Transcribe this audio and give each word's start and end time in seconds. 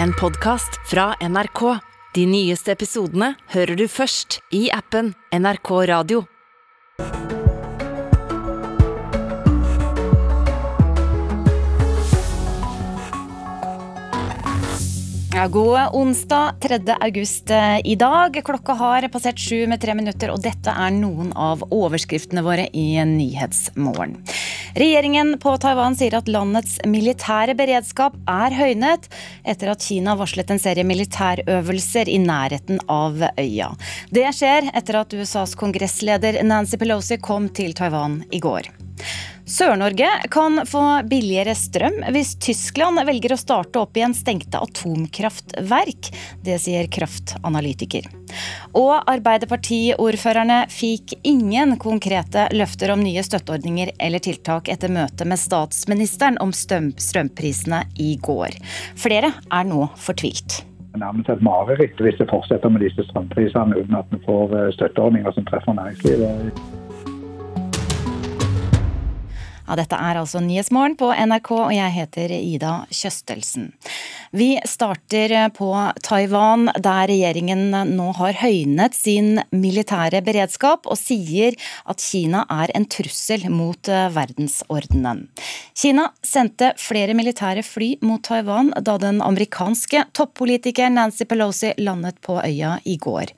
en 0.00 0.12
podkast 0.12 0.80
fra 0.90 1.14
NRK. 1.20 1.78
De 2.14 2.26
nyeste 2.26 2.72
episodene 2.72 3.32
hører 3.52 3.76
du 3.76 3.86
først 3.88 4.40
i 4.54 4.68
appen 4.72 5.14
NRK 5.32 5.70
Radio. 5.90 6.24
God 15.52 15.96
onsdag 15.98 16.60
3. 16.62 16.76
august 17.02 17.50
eh, 17.50 17.80
i 17.84 17.96
dag. 17.98 18.36
Klokka 18.46 18.76
har 18.78 19.08
passert 19.10 19.40
sju 19.42 19.64
med 19.66 19.80
tre 19.82 19.96
minutter, 19.98 20.30
og 20.30 20.44
dette 20.44 20.70
er 20.70 20.92
noen 20.94 21.32
av 21.34 21.64
overskriftene 21.66 22.44
våre 22.46 22.68
i 22.70 22.94
Nyhetsmorgen. 23.08 24.20
Regjeringen 24.74 25.34
på 25.38 25.52
Taiwan 25.60 25.96
sier 25.98 26.14
at 26.16 26.28
landets 26.32 26.78
militære 26.88 27.52
beredskap 27.58 28.14
er 28.30 28.54
høynet 28.56 29.08
etter 29.44 29.72
at 29.72 29.84
Kina 29.84 30.14
varslet 30.16 30.48
en 30.54 30.62
serie 30.62 30.86
militærøvelser 30.88 32.08
i 32.08 32.16
nærheten 32.22 32.80
av 32.88 33.20
øya. 33.36 33.68
Det 34.08 34.24
skjer 34.32 34.70
etter 34.72 35.02
at 35.02 35.12
USAs 35.12 35.52
kongressleder 35.60 36.40
Nancy 36.48 36.80
Pelosi 36.80 37.20
kom 37.20 37.50
til 37.52 37.76
Taiwan 37.76 38.22
i 38.32 38.40
går. 38.40 38.70
Sør-Norge 39.52 40.08
kan 40.32 40.62
få 40.64 40.80
billigere 41.04 41.52
strøm 41.54 41.98
hvis 42.14 42.30
Tyskland 42.40 43.02
velger 43.04 43.34
å 43.34 43.36
starte 43.36 43.82
opp 43.82 43.98
igjen 43.98 44.14
stengte 44.16 44.62
atomkraftverk. 44.64 46.08
Det 46.40 46.56
sier 46.62 46.88
kraftanalytiker. 46.88 48.08
Og 48.80 48.94
Arbeiderpartiordførerne 49.12 50.62
fikk 50.72 51.18
ingen 51.28 51.76
konkrete 51.82 52.46
løfter 52.56 52.94
om 52.94 53.04
nye 53.04 53.20
støtteordninger 53.26 53.92
eller 54.00 54.24
tiltak 54.24 54.72
etter 54.72 54.88
møtet 54.88 55.28
med 55.28 55.40
statsministeren 55.42 56.40
om 56.40 56.54
strømprisene 56.56 57.84
i 58.00 58.14
går. 58.24 58.56
Flere 58.96 59.34
er 59.36 59.68
nå 59.68 59.90
fortvilt 60.00 60.62
Det 60.62 60.96
er 60.96 61.04
nærmest 61.04 61.28
et 61.28 61.44
mareritt 61.44 62.00
hvis 62.00 62.16
det 62.16 62.30
fortsetter 62.32 62.72
med 62.72 62.86
disse 62.86 63.04
strømprisene 63.10 63.84
uten 63.84 64.00
at 64.00 64.16
vi 64.16 64.24
får 64.24 64.56
eh, 64.56 64.72
støtteordninger 64.78 65.36
som 65.36 65.44
treffer 65.52 65.76
næringslivet. 65.76 66.64
Ja, 69.62 69.76
dette 69.78 69.94
er 69.94 70.18
altså 70.18 70.40
Nyhetsmorgen 70.42 70.96
på 70.98 71.12
NRK, 71.14 71.50
og 71.54 71.72
jeg 71.74 71.94
heter 71.94 72.32
Ida 72.34 72.72
Kjøstelsen. 72.90 73.70
Vi 74.34 74.56
starter 74.66 75.34
på 75.54 75.68
Taiwan, 76.02 76.66
der 76.82 77.06
regjeringen 77.10 77.70
nå 77.92 78.08
har 78.18 78.40
høynet 78.40 78.96
sin 78.96 79.38
militære 79.54 80.22
beredskap 80.26 80.88
og 80.90 80.98
sier 80.98 81.54
at 81.86 82.02
Kina 82.02 82.42
er 82.50 82.72
en 82.74 82.88
trussel 82.90 83.46
mot 83.52 83.90
eh, 83.92 84.08
verdensordenen. 84.14 85.26
Kina 85.78 86.08
sendte 86.26 86.72
flere 86.80 87.14
militære 87.16 87.62
fly 87.66 87.92
mot 88.02 88.24
Taiwan 88.26 88.72
da 88.82 88.96
den 89.00 89.22
amerikanske 89.22 90.06
toppolitikeren 90.16 90.98
Nancy 90.98 91.28
Pelosi 91.28 91.74
landet 91.78 92.18
på 92.24 92.40
øya 92.42 92.78
i 92.88 92.96
går. 92.98 93.30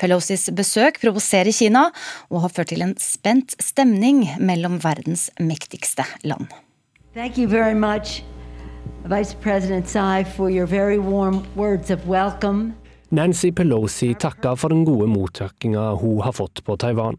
Pelosis 0.00 0.48
besøk 0.56 0.98
provoserer 1.04 1.54
Kina 1.54 1.86
og 2.32 2.42
har 2.46 2.56
ført 2.56 2.72
til 2.72 2.82
en 2.84 2.96
spent 3.00 3.54
stemning 3.62 4.24
mellom 4.42 4.80
verdens 4.82 5.28
mektigste 5.38 5.67
viktigste 5.68 6.04
land. 6.22 6.46
Thank 7.14 7.38
you 7.38 7.48
very 7.48 7.74
much, 7.74 8.22
Vice 9.04 9.34
President 9.34 9.86
Tsai, 9.86 10.24
for 10.24 10.50
your 10.50 10.66
very 10.66 10.98
warm 10.98 11.46
words 11.56 11.90
of 11.90 12.06
welcome. 12.06 12.74
Nancy 13.10 13.50
Pelosi 13.52 14.14
takker 14.14 14.56
for 14.56 14.68
den 14.68 14.84
gode 14.84 15.06
mottakinga 15.06 15.94
hun 16.00 16.20
har 16.20 16.32
fått 16.32 16.64
på 16.64 16.76
Taiwan. 16.76 17.16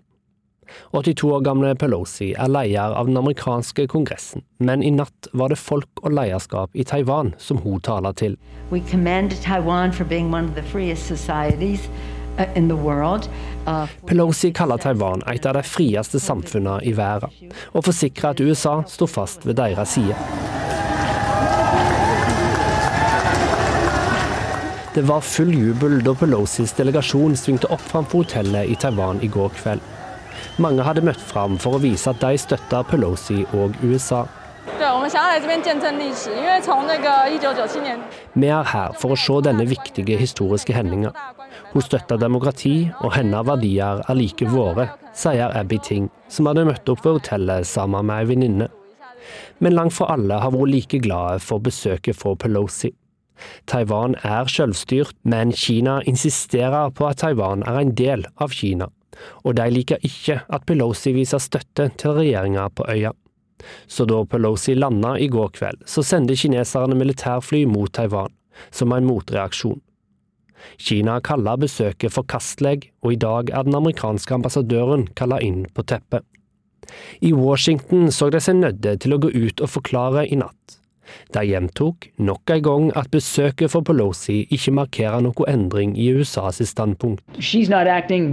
82 0.91 1.31
år 1.33 1.41
gamle 1.41 1.75
Pelosi 1.75 2.33
er 2.37 2.47
leder 2.47 2.93
av 2.93 3.07
den 3.07 3.17
amerikanske 3.17 3.87
kongressen, 3.87 4.43
men 4.59 4.83
i 4.83 4.91
natt 4.91 5.27
var 5.33 5.49
det 5.49 5.57
folk 5.57 6.03
og 6.03 6.13
lederskap 6.13 6.69
i 6.73 6.83
Taiwan 6.83 7.33
som 7.37 7.57
hun 7.57 7.81
taler 7.81 8.13
til. 8.13 8.37
We 8.69 8.81
commend 8.91 9.33
Taiwan 9.41 9.91
for 9.91 10.05
being 10.05 10.31
one 10.31 10.49
of 10.49 10.55
the 10.55 10.63
freest 10.63 11.07
societies 11.07 11.89
Pelosi 14.07 14.53
kaller 14.55 14.79
Taiwan 14.81 15.23
et 15.27 15.45
av 15.45 15.57
de 15.59 15.63
frieste 15.67 16.21
samfunnene 16.23 16.79
i 16.87 16.93
verden, 16.95 17.51
og 17.73 17.85
forsikrer 17.89 18.31
at 18.31 18.43
USA 18.43 18.79
står 18.87 19.11
fast 19.11 19.47
ved 19.47 19.59
deres 19.59 19.97
side. 19.97 20.15
Det 24.95 25.05
var 25.05 25.21
full 25.21 25.53
jubel 25.53 25.99
da 26.03 26.15
Pelosis 26.17 26.73
delegasjon 26.75 27.35
svingte 27.37 27.69
opp 27.71 27.83
framfor 27.91 28.23
hotellet 28.23 28.71
i 28.73 28.75
Taiwan 28.79 29.21
i 29.23 29.29
går 29.31 29.53
kveld. 29.59 29.83
Mange 30.59 30.83
hadde 30.83 31.03
møtt 31.05 31.21
fram 31.23 31.59
for 31.61 31.77
å 31.77 31.83
vise 31.83 32.09
at 32.09 32.19
de 32.23 32.39
støtta 32.41 32.81
Pelosi 32.89 33.43
og 33.55 33.77
USA. 33.83 34.25
Vi 38.33 38.47
er 38.47 38.69
her 38.71 38.95
for 38.99 39.15
å 39.15 39.19
se 39.19 39.39
denne 39.45 39.65
viktige 39.69 40.17
historiske 40.19 40.75
hendinga. 40.75 41.11
Hun 41.73 41.85
støtter 41.85 42.19
demokrati, 42.21 42.89
og 43.03 43.13
hennes 43.17 43.45
verdier 43.47 44.01
er 44.05 44.17
like 44.17 44.47
våre, 44.49 44.89
sier 45.15 45.55
Abby 45.57 45.79
Ting, 45.83 46.09
som 46.31 46.49
hadde 46.49 46.67
møtt 46.69 46.89
opp 46.91 47.03
ved 47.05 47.19
hotellet 47.19 47.67
sammen 47.67 48.07
med 48.09 48.23
ei 48.23 48.29
venninne. 48.33 48.69
Men 49.59 49.75
langt 49.75 49.95
fra 49.97 50.13
alle 50.15 50.39
har 50.41 50.55
vært 50.55 50.73
like 50.73 51.01
glade 51.03 51.43
for 51.43 51.61
besøket 51.63 52.17
fra 52.17 52.35
Pelosi. 52.39 52.93
Taiwan 53.71 54.17
er 54.27 54.49
selvstyrt, 54.51 55.15
men 55.23 55.53
Kina 55.55 55.99
insisterer 56.07 56.91
på 56.95 57.07
at 57.07 57.21
Taiwan 57.23 57.63
er 57.67 57.79
en 57.81 57.95
del 57.95 58.25
av 58.37 58.55
Kina, 58.55 58.89
og 59.43 59.55
de 59.59 59.67
liker 59.71 60.03
ikke 60.05 60.41
at 60.47 60.67
Pelosi 60.67 61.15
viser 61.15 61.43
støtte 61.43 61.89
til 61.99 62.17
regjeringa 62.19 62.67
på 62.75 62.87
øya. 62.91 63.13
Så 63.87 64.07
da 64.09 64.23
Pelosi 64.25 64.75
landa 64.77 65.15
i 65.19 65.27
går 65.31 65.53
kveld, 65.57 65.83
så 65.85 66.03
sendte 66.05 66.37
kineserne 66.39 66.97
militærfly 66.97 67.65
mot 67.69 67.91
Taiwan, 67.93 68.33
som 68.71 68.93
en 68.95 69.07
motreaksjon. 69.07 69.79
Kina 70.79 71.19
kaller 71.23 71.59
besøket 71.59 72.13
forkastelig, 72.13 72.89
og 73.03 73.15
i 73.15 73.21
dag 73.21 73.51
er 73.53 73.63
den 73.67 73.77
amerikanske 73.79 74.35
ambassadøren 74.35 75.07
kalla 75.15 75.39
inn 75.43 75.65
på 75.73 75.85
teppet. 75.87 76.25
I 77.21 77.33
Washington 77.33 78.11
så 78.11 78.29
de 78.33 78.41
seg 78.41 78.59
nødde 78.59 78.97
til 79.03 79.13
å 79.13 79.21
gå 79.21 79.31
ut 79.35 79.61
og 79.61 79.69
forklare 79.77 80.25
i 80.27 80.39
natt. 80.39 80.79
De 81.33 81.41
gjentok 81.45 82.07
nok 82.21 82.51
en 82.53 82.63
gang 82.65 82.89
at 82.99 83.09
besøket 83.13 83.71
for 83.73 83.85
Pelosi 83.85 84.43
ikke 84.53 84.75
markerer 84.77 85.23
noen 85.25 85.49
endring 85.49 85.95
i 85.97 86.11
USAs 86.13 86.61
standpunkt. 86.69 87.23
Acting, 87.33 88.29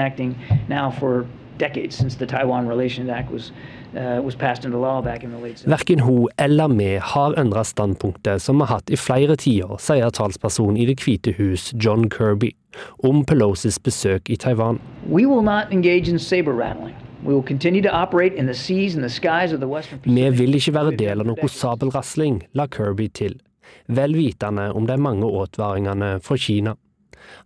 acting 0.00 1.14
decades 1.60 1.94
since 1.96 2.16
the 2.16 2.26
Taiwan 2.26 2.68
Relations 2.68 3.10
Act 3.10 3.30
was 3.32 3.52
Uh, 3.90 4.22
Verken 5.66 6.00
hun 6.00 6.28
eller 6.38 6.68
vi 6.68 6.98
har 7.02 7.34
endret 7.40 7.66
standpunktet 7.66 8.42
som 8.42 8.60
vi 8.60 8.68
har 8.68 8.76
hatt 8.76 8.90
i 8.90 8.96
flere 8.96 9.34
tiår, 9.34 9.80
sier 9.82 10.10
talsperson 10.14 10.76
i 10.78 10.86
Det 10.86 11.00
hvite 11.02 11.34
hus 11.34 11.72
John 11.74 12.06
Kirby 12.06 12.52
om 13.02 13.24
Pelosis 13.24 13.80
besøk 13.82 14.30
i 14.30 14.36
Taiwan. 14.36 14.78
Vi 20.04 20.30
vil 20.30 20.54
ikke 20.54 20.74
være 20.74 20.96
del 20.96 21.20
av 21.20 21.26
noe 21.26 21.48
sabelrasling, 21.48 22.46
la 22.54 22.68
Kirby 22.70 23.10
til, 23.10 23.40
vel 23.88 24.14
vitende 24.14 24.70
om 24.70 24.86
de 24.86 24.96
mange 24.96 25.26
advaringene 25.26 26.20
fra 26.22 26.38
Kina. 26.38 26.78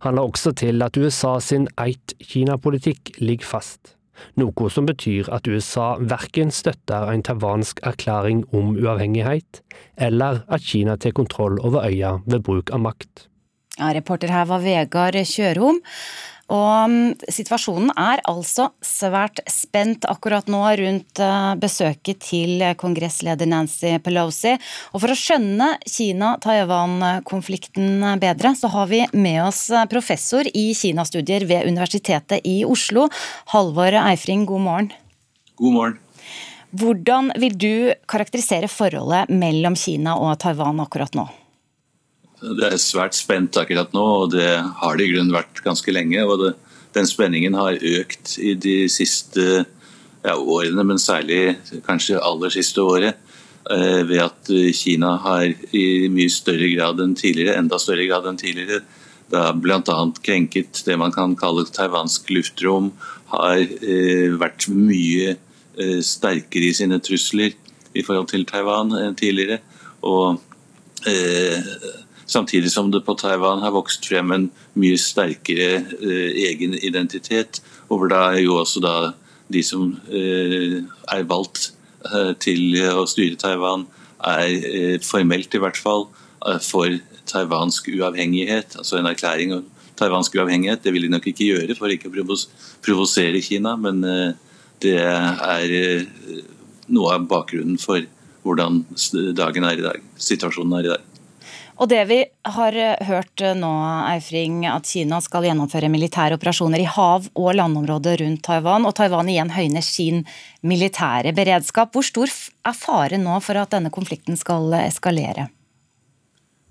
Han 0.05 0.15
la 0.15 0.21
også 0.21 0.53
til 0.53 0.81
at 0.85 0.97
USA 0.97 1.39
sin 1.39 1.67
Eit-Kina-politikk 1.73 3.17
ligger 3.17 3.45
fast 3.57 3.94
noe 4.39 4.69
som 4.73 4.87
betyr 4.89 5.29
at 5.33 5.47
USA 5.47 5.95
verken 5.99 6.51
støtter 6.53 7.11
en 7.11 7.23
taiwansk 7.25 7.81
erklæring 7.83 8.43
om 8.55 8.75
uavhengighet, 8.75 9.61
eller 9.97 10.43
at 10.49 10.65
Kina 10.65 10.97
tar 10.97 11.15
kontroll 11.15 11.59
over 11.61 11.87
øya 11.87 12.19
ved 12.25 12.43
bruk 12.43 12.73
av 12.73 12.83
makt. 12.85 13.27
Ja, 13.75 13.91
reporter 13.91 14.31
her 14.31 14.45
var 14.47 14.63
Vegard 14.63 15.17
Kjørhom. 15.27 15.81
Og 16.53 16.91
mm, 16.91 17.15
situasjonen 17.31 17.93
er 17.97 18.21
altså 18.29 18.67
svært 18.85 19.39
spent 19.49 20.05
akkurat 20.09 20.47
nå 20.51 20.59
rundt 20.77 21.19
eh, 21.23 21.55
besøket 21.57 22.19
til 22.21 22.63
kongressleder 22.77 23.45
Nancy 23.49 23.97
Pelosi. 24.05 24.53
Og 24.93 25.01
for 25.01 25.09
å 25.09 25.15
skjønne 25.17 25.77
Kina-Taiwan-konflikten 25.89 28.05
bedre, 28.21 28.53
så 28.53 28.67
har 28.75 28.85
vi 28.91 29.01
med 29.17 29.41
oss 29.47 29.71
professor 29.89 30.45
i 30.53 30.73
Kina-studier 30.77 31.45
ved 31.49 31.65
Universitetet 31.65 32.45
i 32.45 32.65
Oslo, 32.67 33.09
Halvor 33.55 33.93
Eifring, 34.05 34.45
god 34.45 34.61
morgen. 34.67 34.91
God 35.57 35.73
morgen. 35.73 35.97
Hvordan 36.75 37.31
vil 37.39 37.55
du 37.55 37.95
karakterisere 38.11 38.67
forholdet 38.67 39.29
mellom 39.31 39.75
Kina 39.79 40.19
og 40.19 40.35
Taiwan 40.43 40.83
akkurat 40.83 41.15
nå? 41.15 41.44
Det 42.57 42.67
er 42.67 42.81
svært 42.81 43.17
spent 43.17 43.57
akkurat 43.57 43.93
nå, 43.95 44.05
og 44.23 44.33
det 44.35 44.49
har 44.81 44.97
det 44.97 45.07
i 45.07 45.13
grunnen 45.13 45.33
vært 45.33 45.63
ganske 45.65 45.93
lenge. 45.95 46.23
og 46.25 46.43
det, 46.43 46.53
Den 46.93 47.07
spenningen 47.09 47.57
har 47.57 47.79
økt 47.79 48.37
i 48.39 48.53
de 48.53 48.85
siste 48.89 49.65
ja, 50.23 50.35
årene, 50.35 50.83
men 50.83 51.01
særlig 51.01 51.57
kanskje 51.87 52.21
aller 52.21 52.53
siste 52.53 52.81
året. 52.81 53.17
Eh, 53.65 54.03
ved 54.05 54.21
at 54.21 54.51
Kina 54.77 55.15
har 55.17 55.47
i 55.73 56.07
mye 56.13 56.29
større 56.29 56.69
grad 56.75 57.01
enn 57.01 57.17
tidligere, 57.17 57.57
enda 57.57 57.79
større 57.81 58.05
grad 58.05 58.27
enn 58.29 58.37
tidligere, 58.37 58.83
da 59.33 59.49
bl.a. 59.57 59.81
krenket 60.21 60.83
det 60.85 60.97
man 61.01 61.13
kan 61.13 61.33
kalle 61.39 61.65
taiwansk 61.73 62.29
luftrom, 62.29 62.91
har 63.33 63.57
eh, 63.57 64.33
vært 64.37 64.67
mye 64.69 65.33
eh, 65.33 66.01
sterkere 66.05 66.69
i 66.69 66.75
sine 66.77 66.99
trusler 67.03 67.55
i 67.95 68.03
forhold 68.05 68.29
til 68.31 68.45
Taiwan 68.47 68.93
enn 68.99 69.15
tidligere 69.17 69.61
Og 70.05 70.41
eh, 71.07 71.57
samtidig 72.25 72.71
som 72.71 72.91
det 72.91 73.03
på 73.05 73.15
Taiwan 73.19 73.63
har 73.63 73.73
vokst 73.75 74.05
frem 74.09 74.33
en 74.33 74.47
mye 74.79 74.97
sterkere 74.99 75.83
eh, 75.99 76.31
egen 76.49 76.75
identitet, 76.81 77.61
og 77.89 78.01
hvor 78.01 78.11
da 78.11 78.23
jo 78.39 78.59
også 78.61 78.81
da 78.83 78.95
de 79.53 79.61
som 79.63 79.93
eh, 80.09 80.81
er 81.13 81.27
valgt 81.29 81.71
eh, 82.09 82.33
til 82.41 82.77
å 82.91 83.05
styre 83.09 83.37
Taiwan, 83.41 83.85
er 84.25 84.49
eh, 84.49 84.97
formelt 85.05 85.53
i 85.53 85.61
hvert 85.61 85.77
fall 85.77 86.07
eh, 86.47 86.59
for 86.63 86.97
taiwansk 87.29 87.89
uavhengighet, 87.93 88.77
altså 88.79 88.99
en 88.99 89.09
erklæring 89.09 89.53
om 89.55 89.65
taiwansk 89.97 90.35
uavhengighet. 90.37 90.83
Det 90.83 90.93
vil 90.93 91.07
de 91.07 91.13
nok 91.13 91.29
ikke 91.31 91.49
gjøre 91.51 91.77
for 91.77 91.93
ikke 91.93 92.11
å 92.11 92.37
provosere 92.85 93.41
Kina, 93.41 93.73
men 93.79 94.03
det 94.83 94.97
er 94.99 96.05
noe 96.91 97.15
av 97.15 97.25
bakgrunnen 97.31 97.79
for 97.81 98.03
hvordan 98.45 98.83
dagen 99.33 99.65
er 99.65 99.79
i 99.79 99.87
dag, 99.87 100.05
situasjonen 100.21 100.77
er 100.77 100.85
i 100.85 100.93
dag. 100.93 101.14
Og 101.75 101.89
det 101.91 102.03
vi 102.07 102.21
har 102.55 102.75
hørt 103.03 103.41
nå, 103.59 103.71
Eifring, 104.07 104.61
at 104.69 104.87
Kina 104.87 105.19
skal 105.23 105.43
gjennomføre 105.49 105.89
militære 105.91 106.37
operasjoner 106.37 106.79
i 106.79 106.87
hav- 106.87 107.27
og 107.35 107.49
landområdet 107.57 108.15
rundt 108.21 108.43
Taiwan, 108.47 108.87
og 108.87 108.95
Taiwan 108.95 109.27
igjen 109.31 109.51
høyner 109.51 109.83
sin 109.83 110.23
militære 110.63 111.33
beredskap. 111.35 111.91
Hvor 111.91 112.07
stor 112.07 112.31
er 112.31 112.77
faren 112.79 113.27
nå 113.27 113.41
for 113.43 113.59
at 113.59 113.75
denne 113.75 113.91
konflikten 113.91 114.39
skal 114.39 114.71
eskalere? 114.85 115.49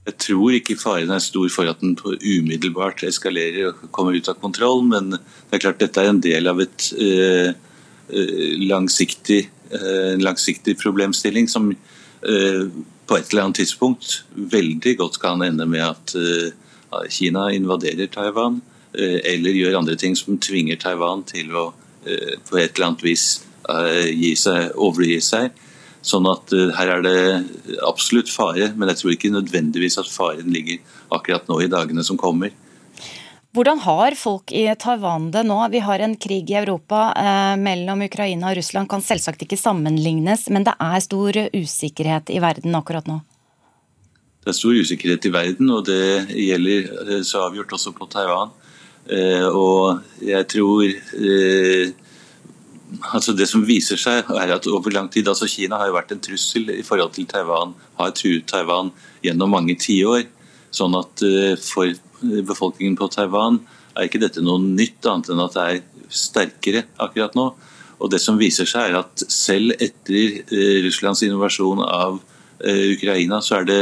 Jeg 0.08 0.16
tror 0.20 0.56
ikke 0.56 0.76
faren 0.80 1.12
er 1.12 1.20
stor 1.24 1.52
for 1.52 1.68
at 1.68 1.84
den 1.84 1.96
umiddelbart 2.00 3.04
eskalerer 3.04 3.70
og 3.72 3.84
kommer 3.92 4.16
ut 4.16 4.28
av 4.28 4.40
kontroll, 4.40 4.86
men 4.88 5.16
det 5.16 5.58
er 5.58 5.64
klart 5.66 5.84
dette 5.84 6.00
er 6.00 6.12
en 6.12 6.24
del 6.24 6.48
av 6.48 6.60
et 6.64 6.88
uh, 6.96 7.52
langsiktig, 8.72 9.42
uh, 9.72 10.16
langsiktig 10.20 10.76
problemstilling 10.80 11.48
som 11.48 11.72
uh, 11.72 11.94
på 12.24 13.16
et 13.18 13.32
eller 13.32 13.42
annet 13.42 13.58
tidspunkt 13.60 14.22
veldig 14.32 14.94
godt 15.00 15.18
kan 15.20 15.42
ende 15.44 15.66
med 15.68 15.82
at 15.84 16.14
uh, 16.16 17.02
Kina 17.12 17.50
invaderer 17.52 18.08
Taiwan, 18.08 18.62
uh, 18.96 19.18
eller 19.28 19.58
gjør 19.58 19.80
andre 19.82 19.96
ting 20.00 20.16
som 20.16 20.38
tvinger 20.40 20.80
Taiwan 20.80 21.26
til 21.28 21.52
å 21.52 21.70
på 22.04 22.58
et 22.60 22.74
eller 22.74 22.90
annet 22.90 23.00
vis 23.00 23.22
seg, 24.36 24.74
overgi 24.76 25.14
seg. 25.24 25.54
Sånn 26.04 26.26
at 26.28 26.52
her 26.76 26.90
er 26.98 27.00
det 27.00 27.20
absolutt 27.88 28.28
fare, 28.28 28.66
men 28.76 28.90
jeg 28.92 29.00
tror 29.00 29.14
ikke 29.14 29.30
nødvendigvis 29.32 29.96
at 30.02 30.10
faren 30.12 30.52
ligger 30.52 30.82
akkurat 31.16 31.48
nå 31.48 31.62
i 31.64 31.70
dagene 31.72 32.04
som 32.04 32.20
kommer. 32.20 32.52
Hvordan 33.54 33.78
har 33.84 34.16
folk 34.18 34.50
i 34.50 34.64
Taiwan 34.82 35.28
det 35.30 35.44
nå? 35.46 35.60
Vi 35.70 35.78
har 35.86 36.02
en 36.02 36.16
krig 36.18 36.48
i 36.50 36.56
Europa 36.58 37.12
eh, 37.14 37.52
mellom 37.60 38.00
Ukraina 38.02 38.48
og 38.50 38.56
Russland. 38.58 38.88
Kan 38.90 39.04
selvsagt 39.04 39.44
ikke 39.46 39.58
sammenlignes, 39.60 40.48
men 40.50 40.66
det 40.66 40.74
er 40.82 41.04
stor 41.04 41.38
usikkerhet 41.54 42.32
i 42.34 42.40
verden 42.42 42.74
akkurat 42.74 43.06
nå? 43.06 43.20
Det 44.42 44.50
er 44.50 44.56
stor 44.58 44.74
usikkerhet 44.74 45.28
i 45.28 45.32
verden, 45.36 45.70
og 45.70 45.86
det 45.86 46.34
gjelder 46.34 46.88
eh, 47.04 47.20
så 47.22 47.44
avgjort 47.46 47.76
også 47.78 47.94
på 47.94 48.08
Taiwan. 48.10 48.50
Eh, 49.06 49.46
og 49.46 50.02
jeg 50.24 50.48
tror 50.50 50.88
eh, 50.88 51.92
altså 53.12 53.34
Det 53.36 53.46
som 53.46 53.62
viser 53.68 54.00
seg, 54.00 54.32
er 54.34 54.54
at 54.56 54.66
over 54.66 54.90
lang 54.90 55.10
tid 55.12 55.28
altså 55.30 55.46
Kina 55.46 55.78
har 55.78 55.92
jo 55.92 55.96
vært 55.98 56.10
en 56.14 56.22
trussel 56.24 56.74
i 56.74 56.82
forhold 56.82 57.14
til 57.14 57.30
Taiwan, 57.30 57.76
har 58.00 58.10
truet 58.18 58.48
Taiwan 58.50 58.90
gjennom 59.22 59.54
mange 59.54 59.78
tiår. 59.78 60.26
Sånn 60.74 60.98
at 60.98 61.22
eh, 61.22 61.54
for 61.54 61.94
befolkningen 62.46 62.96
på 62.98 63.08
Taiwan, 63.12 63.60
er 63.94 64.08
ikke 64.08 64.22
dette 64.22 64.42
noe 64.42 64.62
nytt, 64.62 65.04
annet 65.06 65.30
enn 65.30 65.42
at 65.44 65.56
det 65.56 65.64
er 65.64 66.08
sterkere 66.14 66.84
akkurat 67.02 67.36
nå. 67.38 67.50
Og 68.02 68.10
det 68.10 68.20
som 68.22 68.38
viser 68.40 68.68
seg 68.68 68.90
er 68.90 69.00
at 69.04 69.22
Selv 69.30 69.76
etter 69.78 70.40
eh, 70.42 70.80
Russlands 70.84 71.22
invasjon 71.26 71.82
av 71.84 72.18
eh, 72.64 72.94
Ukraina, 72.96 73.40
så 73.44 73.60
er 73.60 73.68
det 73.70 73.80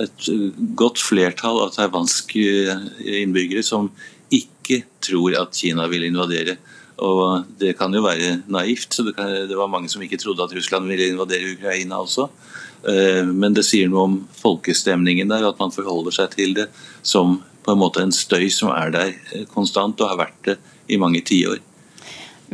et 0.00 0.26
godt 0.74 0.98
flertall 0.98 1.60
av 1.62 1.74
taiwanske 1.76 2.44
eh, 2.74 3.20
innbyggere 3.22 3.62
som 3.66 3.92
ikke 4.34 4.82
tror 5.04 5.36
at 5.38 5.54
Kina 5.54 5.86
vil 5.92 6.06
invadere. 6.08 6.56
Og 7.02 7.48
Det 7.58 7.72
kan 7.78 7.94
jo 7.94 8.02
være 8.04 8.42
naivt. 8.46 8.92
så 8.94 9.02
det, 9.02 9.16
kan, 9.16 9.48
det 9.48 9.56
var 9.56 9.70
mange 9.70 9.88
som 9.88 10.02
ikke 10.02 10.20
trodde 10.20 10.44
at 10.44 10.52
Russland 10.54 10.86
ville 10.88 11.08
invadere 11.08 11.56
Ukraina 11.56 11.98
også. 12.02 12.28
Men 12.84 13.54
det 13.56 13.64
sier 13.64 13.88
noe 13.88 14.02
om 14.04 14.16
folkestemningen 14.36 15.30
der, 15.32 15.46
at 15.48 15.58
man 15.58 15.72
forholder 15.72 16.12
seg 16.12 16.34
til 16.36 16.52
det 16.58 16.66
som 17.00 17.38
på 17.64 17.72
en 17.72 17.80
måte 17.80 18.02
en 18.04 18.12
støy 18.12 18.48
som 18.52 18.72
er 18.74 18.92
der 18.94 19.12
eh, 19.32 19.46
konstant, 19.50 20.00
og 20.00 20.12
har 20.12 20.20
vært 20.26 20.40
det 20.48 20.58
i 20.92 21.00
mange 21.00 21.22
tiår. 21.24 21.62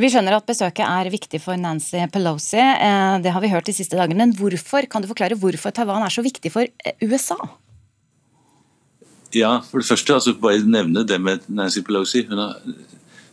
Vi 0.01 0.09
skjønner 0.09 0.37
at 0.37 0.47
besøket 0.47 0.85
er 0.87 1.11
viktig 1.13 1.41
for 1.43 1.59
Nancy 1.59 1.99
Pelosi, 2.13 2.61
eh, 2.61 3.17
det 3.23 3.33
har 3.35 3.43
vi 3.43 3.51
hørt 3.51 3.67
de 3.67 3.75
siste 3.75 3.99
dagene. 3.99 4.23
Men 4.23 4.35
hvorfor, 4.37 4.87
kan 4.89 5.03
du 5.03 5.09
forklare 5.11 5.37
hvorfor 5.39 5.75
Taiwan 5.75 6.05
er 6.05 6.13
så 6.13 6.23
viktig 6.25 6.53
for 6.53 6.65
eh, 6.65 6.95
USA? 7.03 7.37
Ja, 9.35 9.59
for 9.63 9.79
det 9.79 9.87
første, 9.87 10.15
altså 10.15 10.35
bare 10.39 10.63
nevne 10.67 11.05
det 11.07 11.19
med 11.23 11.45
Nancy 11.47 11.83
Pelosi. 11.87 12.25
Hun 12.27 12.39
Har, 12.39 12.57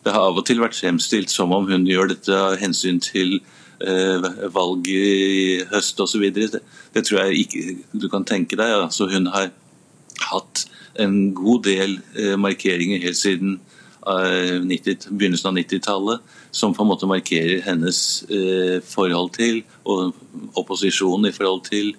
det 0.09 0.15
har 0.17 0.31
av 0.31 0.39
og 0.41 0.47
til 0.49 0.63
vært 0.63 0.79
fremstilt 0.79 1.29
som 1.29 1.53
om 1.53 1.67
hun 1.69 1.85
gjør 1.85 2.15
dette 2.15 2.33
av 2.33 2.57
hensyn 2.63 2.97
til 3.05 3.43
eh, 3.85 4.29
valget 4.55 4.89
i 4.89 5.65
høst 5.69 6.01
osv. 6.01 6.23
Det, 6.33 6.63
det 6.95 7.03
tror 7.05 7.27
jeg 7.27 7.43
ikke 7.45 7.65
du 7.93 8.09
kan 8.09 8.25
tenke 8.25 8.57
deg. 8.57 8.73
Altså, 8.87 9.11
hun 9.13 9.29
har 9.35 9.51
hatt 10.31 10.65
en 10.99 11.35
god 11.37 11.67
del 11.69 11.99
eh, 12.17 12.39
markeringer 12.41 13.05
helt 13.05 13.21
siden 13.21 13.59
90, 14.09 14.95
eh, 14.95 15.11
begynnelsen 15.13 15.51
av 15.51 15.59
90-tallet, 15.59 16.33
som 16.57 16.73
på 16.73 16.87
en 16.87 16.89
måte 16.89 17.11
markerer 17.11 17.61
hennes 17.67 17.99
forhold 18.89 19.35
til, 19.37 19.61
og 19.85 20.17
opposisjonen 20.57 21.29
i 21.29 21.35
forhold 21.37 21.67
til, 21.69 21.97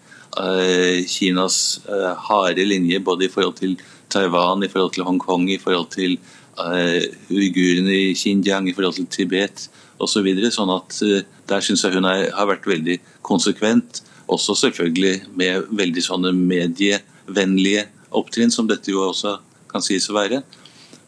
Kinas 1.09 1.81
harde 2.29 2.61
linje 2.65 3.00
både 3.01 3.25
i 3.25 3.31
forhold 3.33 3.56
til 3.57 3.71
Taiwan, 4.13 4.61
i 4.63 4.69
forhold 4.69 4.94
til 4.94 5.06
Hongkong, 5.07 5.47
i 5.50 5.57
forhold 5.61 5.89
til 5.94 6.17
uigurene 6.59 7.95
i 7.95 8.15
Xinjiang, 8.17 8.67
i 8.69 8.75
forhold 8.75 8.97
til 9.00 9.07
Tibet 9.11 9.67
osv. 10.00 10.19
Så 10.19 10.23
videre, 10.23 10.51
sånn 10.51 10.71
at 10.73 10.95
der 11.50 11.63
syns 11.63 11.83
jeg 11.83 11.97
hun 11.97 12.07
er, 12.07 12.29
har 12.35 12.47
vært 12.50 12.67
veldig 12.69 12.97
konsekvent. 13.25 14.01
Også 14.29 14.56
selvfølgelig 14.57 15.29
med 15.39 15.69
veldig 15.75 16.03
sånne 16.06 16.33
medievennlige 16.38 17.88
opptrinn, 18.15 18.53
som 18.53 18.67
dette 18.69 18.91
jo 18.94 19.03
også 19.09 19.38
kan 19.69 19.83
sies 19.85 20.09
å 20.09 20.17
være. 20.17 20.41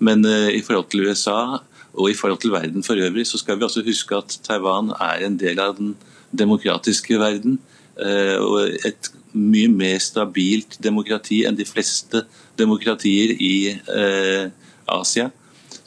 Men 0.02 0.26
uh, 0.26 0.50
i 0.50 0.62
forhold 0.66 0.90
til 0.92 1.06
USA 1.08 1.62
og 1.92 2.08
i 2.10 2.16
forhold 2.18 2.42
til 2.42 2.54
verden 2.54 2.86
for 2.86 3.00
øvrig, 3.00 3.28
så 3.28 3.40
skal 3.42 3.60
vi 3.60 3.68
også 3.68 3.84
huske 3.86 4.18
at 4.18 4.38
Taiwan 4.46 4.94
er 4.96 5.26
en 5.28 5.38
del 5.40 5.60
av 5.60 5.76
den 5.78 5.96
demokratiske 6.32 7.20
verden. 7.20 7.60
Og 8.02 8.78
et 8.88 9.10
mye 9.36 9.68
mer 9.68 9.98
stabilt 10.00 10.78
demokrati 10.82 11.42
enn 11.46 11.58
de 11.60 11.68
fleste 11.68 12.22
demokratier 12.58 13.34
i 13.36 13.76
Asia. 14.88 15.28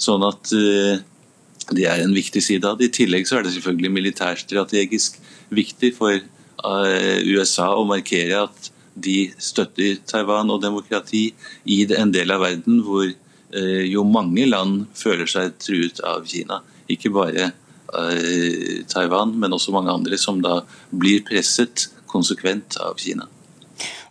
Sånn 0.01 0.25
at 0.27 0.51
det 0.51 1.87
er 1.89 2.03
en 2.03 2.15
viktig 2.15 2.43
side 2.45 2.69
av 2.69 2.79
det. 2.79 2.91
I 2.91 2.97
tillegg 2.99 3.29
så 3.29 3.39
er 3.39 3.47
det 3.47 3.55
selvfølgelig 3.55 3.93
militærstrategisk 3.95 5.21
viktig 5.55 5.95
for 5.97 6.19
USA 6.65 7.71
å 7.77 7.87
markere 7.89 8.43
at 8.47 8.71
de 8.95 9.33
støtter 9.43 9.99
Taiwan 10.07 10.53
og 10.55 10.63
demokrati 10.63 11.27
i 11.71 11.83
en 11.99 12.13
del 12.15 12.31
av 12.35 12.45
verden 12.45 12.81
hvor 12.87 13.07
eh, 13.09 13.83
jo 13.91 14.05
mange 14.07 14.47
land 14.47 14.87
føler 14.99 15.29
seg 15.31 15.57
truet 15.63 16.01
av 16.07 16.27
Kina. 16.31 16.61
Ikke 16.91 17.13
bare 17.15 17.51
eh, 17.51 18.85
Taiwan, 18.91 19.35
men 19.39 19.57
også 19.57 19.75
mange 19.75 19.93
andre 19.95 20.19
som 20.21 20.41
da 20.45 20.61
blir 20.91 21.25
presset 21.27 21.89
konsekvent 22.11 22.79
av 22.83 22.99
Kina. 23.03 23.27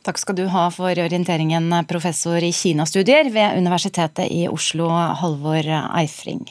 Takk 0.03 0.17
skal 0.19 0.35
du 0.35 0.43
ha 0.51 0.65
for 0.67 0.91
orienteringen, 0.99 1.69
professor 1.87 2.43
i 2.43 2.51
Kinastudier 2.51 3.29
ved 3.31 3.55
Universitetet 3.57 4.27
i 4.31 4.49
Oslo, 4.51 4.89
Halvor 4.91 5.69
Eifring. 5.95 6.43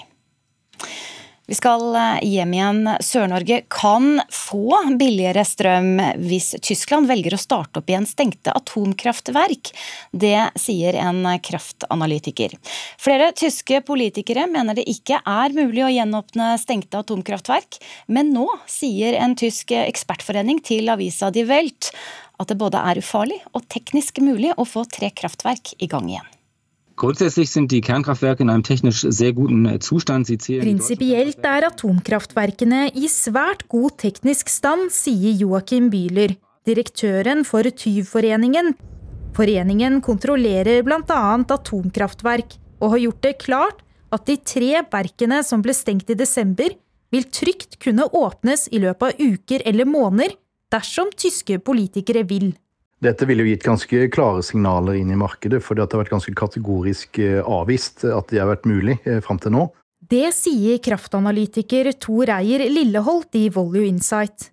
Vi 1.52 1.56
skal 1.58 1.82
eh, 1.98 2.22
hjem 2.32 2.54
igjen. 2.54 2.78
Sør-Norge 3.04 3.58
kan 3.68 4.22
få 4.32 4.78
billigere 4.96 5.42
strøm 5.44 5.98
hvis 6.22 6.54
Tyskland 6.64 7.10
velger 7.10 7.36
å 7.36 7.40
starte 7.42 7.82
opp 7.82 7.92
igjen 7.92 8.08
stengte 8.08 8.54
atomkraftverk. 8.56 9.74
Det 10.16 10.38
sier 10.56 10.96
en 11.02 11.26
kraftanalytiker. 11.44 12.56
Flere 12.96 13.34
tyske 13.36 13.82
politikere 13.84 14.46
mener 14.48 14.80
det 14.80 14.86
ikke 14.88 15.20
er 15.20 15.52
mulig 15.58 15.84
å 15.84 15.92
gjenåpne 15.92 16.54
stengte 16.62 17.02
atomkraftverk, 17.04 17.82
men 18.08 18.32
nå 18.32 18.46
sier 18.64 19.20
en 19.20 19.36
tysk 19.36 19.76
ekspertforening 19.76 20.64
til 20.64 20.88
avisa 20.94 21.28
Die 21.34 21.44
Welt 21.52 21.92
at 22.42 22.52
det 22.52 22.58
både 22.60 22.80
er 22.82 23.00
ufarlig 23.00 23.40
og 23.54 23.66
teknisk 23.72 24.20
mulig 24.24 24.52
å 24.58 24.66
få 24.68 24.84
tre 24.90 25.12
kraftverk 25.14 25.76
i 25.78 25.88
gang 25.90 26.10
igjen. 26.10 26.30
Grundsätzlich 26.96 27.50
sind 27.50 27.72
die 27.72 27.80
Kernkraftwerke 27.80 28.42
in 28.44 28.50
einem 28.50 28.62
technisch 28.62 29.00
sehr 29.00 29.32
guten 29.32 29.64
Zustand. 29.80 30.28
Prinsipielt 30.28 31.40
er 31.42 31.66
atomkraftverkene 31.70 32.90
i 32.94 33.08
svært 33.08 33.64
god 33.72 33.96
teknisk 34.02 34.52
stand, 34.52 34.92
sier 34.92 35.32
Joakim 35.32 35.88
Bühler, 35.90 36.36
direktøren 36.68 37.46
for 37.48 37.64
Tyvforeningen. 37.64 38.74
Foreningen 39.32 40.02
kontrollerer 40.04 40.84
bl.a. 40.84 41.22
atomkraftverk, 41.56 42.58
og 42.82 42.94
har 42.94 43.02
gjort 43.06 43.24
det 43.24 43.34
klart 43.40 43.82
at 44.12 44.28
de 44.28 44.36
tre 44.36 44.84
verkene 44.92 45.40
som 45.46 45.62
ble 45.64 45.72
stengt 45.74 46.12
i 46.12 46.18
desember, 46.18 46.74
vil 47.12 47.24
trygt 47.32 47.78
kunne 47.80 48.04
åpnes 48.04 48.68
i 48.72 48.80
løpet 48.82 49.14
av 49.14 49.32
uker 49.32 49.64
eller 49.68 49.88
måneder, 49.88 50.36
dersom 50.72 51.12
tyske 51.16 51.58
politikere 51.64 52.24
vil. 52.28 52.52
Dette 53.02 53.26
ville 53.26 53.42
jo 53.42 53.50
gitt 53.50 53.66
ganske 53.66 54.06
klare 54.14 54.44
signaler 54.46 55.00
inn 55.00 55.10
i 55.10 55.18
markedet, 55.18 55.58
for 55.64 55.74
det 55.74 55.88
har 55.88 56.04
vært 56.04 56.14
ganske 56.14 56.34
kategorisk 56.38 57.18
eh, 57.18 57.40
avvist 57.42 58.04
at 58.06 58.30
det 58.30 58.38
har 58.38 58.50
vært 58.52 58.68
mulig 58.70 58.98
eh, 59.02 59.18
fram 59.24 59.40
til 59.42 59.56
nå. 59.56 59.66
Det 60.12 60.28
sier 60.34 60.78
kraftanalytiker 60.82 61.92
Tor 62.02 62.30
Eier 62.36 62.62
Lilleholt 62.70 63.34
i 63.38 63.48
Volue 63.54 63.88
Insight. 63.88 64.50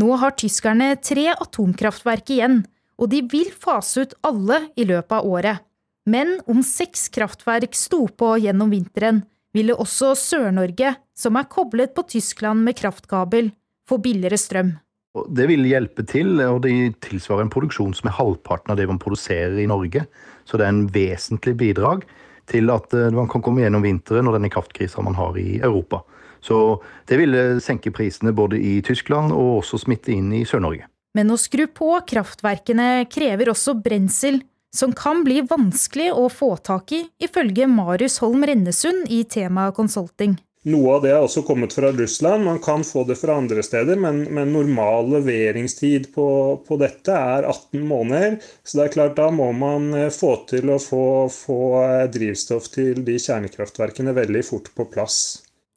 Nå 0.00 0.14
har 0.20 0.36
tyskerne 0.38 0.94
tre 1.02 1.28
atomkraftverk 1.34 2.32
igjen, 2.32 2.62
og 3.00 3.10
de 3.12 3.22
vil 3.28 3.50
fase 3.52 4.04
ut 4.04 4.14
alle 4.28 4.62
i 4.80 4.86
løpet 4.88 5.16
av 5.18 5.28
året. 5.28 5.64
Men 6.08 6.38
om 6.48 6.62
seks 6.64 7.08
kraftverk 7.12 7.76
sto 7.76 8.06
på 8.08 8.34
gjennom 8.40 8.72
vinteren, 8.72 9.24
ville 9.52 9.76
også 9.76 10.14
Sør-Norge, 10.16 10.94
som 11.16 11.36
er 11.36 11.48
koblet 11.50 11.92
på 11.96 12.06
Tyskland 12.16 12.64
med 12.64 12.78
kraftkabel, 12.78 13.50
få 13.88 13.98
billigere 14.00 14.38
strøm. 14.40 14.76
Det 15.10 15.48
vil 15.50 15.66
hjelpe 15.66 16.04
til, 16.06 16.36
og 16.44 16.60
det 16.62 16.72
tilsvarer 17.02 17.42
en 17.42 17.50
produksjon 17.50 17.94
som 17.98 18.10
er 18.10 18.14
halvparten 18.14 18.70
av 18.70 18.78
det 18.78 18.86
man 18.86 19.00
produserer 19.02 19.58
i 19.58 19.66
Norge. 19.66 20.04
Så 20.46 20.58
det 20.58 20.66
er 20.66 20.74
en 20.74 20.86
vesentlig 20.94 21.56
bidrag 21.58 22.04
til 22.50 22.70
at 22.70 22.94
eh, 22.94 23.10
man 23.14 23.28
kan 23.30 23.42
komme 23.42 23.64
gjennom 23.64 23.84
vinteren 23.84 24.30
og 24.30 24.36
denne 24.36 24.50
kraftkrisa 24.52 25.02
man 25.02 25.18
har 25.18 25.38
i 25.38 25.58
Europa. 25.58 26.04
Så 26.40 26.80
det 27.10 27.18
ville 27.20 27.60
senke 27.60 27.92
prisene 27.92 28.32
både 28.32 28.58
i 28.58 28.78
Tyskland 28.86 29.34
og 29.34 29.60
også 29.60 29.82
smitte 29.82 30.14
inn 30.14 30.30
i 30.32 30.44
Sør-Norge. 30.48 30.86
Men 31.18 31.32
å 31.34 31.38
skru 31.40 31.66
på 31.74 31.90
kraftverkene 32.06 33.04
krever 33.10 33.50
også 33.50 33.74
brensel, 33.82 34.40
som 34.70 34.94
kan 34.94 35.24
bli 35.26 35.40
vanskelig 35.42 36.12
å 36.14 36.28
få 36.30 36.54
tak 36.62 36.94
i, 36.94 37.02
ifølge 37.18 37.66
Marius 37.66 38.20
Holm 38.22 38.46
Rennesund 38.46 39.10
i 39.10 39.24
Tema 39.26 39.68
Consulting. 39.74 40.38
Noe 40.68 40.98
av 40.98 41.04
det 41.06 41.14
er 41.14 41.22
også 41.24 41.40
kommet 41.48 41.72
fra 41.72 41.88
Russland. 41.96 42.44
Man 42.44 42.58
kan 42.60 42.82
få 42.84 43.06
det 43.08 43.14
fra 43.16 43.38
andre 43.40 43.62
steder, 43.64 43.96
men, 43.96 44.26
men 44.28 44.50
normal 44.52 45.06
leveringstid 45.14 46.10
på, 46.12 46.26
på, 46.66 46.76
dette 46.82 47.14
er 47.16 47.46
18 47.48 47.86
måneder. 47.88 48.36
Så 48.60 48.76
det 48.76 48.84
er 48.84 48.92
klart 48.98 49.14
da 49.16 49.30
må 49.32 49.46
man 49.56 49.88
eh, 49.96 50.10
få 50.12 50.34
til 50.50 50.68
å 50.68 50.76
få, 50.76 51.04
få 51.32 51.60
eh, 51.80 52.02
drivstoff 52.12 52.68
til 52.74 53.00
de 53.06 53.16
kjernekraftverkene 53.16 54.12
veldig 54.18 54.42
fort 54.44 54.68
på 54.76 54.84
plass. 54.92 55.16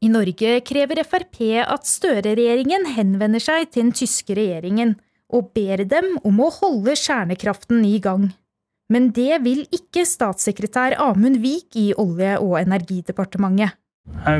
I 0.03 0.09
Norge 0.11 0.57
krever 0.67 0.99
Frp 1.07 1.39
at 1.63 1.87
Støre-regjeringen 1.87 2.89
henvender 2.97 3.39
seg 3.39 3.69
til 3.71 3.85
den 3.85 3.93
tyske 3.95 4.35
regjeringen 4.35 4.97
og 5.33 5.53
ber 5.55 5.85
dem 5.87 6.17
om 6.27 6.41
å 6.43 6.49
holde 6.57 6.97
kjernekraften 6.99 7.85
i 7.87 8.01
gang. 8.03 8.33
Men 8.91 9.13
det 9.15 9.39
vil 9.47 9.63
ikke 9.71 10.03
statssekretær 10.03 10.97
Amund 10.99 11.39
Vik 11.39 11.79
i 11.79 11.93
Olje- 11.95 12.35
og 12.43 12.57
energidepartementet. 12.59 13.79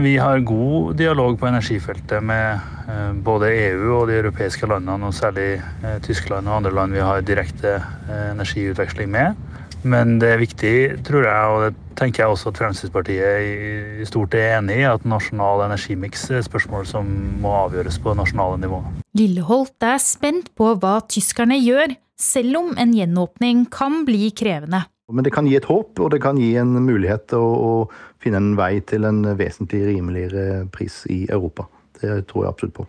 Vi 0.02 0.18
har 0.18 0.40
god 0.40 0.96
dialog 0.96 1.40
på 1.40 1.48
energifeltet 1.48 2.24
med 2.24 2.60
eh, 2.88 3.12
både 3.14 3.50
EU 3.52 3.90
og 3.98 4.08
de 4.08 4.16
europeiske 4.22 4.68
landene, 4.70 5.10
og 5.10 5.16
særlig 5.16 5.58
eh, 5.60 5.98
Tyskland 6.04 6.48
og 6.48 6.62
andre 6.62 6.72
land 6.72 6.96
vi 6.96 7.02
har 7.04 7.26
direkte 7.28 7.74
eh, 7.82 8.30
energiutveksling 8.32 9.12
med. 9.12 9.36
Men 9.84 10.16
det 10.22 10.30
er 10.32 10.40
viktig, 10.40 10.76
tror 11.04 11.28
jeg, 11.28 11.50
og 11.52 11.66
det 11.66 11.98
tenker 12.00 12.24
jeg 12.24 12.32
også 12.32 12.54
at 12.54 12.62
Fremskrittspartiet 12.62 14.00
i 14.00 14.08
stort 14.08 14.38
er 14.40 14.56
enig 14.62 14.80
i, 14.80 14.88
at 14.88 15.04
nasjonal 15.04 15.66
energimiks 15.66 16.30
er 16.32 16.46
spørsmål 16.48 16.88
som 16.88 17.12
må 17.44 17.52
avgjøres 17.66 18.00
på 18.00 18.16
nasjonale 18.16 18.62
nivå. 18.64 18.80
Lilleholt 19.20 19.84
er 19.84 20.00
spent 20.00 20.54
på 20.56 20.72
hva 20.80 21.02
tyskerne 21.12 21.60
gjør, 21.60 21.98
selv 22.16 22.62
om 22.62 22.72
en 22.80 22.96
gjenåpning 22.96 23.68
kan 23.68 24.06
bli 24.08 24.32
krevende. 24.32 24.86
Men 25.14 25.26
det 25.26 25.34
kan 25.36 25.48
gi 25.48 25.56
et 25.60 25.70
håp, 25.70 26.00
og 26.02 26.10
det 26.14 26.22
kan 26.24 26.40
gi 26.42 26.56
en 26.58 26.74
mulighet 26.88 27.28
til 27.32 27.44
å, 27.44 27.54
å 27.54 28.22
finne 28.24 28.42
en 28.42 28.54
vei 28.58 28.80
til 28.90 29.06
en 29.06 29.22
vesentlig 29.38 29.84
rimeligere 29.92 30.66
pris 30.74 31.04
i 31.14 31.24
Europa. 31.30 31.68
Det 32.02 32.24
tror 32.32 32.46
jeg 32.46 32.54
absolutt 32.54 32.78
på. 32.82 32.88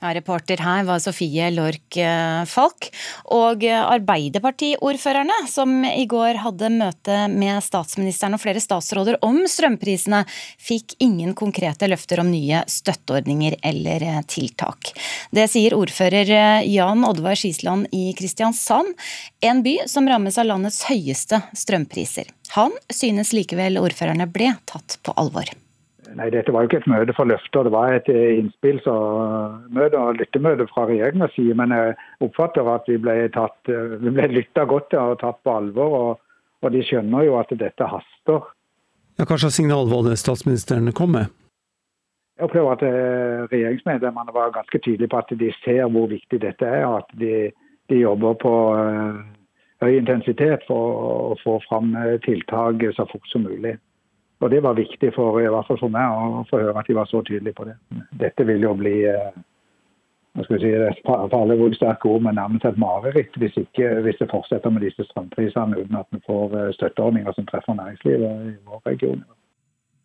Ja, 0.00 0.12
reporter 0.14 0.60
her 0.64 0.84
var 0.88 1.00
Sofie 1.02 1.50
Lork 1.52 1.96
eh, 2.00 2.42
Falk. 2.48 2.88
Og 3.36 3.64
eh, 3.66 3.78
Arbeiderpartiordførerne, 3.80 5.36
som 5.50 5.84
i 5.84 6.06
går 6.10 6.40
hadde 6.44 6.72
møte 6.74 7.18
med 7.32 7.60
statsministeren 7.64 8.36
og 8.36 8.42
flere 8.42 8.62
statsråder 8.62 9.20
om 9.26 9.42
strømprisene, 9.50 10.22
fikk 10.60 10.96
ingen 11.04 11.34
konkrete 11.38 11.88
løfter 11.90 12.22
om 12.22 12.30
nye 12.32 12.64
støtteordninger 12.70 13.58
eller 13.72 14.06
eh, 14.08 14.20
tiltak. 14.30 14.92
Det 15.34 15.46
sier 15.52 15.76
ordfører 15.78 16.64
Jan 16.66 17.06
Oddvar 17.06 17.38
Skisland 17.38 17.90
i 17.96 18.10
Kristiansand, 18.18 18.94
en 19.44 19.64
by 19.66 19.80
som 19.90 20.08
rammes 20.08 20.38
av 20.40 20.48
landets 20.48 20.84
høyeste 20.88 21.42
strømpriser. 21.56 22.30
Han 22.56 22.74
synes 22.92 23.34
likevel 23.36 23.78
ordførerne 23.78 24.26
ble 24.30 24.54
tatt 24.66 24.98
på 25.06 25.14
alvor. 25.20 25.50
Nei, 26.16 26.26
Dette 26.32 26.50
var 26.50 26.64
jo 26.64 26.70
ikke 26.70 26.80
et 26.80 26.88
møte 26.90 27.14
for 27.14 27.28
løfter, 27.28 27.66
det 27.66 27.72
var 27.74 27.92
et 27.94 28.08
innspills- 28.10 28.88
og 28.90 29.66
møte 29.74 29.98
og 29.98 30.16
lyttemøte 30.18 30.66
fra 30.72 30.86
regjeringas 30.88 31.34
side. 31.36 31.54
Men 31.54 31.74
jeg 31.74 31.94
oppfatter 32.26 32.66
at 32.72 32.88
vi 32.90 32.96
ble, 32.98 33.14
tatt, 33.34 33.58
eh, 33.70 33.98
vi 34.02 34.10
ble 34.16 34.26
lytta 34.32 34.64
godt 34.66 34.90
til 34.90 34.98
og 34.98 35.20
tatt 35.20 35.38
på 35.46 35.54
alvor. 35.54 35.98
Og, 36.00 36.20
og, 36.62 36.72
de 36.74 36.82
skjønner 36.82 37.28
jo 37.28 37.36
at 37.38 37.52
dette 37.58 37.90
haster. 37.92 38.48
Ja, 39.18 39.26
Hva 39.26 39.38
slags 39.38 39.60
signal 39.60 39.90
var 39.90 40.02
det 40.08 40.18
statsministeren 40.18 40.90
kom 40.96 41.14
med? 41.14 41.30
Jeg 42.40 42.48
opplever 42.48 42.72
at 42.74 42.82
eh, 42.88 43.44
regjeringsmedlemmene 43.52 44.34
var 44.34 44.56
ganske 44.56 44.78
tydelige 44.78 45.12
på 45.12 45.20
at 45.20 45.30
de 45.38 45.52
ser 45.60 45.84
hvor 45.92 46.08
viktig 46.10 46.40
dette 46.42 46.66
er. 46.66 46.86
og 46.88 47.04
at 47.04 47.14
de, 47.20 47.52
de 47.92 48.00
jobber 48.02 48.34
på 48.40 48.54
høy 49.80 49.94
intensitet 49.94 50.66
for 50.66 51.30
å 51.30 51.36
få 51.44 51.60
fram 51.68 51.94
tiltak 52.24 52.82
så 52.96 53.06
fort 53.12 53.30
som 53.30 53.46
mulig. 53.46 53.76
Og 54.40 54.50
Det 54.50 54.62
var 54.62 54.74
viktig 54.74 55.12
for, 55.14 55.40
i 55.40 55.48
hvert 55.52 55.66
fall 55.68 55.78
for 55.78 55.92
meg 55.92 56.16
å 56.16 56.44
få 56.48 56.62
høre 56.62 56.80
at 56.80 56.88
de 56.88 56.96
var 56.96 57.08
så 57.10 57.20
tydelige 57.22 57.58
på 57.58 57.66
det. 57.68 57.74
Dette 58.22 58.46
vil 58.48 58.62
jo 58.64 58.72
bli 58.78 58.94
eh, 59.04 59.34
hva 60.32 60.44
skal 60.46 60.56
vi 60.56 60.62
si, 60.62 60.70
det 60.70 60.92
farlig 61.04 61.58
hvor 61.58 61.74
sterke 61.74 62.08
ord, 62.08 62.22
men 62.22 62.38
nærmest 62.38 62.64
et 62.64 62.78
mareritt 62.78 63.36
hvis, 63.42 63.56
ikke, 63.58 63.88
hvis 64.06 64.20
det 64.20 64.30
fortsetter 64.30 64.70
med 64.70 64.86
disse 64.86 65.04
strømprisene 65.10 65.82
uten 65.82 65.98
at 65.98 66.08
vi 66.14 66.22
får 66.26 66.56
eh, 66.56 66.72
støtteordninger 66.78 67.36
som 67.36 67.48
treffer 67.50 67.76
næringslivet 67.76 68.46
i 68.48 68.56
vår 68.70 68.82
region. 68.86 69.24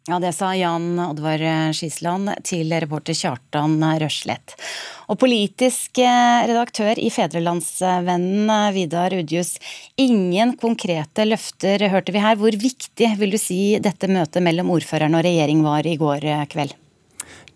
Ja, 0.08 0.20
Det 0.20 0.34
sa 0.38 0.52
Jan 0.54 1.00
Oddvar 1.02 1.42
Skisland 1.74 2.30
til 2.46 2.70
reporter 2.70 3.18
Kjartan 3.18 3.80
Røslett. 3.98 4.54
Og 5.10 5.18
politisk 5.18 5.98
eh, 5.98 6.46
redaktør 6.46 7.02
i 7.02 7.10
Fedrelandsvennen, 7.14 8.46
eh, 8.46 8.72
Vidar 8.78 9.18
Udjus. 9.18 9.56
Ingen 9.98 10.54
konkrete 10.62 11.26
løfter 11.26 11.88
hørte 11.90 12.14
vi 12.14 12.22
her. 12.22 12.38
Hvor 12.38 12.54
viktig 12.54 13.12
vil 13.18 13.34
du 13.34 13.42
si 13.42 13.80
dette 13.82 14.10
møtet 14.10 14.46
mellom 14.46 14.70
ordføreren 14.78 15.18
og 15.18 15.26
regjering 15.26 15.66
var 15.66 15.90
i 15.90 15.98
går 15.98 16.30
eh, 16.30 16.46
kveld? 16.54 16.78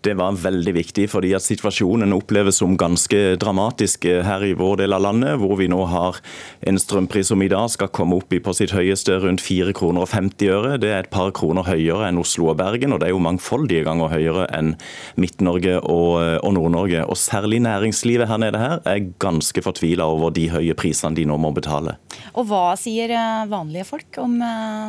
Det 0.00 0.14
var 0.16 0.32
veldig 0.40 0.72
viktig, 0.72 1.04
fordi 1.12 1.34
at 1.36 1.44
situasjonen 1.44 2.14
oppleves 2.16 2.62
som 2.62 2.72
ganske 2.80 3.18
dramatisk 3.40 4.06
her 4.24 4.44
i 4.46 4.54
vår 4.56 4.78
del 4.80 4.96
av 4.96 5.02
landet, 5.04 5.36
hvor 5.42 5.58
vi 5.60 5.66
nå 5.68 5.82
har 5.92 6.16
en 6.64 6.80
strømpris 6.80 7.28
som 7.28 7.42
i 7.44 7.50
dag 7.52 7.66
skal 7.68 7.90
komme 7.92 8.16
opp 8.16 8.32
i 8.32 8.40
på 8.40 8.54
sitt 8.56 8.72
høyeste 8.72 9.18
rundt 9.20 9.44
4 9.44 9.74
kroner 9.76 10.06
og 10.06 10.12
50 10.14 10.54
øre. 10.56 10.78
Det 10.80 10.88
er 10.88 11.04
et 11.04 11.12
par 11.12 11.34
kroner 11.36 11.68
høyere 11.68 12.08
enn 12.08 12.20
Oslo 12.22 12.48
og 12.48 12.56
Bergen, 12.62 12.96
og 12.96 13.02
det 13.02 13.10
er 13.10 13.14
jo 13.14 13.20
mangfoldige 13.20 13.84
ganger 13.84 14.14
høyere 14.14 14.48
enn 14.56 14.72
Midt-Norge 15.20 15.76
og, 15.82 16.16
og 16.40 16.56
Nord-Norge. 16.56 17.04
Og 17.04 17.20
særlig 17.20 17.60
næringslivet 17.68 18.30
her 18.30 18.40
nede 18.40 18.60
her 18.62 18.80
er 18.88 19.10
ganske 19.20 19.68
fortvila 19.68 20.08
over 20.08 20.32
de 20.32 20.48
høye 20.48 20.76
prisene 20.80 21.18
de 21.20 21.28
nå 21.28 21.36
må 21.36 21.52
betale. 21.52 21.98
Og 22.32 22.48
hva 22.48 22.70
sier 22.80 23.12
eh, 23.12 23.48
vanlige 23.52 23.90
folk 23.92 24.24
om 24.24 24.40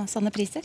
sånne 0.08 0.32
priser? 0.32 0.64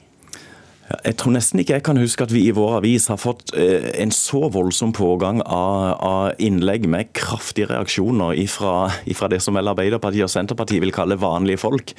Jeg 0.86 1.16
tror 1.18 1.32
nesten 1.34 1.58
ikke 1.58 1.74
jeg 1.74 1.84
kan 1.86 1.98
huske 1.98 2.22
at 2.22 2.30
vi 2.30 2.44
i 2.46 2.54
vår 2.54 2.76
avis 2.78 3.08
har 3.10 3.18
fått 3.18 3.50
eh, 3.58 3.88
en 3.98 4.12
så 4.14 4.46
voldsom 4.54 4.92
pågang 4.94 5.40
av, 5.42 5.96
av 5.98 6.42
innlegg 6.42 6.86
med 6.90 7.10
kraftige 7.16 7.72
reaksjoner 7.72 8.36
ifra 8.38 9.30
det 9.32 9.40
som 9.42 9.58
vel 9.58 9.72
Arbeiderpartiet 9.72 10.28
og 10.28 10.30
Senterpartiet 10.30 10.84
vil 10.84 10.94
kalle 10.94 11.18
vanlige 11.18 11.58
folk. 11.64 11.90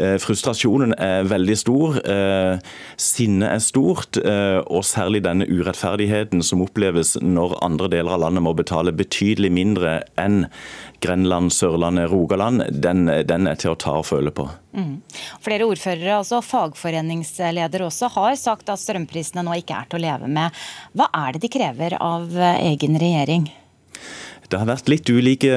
Eh, 0.00 0.16
frustrasjonen 0.22 0.96
er 0.96 1.28
veldig 1.28 1.58
stor. 1.60 2.00
Eh, 2.00 2.56
sinnet 2.96 3.50
er 3.50 3.64
stort. 3.64 4.20
Og 4.20 4.84
særlig 4.86 5.22
denne 5.24 5.46
urettferdigheten 5.48 6.42
som 6.44 6.62
oppleves 6.64 7.16
når 7.20 7.58
andre 7.64 7.90
deler 7.92 8.16
av 8.16 8.24
landet 8.24 8.44
må 8.44 8.54
betale 8.56 8.94
betydelig 8.96 9.50
mindre 9.52 9.98
enn 10.20 10.46
Grenland, 11.00 11.52
Sørlandet, 11.54 12.10
Rogaland, 12.12 12.64
den, 12.70 13.06
den, 13.26 13.48
er 13.48 13.60
til 13.60 13.72
å 13.72 13.78
ta 13.80 13.96
og 14.00 14.06
føle 14.08 14.32
på. 14.34 14.46
Mm. 14.76 15.00
Flere 15.44 15.68
ordførere, 15.68 16.18
altså 16.20 16.42
fagforeningsledere 16.44 17.88
også, 17.88 18.10
har 18.16 18.36
sagt 18.40 18.72
at 18.72 18.82
strømprisene 18.82 19.44
nå 19.46 19.56
ikke 19.62 19.78
er 19.78 19.90
til 19.90 20.00
å 20.00 20.04
leve 20.06 20.30
med. 20.30 20.60
Hva 20.96 21.10
er 21.24 21.36
det 21.36 21.44
de 21.46 21.52
krever 21.52 21.96
av 22.00 22.28
egen 22.60 23.00
regjering? 23.00 23.48
Det 24.50 24.58
har 24.58 24.66
vært 24.66 24.88
litt 24.90 25.06
ulike 25.06 25.50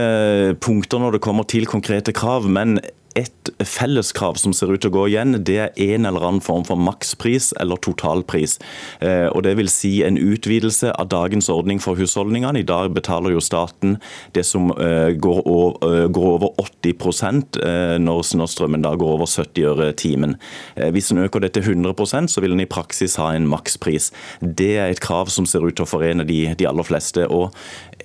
punkter 0.62 1.02
når 1.02 1.16
det 1.16 1.24
kommer 1.26 1.48
til 1.50 1.66
konkrete 1.70 2.14
krav, 2.14 2.46
men 2.46 2.78
et 3.20 3.52
felleskrav 3.64 4.38
som 4.42 4.54
ser 4.56 4.72
ut 4.74 4.82
til 4.84 4.92
å 4.92 4.96
gå 4.96 5.06
igjen. 5.12 5.38
Det 5.46 5.58
er 5.62 5.82
en 5.94 6.08
eller 6.10 6.26
annen 6.26 6.44
form 6.44 6.66
for 6.68 6.80
makspris 6.80 7.52
eller 7.62 7.82
totalpris. 7.84 8.58
Eh, 9.02 9.28
og 9.30 9.44
Det 9.44 9.56
vil 9.60 9.70
si 9.70 10.02
en 10.04 10.18
utvidelse 10.18 10.94
av 10.98 11.10
dagens 11.12 11.50
ordning 11.50 11.82
for 11.84 12.00
husholdningene. 12.00 12.64
I 12.64 12.68
dag 12.68 12.94
betaler 12.96 13.36
jo 13.36 13.44
staten 13.44 13.98
det 14.34 14.46
som 14.48 14.72
går 14.74 15.42
over, 15.46 16.50
80% 16.64 17.58
når 18.00 18.48
strømmen 18.50 18.84
da 18.86 18.94
går 18.96 19.16
over 19.18 19.28
70 19.30 19.68
øre 19.74 19.92
timen. 19.94 20.38
Hvis 20.76 21.12
en 21.12 21.22
øker 21.26 21.44
det 21.44 21.54
til 21.54 21.64
100% 21.76 22.32
så 22.32 22.42
vil 22.42 22.56
en 22.56 22.64
i 22.64 22.70
praksis 22.70 23.18
ha 23.22 23.34
en 23.36 23.48
makspris. 23.50 24.12
Det 24.40 24.78
er 24.78 24.94
et 24.94 25.04
krav 25.04 25.32
som 25.34 25.46
ser 25.50 25.66
ut 25.66 25.76
til 25.76 25.86
å 25.86 25.90
forene 25.90 26.26
de, 26.28 26.46
de 26.58 26.70
aller 26.70 26.88
fleste. 26.88 27.28
og 27.28 27.52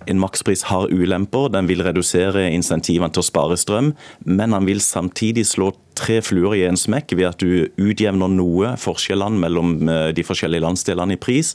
en 0.09 0.21
makspris 0.21 0.62
har 0.71 0.88
ulemper. 0.93 1.50
Den 1.53 1.69
vil 1.69 1.83
redusere 1.85 2.49
insentivene 2.55 3.11
til 3.12 3.23
å 3.23 3.27
spare 3.27 3.59
strøm, 3.61 3.93
men 4.25 4.55
han 4.57 4.69
vil 4.69 4.81
samtidig 4.81 4.98
slå 5.45 5.73
tre 5.95 6.21
fluer 6.23 6.55
i 6.57 6.64
en 6.69 6.76
smekk 6.76 7.14
ved 7.17 7.26
at 7.26 7.38
du 7.38 7.69
utjevner 7.76 8.28
noe 8.28 8.76
forskjellene 8.76 9.38
mellom 9.38 9.88
eh, 9.88 10.11
de 10.14 10.23
forskjellige 10.23 10.64
landsdelene 10.64 11.14
i 11.14 11.21
pris, 11.21 11.55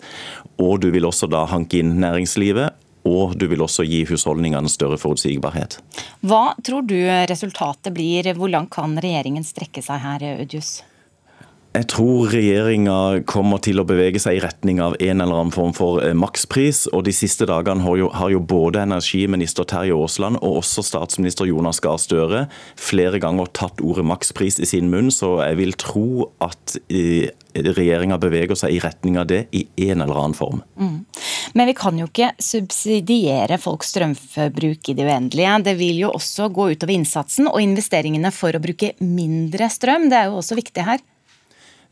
og 0.58 0.82
du 0.82 0.92
vil 0.92 1.06
også 1.06 1.28
da 1.28 1.46
hanke 1.46 1.80
inn 1.80 2.00
næringslivet. 2.00 2.74
Og 3.04 3.36
du 3.36 3.50
vil 3.52 3.60
også 3.60 3.84
gi 3.84 4.06
husholdningene 4.08 4.70
større 4.72 4.96
forutsigbarhet. 4.96 5.76
Hva 6.24 6.56
tror 6.64 6.86
du 6.88 6.96
resultatet 7.28 7.92
blir? 7.92 8.30
Hvor 8.38 8.48
langt 8.48 8.72
kan 8.72 8.96
regjeringen 8.96 9.44
strekke 9.44 9.84
seg 9.84 10.00
her, 10.00 10.24
Udjus? 10.40 10.78
Jeg 11.74 11.88
tror 11.89 12.27
regjeringa 12.30 13.24
kommer 13.25 13.58
til 13.65 13.82
å 13.82 13.86
bevege 13.89 14.20
seg 14.22 14.38
i 14.38 14.42
retning 14.44 14.77
av 14.84 14.94
en 15.01 15.24
eller 15.24 15.39
annen 15.39 15.53
form 15.56 15.72
for 15.74 16.03
eh, 16.06 16.13
makspris. 16.13 16.84
og 16.94 17.08
De 17.08 17.13
siste 17.18 17.48
dagene 17.50 17.82
har 17.82 17.96
jo, 17.98 18.10
har 18.13 18.30
jo 18.30 18.42
både 18.46 18.84
energiminister 18.84 19.65
Terje 19.65 19.96
Aasland 19.98 20.38
og 20.44 20.60
også 20.60 20.84
statsminister 20.86 21.50
Jonas 21.50 21.82
Gahr 21.82 21.98
Støre 21.98 22.44
flere 22.77 23.18
ganger 23.24 23.50
tatt 23.58 23.82
ordet 23.82 24.06
makspris 24.06 24.60
i 24.62 24.70
sin 24.70 24.92
munn, 24.92 25.10
så 25.10 25.39
jeg 25.48 25.58
vil 25.63 25.74
tro 25.82 26.27
at 26.46 26.75
eh, 26.94 27.32
regjeringa 27.58 28.20
beveger 28.22 28.60
seg 28.60 28.75
i 28.75 28.82
retning 28.84 29.18
av 29.18 29.32
det 29.32 29.48
i 29.58 29.63
en 29.88 30.03
eller 30.06 30.20
annen 30.20 30.38
form. 30.38 30.62
Mm. 30.77 31.00
Men 31.58 31.70
vi 31.72 31.75
kan 31.77 31.98
jo 31.98 32.06
ikke 32.06 32.36
subsidiere 32.38 33.58
folks 33.62 33.96
strømforbruk 33.96 34.92
i 34.94 34.96
det 35.00 35.10
uendelige. 35.10 35.58
Det 35.65 35.74
vil 35.82 36.03
jo 36.06 36.13
også 36.13 36.51
gå 36.53 36.70
utover 36.75 36.94
innsatsen 37.00 37.50
og 37.50 37.58
investeringene 37.65 38.30
for 38.34 38.53
å 38.53 38.62
bruke 38.62 38.94
mindre 39.01 39.72
strøm. 39.74 40.06
Det 40.13 40.22
er 40.22 40.30
jo 40.30 40.38
også 40.44 40.60
viktig 40.62 40.86
her 40.86 41.01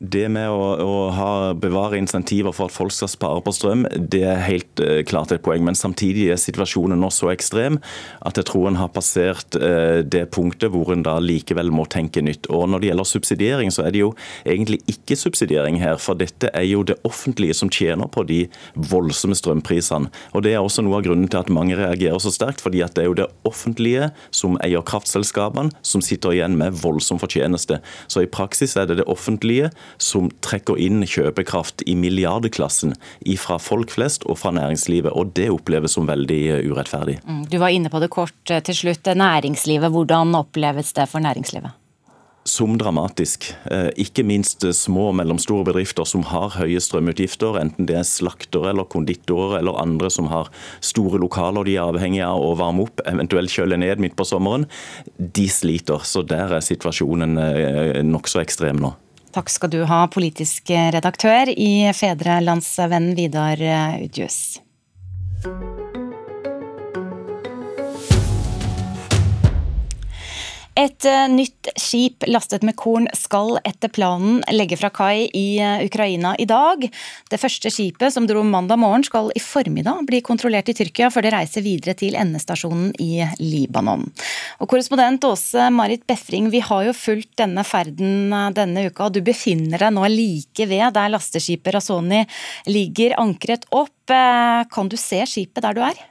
det 0.01 0.25
med 0.33 0.49
å, 0.49 0.61
å 0.81 0.93
ha, 1.13 1.31
bevare 1.53 1.99
insentiver 2.01 2.53
for 2.55 2.69
at 2.69 2.73
folk 2.73 2.93
skal 2.95 3.09
spare 3.11 3.41
på 3.45 3.53
strøm, 3.53 3.85
det 3.93 4.23
er 4.25 4.41
helt 4.47 4.81
uh, 4.81 5.01
klart 5.05 5.33
et 5.33 5.43
poeng. 5.45 5.61
Men 5.67 5.77
samtidig 5.77 6.31
er 6.33 6.41
situasjonen 6.41 6.97
nå 6.97 7.11
så 7.13 7.29
ekstrem 7.29 7.77
at 8.25 8.39
jeg 8.39 8.47
tror 8.49 8.71
en 8.71 8.79
har 8.81 8.89
passert 8.95 9.57
uh, 9.61 10.01
det 10.01 10.23
punktet 10.33 10.73
hvor 10.73 10.89
en 10.93 11.05
da 11.05 11.19
likevel 11.21 11.69
må 11.73 11.85
tenke 11.85 12.23
nytt. 12.25 12.49
Og 12.49 12.65
Når 12.71 12.81
det 12.81 12.89
gjelder 12.89 13.09
subsidiering, 13.11 13.73
så 13.73 13.85
er 13.85 13.93
det 13.93 14.01
jo 14.01 14.09
egentlig 14.41 14.81
ikke 14.89 15.19
subsidiering 15.19 15.77
her. 15.83 16.01
For 16.01 16.17
dette 16.17 16.49
er 16.49 16.65
jo 16.65 16.81
det 16.87 16.97
offentlige 17.07 17.59
som 17.61 17.69
tjener 17.69 18.09
på 18.09 18.25
de 18.25 18.41
voldsomme 18.73 19.37
strømprisene. 19.37 20.09
Og 20.33 20.41
Det 20.41 20.55
er 20.55 20.63
også 20.63 20.81
noe 20.81 20.97
av 20.97 21.05
grunnen 21.05 21.29
til 21.29 21.43
at 21.43 21.53
mange 21.53 21.77
reagerer 21.77 22.17
så 22.21 22.33
sterkt. 22.33 22.61
fordi 22.61 22.81
at 22.81 22.95
det 22.95 23.03
er 23.03 23.09
jo 23.09 23.19
det 23.21 23.29
offentlige 23.45 24.09
som 24.33 24.57
eier 24.65 24.81
kraftselskapene, 24.81 25.71
som 25.81 26.01
sitter 26.01 26.33
igjen 26.33 26.57
med 26.57 26.73
voldsom 26.81 27.19
fortjeneste. 27.21 27.79
Så 28.07 28.25
i 28.25 28.29
praksis 28.29 28.75
er 28.75 28.89
det 28.89 28.97
det 29.01 29.07
offentlige 29.09 29.69
som 29.97 30.29
trekker 30.43 30.79
inn 30.79 31.03
kjøpekraft 31.07 31.85
i 31.89 31.95
milliardklassen 31.99 32.95
fra 33.41 33.57
folk 33.61 33.91
flest 33.91 34.25
og 34.29 34.39
fra 34.41 34.53
næringslivet. 34.55 35.11
og 35.11 35.33
Det 35.35 35.49
oppleves 35.51 35.97
som 35.97 36.09
veldig 36.09 36.41
eh, 36.51 36.63
urettferdig. 36.71 37.19
Mm, 37.25 37.45
du 37.51 37.59
var 37.61 37.73
inne 37.73 37.91
på 37.91 38.01
det 38.01 38.11
kort 38.13 38.51
eh, 38.51 38.63
til 38.63 38.77
slutt. 38.83 39.11
Næringslivet, 39.21 39.91
hvordan 39.91 40.35
oppleves 40.39 40.93
det 40.97 41.09
for 41.11 41.23
næringslivet? 41.23 41.77
som 42.41 42.71
dramatisk. 42.73 43.51
Eh, 43.69 43.91
ikke 44.01 44.23
minst 44.25 44.65
små 44.73 45.11
og 45.11 45.15
mellomstore 45.19 45.67
bedrifter 45.67 46.07
som 46.09 46.23
har 46.25 46.55
høye 46.55 46.79
strømutgifter, 46.81 47.59
enten 47.61 47.85
det 47.85 47.99
er 47.99 48.07
slaktere 48.07 48.71
eller 48.71 48.87
konditorer 48.89 49.59
eller 49.59 49.77
andre 49.77 50.09
som 50.09 50.25
har 50.31 50.49
store 50.81 51.21
lokaler 51.21 51.69
de 51.69 51.75
er 51.75 51.85
avhengige 51.85 52.25
av 52.25 52.41
å 52.41 52.55
varme 52.57 52.87
opp, 52.87 53.05
eventuelt 53.05 53.53
kjøle 53.53 53.77
ned 53.77 54.01
midt 54.01 54.17
på 54.17 54.25
sommeren, 54.25 54.65
de 55.21 55.45
sliter. 55.53 56.01
Så 56.01 56.25
der 56.25 56.57
er 56.57 56.65
situasjonen 56.65 57.37
nokså 58.09 58.41
ekstrem 58.41 58.81
nå. 58.81 58.95
Takk 59.31 59.49
skal 59.49 59.71
du 59.71 59.79
ha, 59.87 60.01
politisk 60.11 60.73
redaktør 60.95 61.51
i 61.55 61.91
Fedrelandsvennen 61.95 63.15
Vidar 63.15 63.63
Udjus. 64.03 64.59
Et 70.81 71.05
eh, 71.05 71.27
nytt 71.29 71.67
skip 71.77 72.25
lastet 72.25 72.63
med 72.65 72.73
korn 72.79 73.05
skal 73.13 73.59
etter 73.67 73.91
planen 73.93 74.39
legge 74.49 74.79
fra 74.79 74.89
kai 74.89 75.27
i 75.37 75.59
eh, 75.61 75.83
Ukraina 75.85 76.31
i 76.41 76.47
dag. 76.49 76.87
Det 77.29 77.37
første 77.37 77.69
skipet 77.69 78.15
som 78.15 78.25
dro 78.25 78.41
mandag 78.47 78.79
morgen 78.81 79.05
skal 79.05 79.29
i 79.37 79.43
formiddag 79.43 80.07
bli 80.09 80.23
kontrollert 80.25 80.71
i 80.71 80.75
Tyrkia 80.79 81.11
før 81.13 81.27
det 81.27 81.33
reiser 81.35 81.65
videre 81.65 81.93
til 81.99 82.17
endestasjonen 82.17 82.95
i 83.03 83.21
Libanon. 83.43 84.07
Og 84.57 84.71
Korrespondent 84.71 85.27
Åse 85.29 85.69
Marit 85.75 86.07
Befring, 86.09 86.49
vi 86.49 86.63
har 86.65 86.87
jo 86.87 86.97
fulgt 86.97 87.35
denne 87.43 87.65
ferden 87.67 88.33
eh, 88.33 88.49
denne 88.57 88.87
uka. 88.89 89.11
og 89.11 89.19
Du 89.19 89.21
befinner 89.25 89.85
deg 89.85 89.93
nå 89.93 90.07
like 90.09 90.65
ved 90.71 90.97
der 90.97 91.13
lasteskipet 91.13 91.77
Razoni 91.77 92.23
ligger 92.71 93.19
ankret 93.21 93.69
opp. 93.69 93.93
Kan 94.11 94.89
du 94.91 94.97
se 94.99 95.21
skipet 95.29 95.61
der 95.63 95.77
du 95.77 95.85
er? 95.85 96.07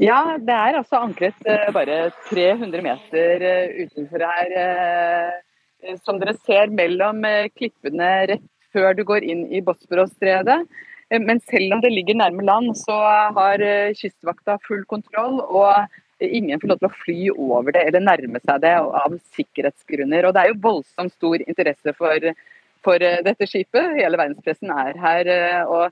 Ja, 0.00 0.38
det 0.40 0.54
er 0.56 0.78
altså 0.78 1.02
ankret 1.04 1.36
uh, 1.44 1.68
bare 1.76 2.06
300 2.30 2.84
meter 2.84 3.42
uh, 3.44 3.80
utenfor 3.82 4.22
her. 4.24 4.54
Uh, 4.56 5.96
som 6.00 6.20
dere 6.20 6.32
ser 6.40 6.72
mellom 6.72 7.20
klippene 7.56 8.08
rett 8.30 8.46
før 8.72 8.94
du 8.96 9.02
går 9.08 9.24
inn 9.24 9.46
i 9.52 9.62
Bosporosstredet. 9.64 10.58
Men 11.10 11.40
selv 11.42 11.74
om 11.74 11.80
det 11.82 11.90
ligger 11.90 12.18
nærme 12.20 12.44
land, 12.44 12.74
så 12.78 12.94
har 13.34 13.64
Kystvakta 13.96 14.58
full 14.66 14.84
kontroll. 14.92 15.40
Og 15.40 15.72
ingen 16.20 16.60
får 16.60 16.70
lov 16.70 16.82
til 16.82 16.90
å 16.90 16.98
fly 17.00 17.16
over 17.32 17.74
det 17.74 17.86
eller 17.88 18.04
nærme 18.04 18.42
seg 18.44 18.60
det 18.62 18.74
av 18.76 19.16
sikkerhetsgrunner. 19.38 20.28
Og 20.28 20.36
det 20.36 20.44
er 20.44 20.52
jo 20.52 20.60
voldsomt 20.68 21.16
stor 21.16 21.40
interesse 21.46 21.96
for, 21.96 22.28
for 22.84 23.00
dette 23.00 23.48
skipet. 23.48 23.96
Hele 23.98 24.18
verdenspressen 24.20 24.72
er 24.74 24.98
her. 25.00 25.32
og 25.66 25.90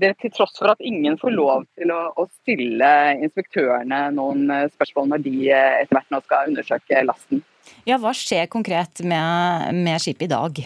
det 0.00 0.12
til 0.20 0.32
tross 0.34 0.56
for 0.58 0.72
at 0.72 0.80
ingen 0.84 1.18
får 1.20 1.34
lov 1.34 1.66
til 1.76 1.92
å, 1.92 2.00
å 2.16 2.26
stille 2.40 2.88
inspektørene 3.24 4.06
noen 4.16 4.48
eh, 4.52 4.70
spørsmål 4.72 5.12
når 5.12 5.22
de 5.26 5.36
eh, 5.50 5.76
etter 5.82 5.98
hvert 5.98 6.14
nå 6.14 6.22
skal 6.24 6.50
undersøke 6.50 7.04
lasten. 7.06 7.44
Ja, 7.88 7.98
Hva 8.00 8.14
skjer 8.16 8.48
konkret 8.50 9.02
med, 9.04 9.76
med 9.76 10.02
skipet 10.02 10.28
i 10.28 10.32
dag? 10.32 10.62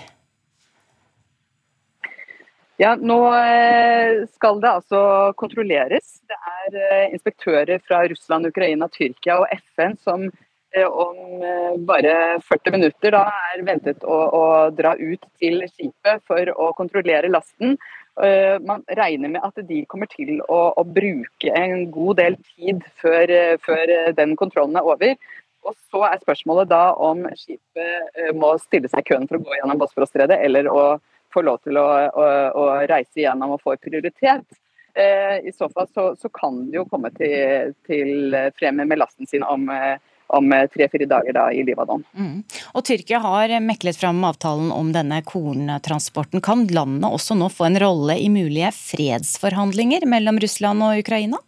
Ja, 2.80 2.94
Nå 2.96 3.18
eh, 3.36 4.22
skal 4.32 4.62
det 4.62 4.70
altså 4.70 5.00
kontrolleres. 5.40 6.14
Det 6.30 6.38
er 6.38 7.10
inspektører 7.10 7.82
fra 7.84 8.04
Russland, 8.08 8.48
Ukraina, 8.48 8.88
Tyrkia 8.92 9.42
og 9.42 9.50
FN 9.74 9.98
som 10.00 10.30
om 10.86 11.40
bare 11.86 12.12
40 12.46 12.74
minutter 12.76 13.14
da 13.16 13.24
er 13.50 13.62
ventet 13.66 14.04
å, 14.06 14.18
å 14.30 14.42
dra 14.70 14.92
ut 14.94 15.24
til 15.42 15.64
skipet 15.66 16.22
for 16.30 16.52
å 16.54 16.70
kontrollere 16.78 17.32
lasten. 17.32 17.74
Eh, 18.22 18.60
man 18.60 18.82
regner 18.86 19.28
med 19.28 19.44
at 19.44 19.60
de 19.68 19.84
kommer 19.88 20.08
til 20.12 20.40
å, 20.42 20.58
å 20.76 20.82
bruke 20.84 21.52
en 21.56 21.86
god 21.94 22.18
del 22.18 22.36
tid 22.50 22.82
før, 23.00 23.30
eh, 23.32 23.54
før, 23.64 23.92
eh, 23.94 24.10
den 24.16 24.34
kontrollen 24.36 24.76
er 24.76 24.88
over. 24.88 25.14
Og 25.64 25.76
Så 25.92 26.02
er 26.04 26.18
spørsmålet 26.20 26.68
da 26.68 26.94
om 26.96 27.22
skipet 27.36 28.34
må 28.34 28.54
stille 28.60 28.88
seg 28.88 29.04
i 29.04 29.08
køen 29.10 29.28
for 29.28 29.36
å 29.36 29.44
gå 29.44 29.56
gjennom 29.58 29.80
Bosforosstredet, 29.80 30.38
eller 30.40 30.68
å 30.72 30.84
få 31.32 31.42
lov 31.44 31.60
til 31.64 31.76
å, 31.76 31.86
å, 32.16 32.64
reise 32.88 33.20
gjennom 33.20 33.52
og 33.54 33.60
få 33.60 33.76
prioritet. 33.76 34.46
I 34.96 35.52
så 35.52 35.68
fall 35.68 35.86
så, 35.92 36.06
så 36.16 36.30
kan 36.32 36.56
de 36.64 36.80
jo 36.80 36.86
komme 36.88 37.12
til, 37.14 37.74
til 37.86 38.34
frem 38.56 38.80
med 38.80 38.98
lasten 38.98 39.28
sin 39.28 39.44
om 39.44 39.68
om 40.36 40.52
eh, 40.52 40.66
tre-fire 40.70 41.08
dager 41.10 41.36
da, 41.36 41.48
i 41.52 41.64
Libanon. 41.66 42.04
Mm. 42.14 42.40
Og 42.74 42.86
Tyrkia 42.86 43.20
har 43.24 43.54
meklet 43.64 43.98
fram 43.98 44.22
avtalen 44.26 44.70
om 44.74 44.92
denne 44.94 45.20
korntransporten. 45.26 46.42
Kan 46.44 46.66
landet 46.70 47.10
også 47.10 47.36
nå 47.38 47.50
få 47.52 47.70
en 47.70 47.78
rolle 47.82 48.18
i 48.18 48.30
mulige 48.32 48.72
fredsforhandlinger 48.76 50.06
mellom 50.10 50.40
Russland 50.42 50.86
og 50.86 51.02
Ukraina? 51.02 51.40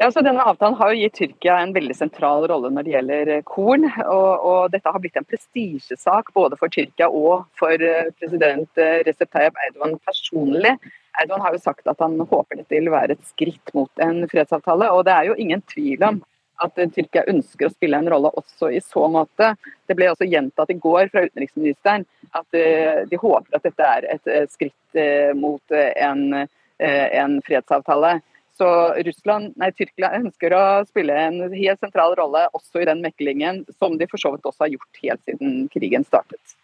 Ja, 0.00 0.08
så 0.10 0.22
denne 0.24 0.42
Avtalen 0.42 0.74
har 0.80 0.90
jo 0.90 0.98
gitt 0.98 1.14
Tyrkia 1.14 1.60
en 1.62 1.74
veldig 1.76 1.94
sentral 1.94 2.48
rolle 2.50 2.72
når 2.74 2.86
det 2.86 2.94
gjelder 2.96 3.28
eh, 3.36 3.44
korn. 3.46 3.86
Og, 4.02 4.30
og 4.50 4.72
dette 4.72 4.90
har 4.90 5.02
blitt 5.02 5.20
en 5.20 5.28
prestisjesak 5.28 6.32
både 6.34 6.58
for 6.58 6.72
Tyrkia 6.74 7.06
og 7.06 7.44
for 7.60 7.78
eh, 7.86 8.10
president 8.18 8.82
Recep 9.06 9.30
Tayyip 9.30 9.60
Erdogan 9.68 9.94
personlig. 10.02 10.74
Erdogan 11.22 11.44
har 11.44 11.54
jo 11.54 11.62
sagt 11.62 11.86
at 11.86 12.02
han 12.02 12.18
håper 12.18 12.58
dette 12.58 12.74
vil 12.74 12.90
være 12.90 13.14
et 13.14 13.30
skritt 13.30 13.72
mot 13.76 14.02
en 14.02 14.24
fredsavtale. 14.32 14.90
og 14.90 15.04
Det 15.06 15.14
er 15.14 15.30
jo 15.30 15.38
ingen 15.38 15.62
tvil 15.70 16.02
om 16.08 16.22
at 16.62 16.76
Tyrkia 16.94 17.24
ønsker 17.30 17.68
å 17.68 17.72
spille 17.72 17.98
en 17.98 18.10
rolle 18.12 18.32
også 18.38 18.70
i 18.74 18.80
så 18.84 19.06
måte. 19.10 19.52
Det 19.88 19.96
ble 19.98 20.10
også 20.12 20.28
gjentatt 20.28 20.70
i 20.70 20.78
går 20.82 21.08
fra 21.12 21.24
utenriksministeren 21.26 22.04
at 22.38 22.58
eh, 22.58 23.02
de 23.08 23.20
håper 23.20 23.56
at 23.56 23.66
dette 23.66 23.88
er 23.96 24.08
et 24.14 24.52
skritt 24.52 24.98
eh, 24.98 25.32
mot 25.36 25.76
en, 25.76 26.24
eh, 26.42 27.08
en 27.22 27.40
fredsavtale. 27.46 28.20
Så 28.58 28.68
Russland, 29.06 29.54
nei, 29.56 29.70
Tyrkia 29.74 30.12
ønsker 30.18 30.54
å 30.54 30.64
spille 30.86 31.16
en 31.16 31.38
helt 31.54 31.80
sentral 31.80 32.14
rolle 32.18 32.44
også 32.52 32.82
i 32.82 32.88
den 32.88 33.00
meklingen, 33.04 33.62
som 33.80 33.96
de 33.98 34.08
for 34.10 34.20
så 34.20 34.34
vidt 34.34 34.46
også 34.46 34.66
har 34.66 34.74
gjort 34.74 35.00
helt 35.02 35.24
siden 35.28 35.64
krigen 35.72 36.04
startet. 36.06 36.58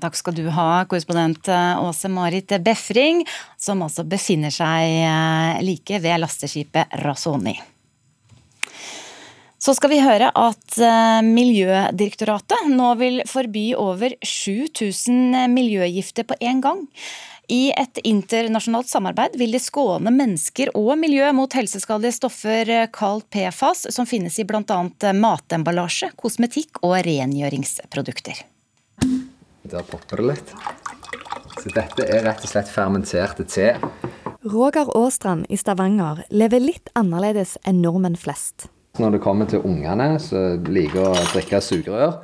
Takk 0.00 0.16
skal 0.18 0.36
du 0.36 0.46
ha, 0.54 0.84
korrespondent 0.88 1.48
eh, 1.50 1.82
Åse 1.84 2.10
Marit 2.12 2.54
Befring, 2.64 3.24
som 3.60 3.82
altså 3.86 4.04
befinner 4.08 4.52
seg 4.54 4.96
eh, 5.04 5.60
like 5.66 6.00
ved 6.02 6.22
lasteskipet 6.22 6.98
Razoni. 7.04 7.56
Så 9.60 9.74
skal 9.76 9.92
vi 9.92 9.98
høre 10.00 10.30
at 10.32 10.78
eh, 10.80 11.18
Miljødirektoratet 11.26 12.70
nå 12.72 12.94
vil 12.96 13.20
forby 13.28 13.66
over 13.76 14.14
7000 14.24 15.36
miljøgifter 15.52 16.24
på 16.24 16.38
én 16.40 16.62
gang. 16.64 16.86
I 17.50 17.72
et 17.74 17.98
internasjonalt 18.06 18.88
samarbeid 18.88 19.34
vil 19.36 19.52
det 19.52 19.60
skåne 19.60 20.12
mennesker 20.14 20.70
og 20.78 20.94
miljø 21.02 21.28
mot 21.36 21.52
helseskadelige 21.52 22.16
stoffer 22.20 22.72
kalt 22.94 23.26
PFAS, 23.34 23.88
som 23.92 24.06
finnes 24.08 24.38
i 24.38 24.46
bl.a. 24.46 24.80
matemballasje, 25.18 26.12
kosmetikk 26.16 26.80
og 26.86 26.94
rengjøringsprodukter. 27.04 28.44
Der 29.66 29.86
popper 29.92 30.22
det 30.22 30.28
litt. 30.30 30.56
Så 31.60 31.68
dette 31.74 32.06
er 32.06 32.24
rett 32.30 32.46
og 32.46 32.54
slett 32.54 32.70
fermenterte 32.70 33.44
te. 33.44 33.74
Roger 34.46 34.88
Aastrand 34.96 35.50
i 35.52 35.58
Stavanger 35.60 36.22
lever 36.32 36.62
litt 36.62 36.94
annerledes 36.96 37.58
enn 37.66 37.82
nordmenn 37.84 38.16
flest. 38.16 38.70
Når 38.98 39.10
det 39.14 39.20
kommer 39.22 39.46
til 39.46 39.62
ungene 39.62 40.16
som 40.22 40.64
liker 40.66 41.12
å 41.12 41.26
drikke 41.30 41.60
sugerør, 41.62 42.16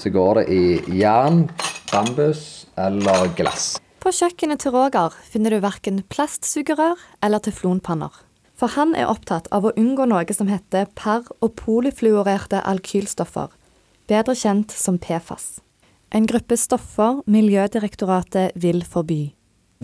så 0.00 0.12
går 0.12 0.40
det 0.40 0.44
i 0.52 0.62
jern, 0.96 1.46
bambus 1.92 2.66
eller 2.80 3.28
glass. 3.36 3.76
På 4.00 4.12
kjøkkenet 4.14 4.62
til 4.62 4.72
Roger 4.72 5.14
finner 5.28 5.52
du 5.52 5.60
verken 5.60 6.00
plastsugerør 6.12 7.00
eller 7.24 7.42
teflonpanner. 7.42 8.22
For 8.56 8.72
han 8.72 8.94
er 8.96 9.10
opptatt 9.10 9.50
av 9.52 9.66
å 9.68 9.74
unngå 9.76 10.06
noe 10.08 10.32
som 10.32 10.48
heter 10.48 10.88
per- 10.96 11.28
og 11.44 11.56
polyfluorerte 11.60 12.62
alkylstoffer, 12.64 13.50
bedre 14.08 14.34
kjent 14.38 14.72
som 14.72 14.96
PFAS. 14.98 15.58
En 16.14 16.26
gruppe 16.26 16.56
stoffer 16.56 17.20
Miljødirektoratet 17.26 18.56
vil 18.56 18.84
forby. 18.86 19.34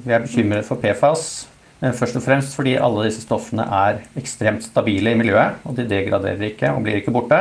Vi 0.01 0.13
er 0.15 0.23
bekymret 0.25 0.65
for 0.65 0.81
PFAS, 0.81 1.49
først 1.91 2.17
og 2.19 2.23
fremst 2.23 2.55
fordi 2.55 2.77
alle 2.79 3.09
disse 3.09 3.25
stoffene 3.25 3.65
er 3.67 4.05
ekstremt 4.19 4.63
stabile 4.63 5.13
i 5.13 5.19
miljøet. 5.19 5.59
og 5.67 5.75
De 5.77 5.89
degraderer 5.91 6.53
ikke 6.53 6.71
og 6.71 6.85
blir 6.85 7.01
ikke 7.01 7.15
borte. 7.15 7.41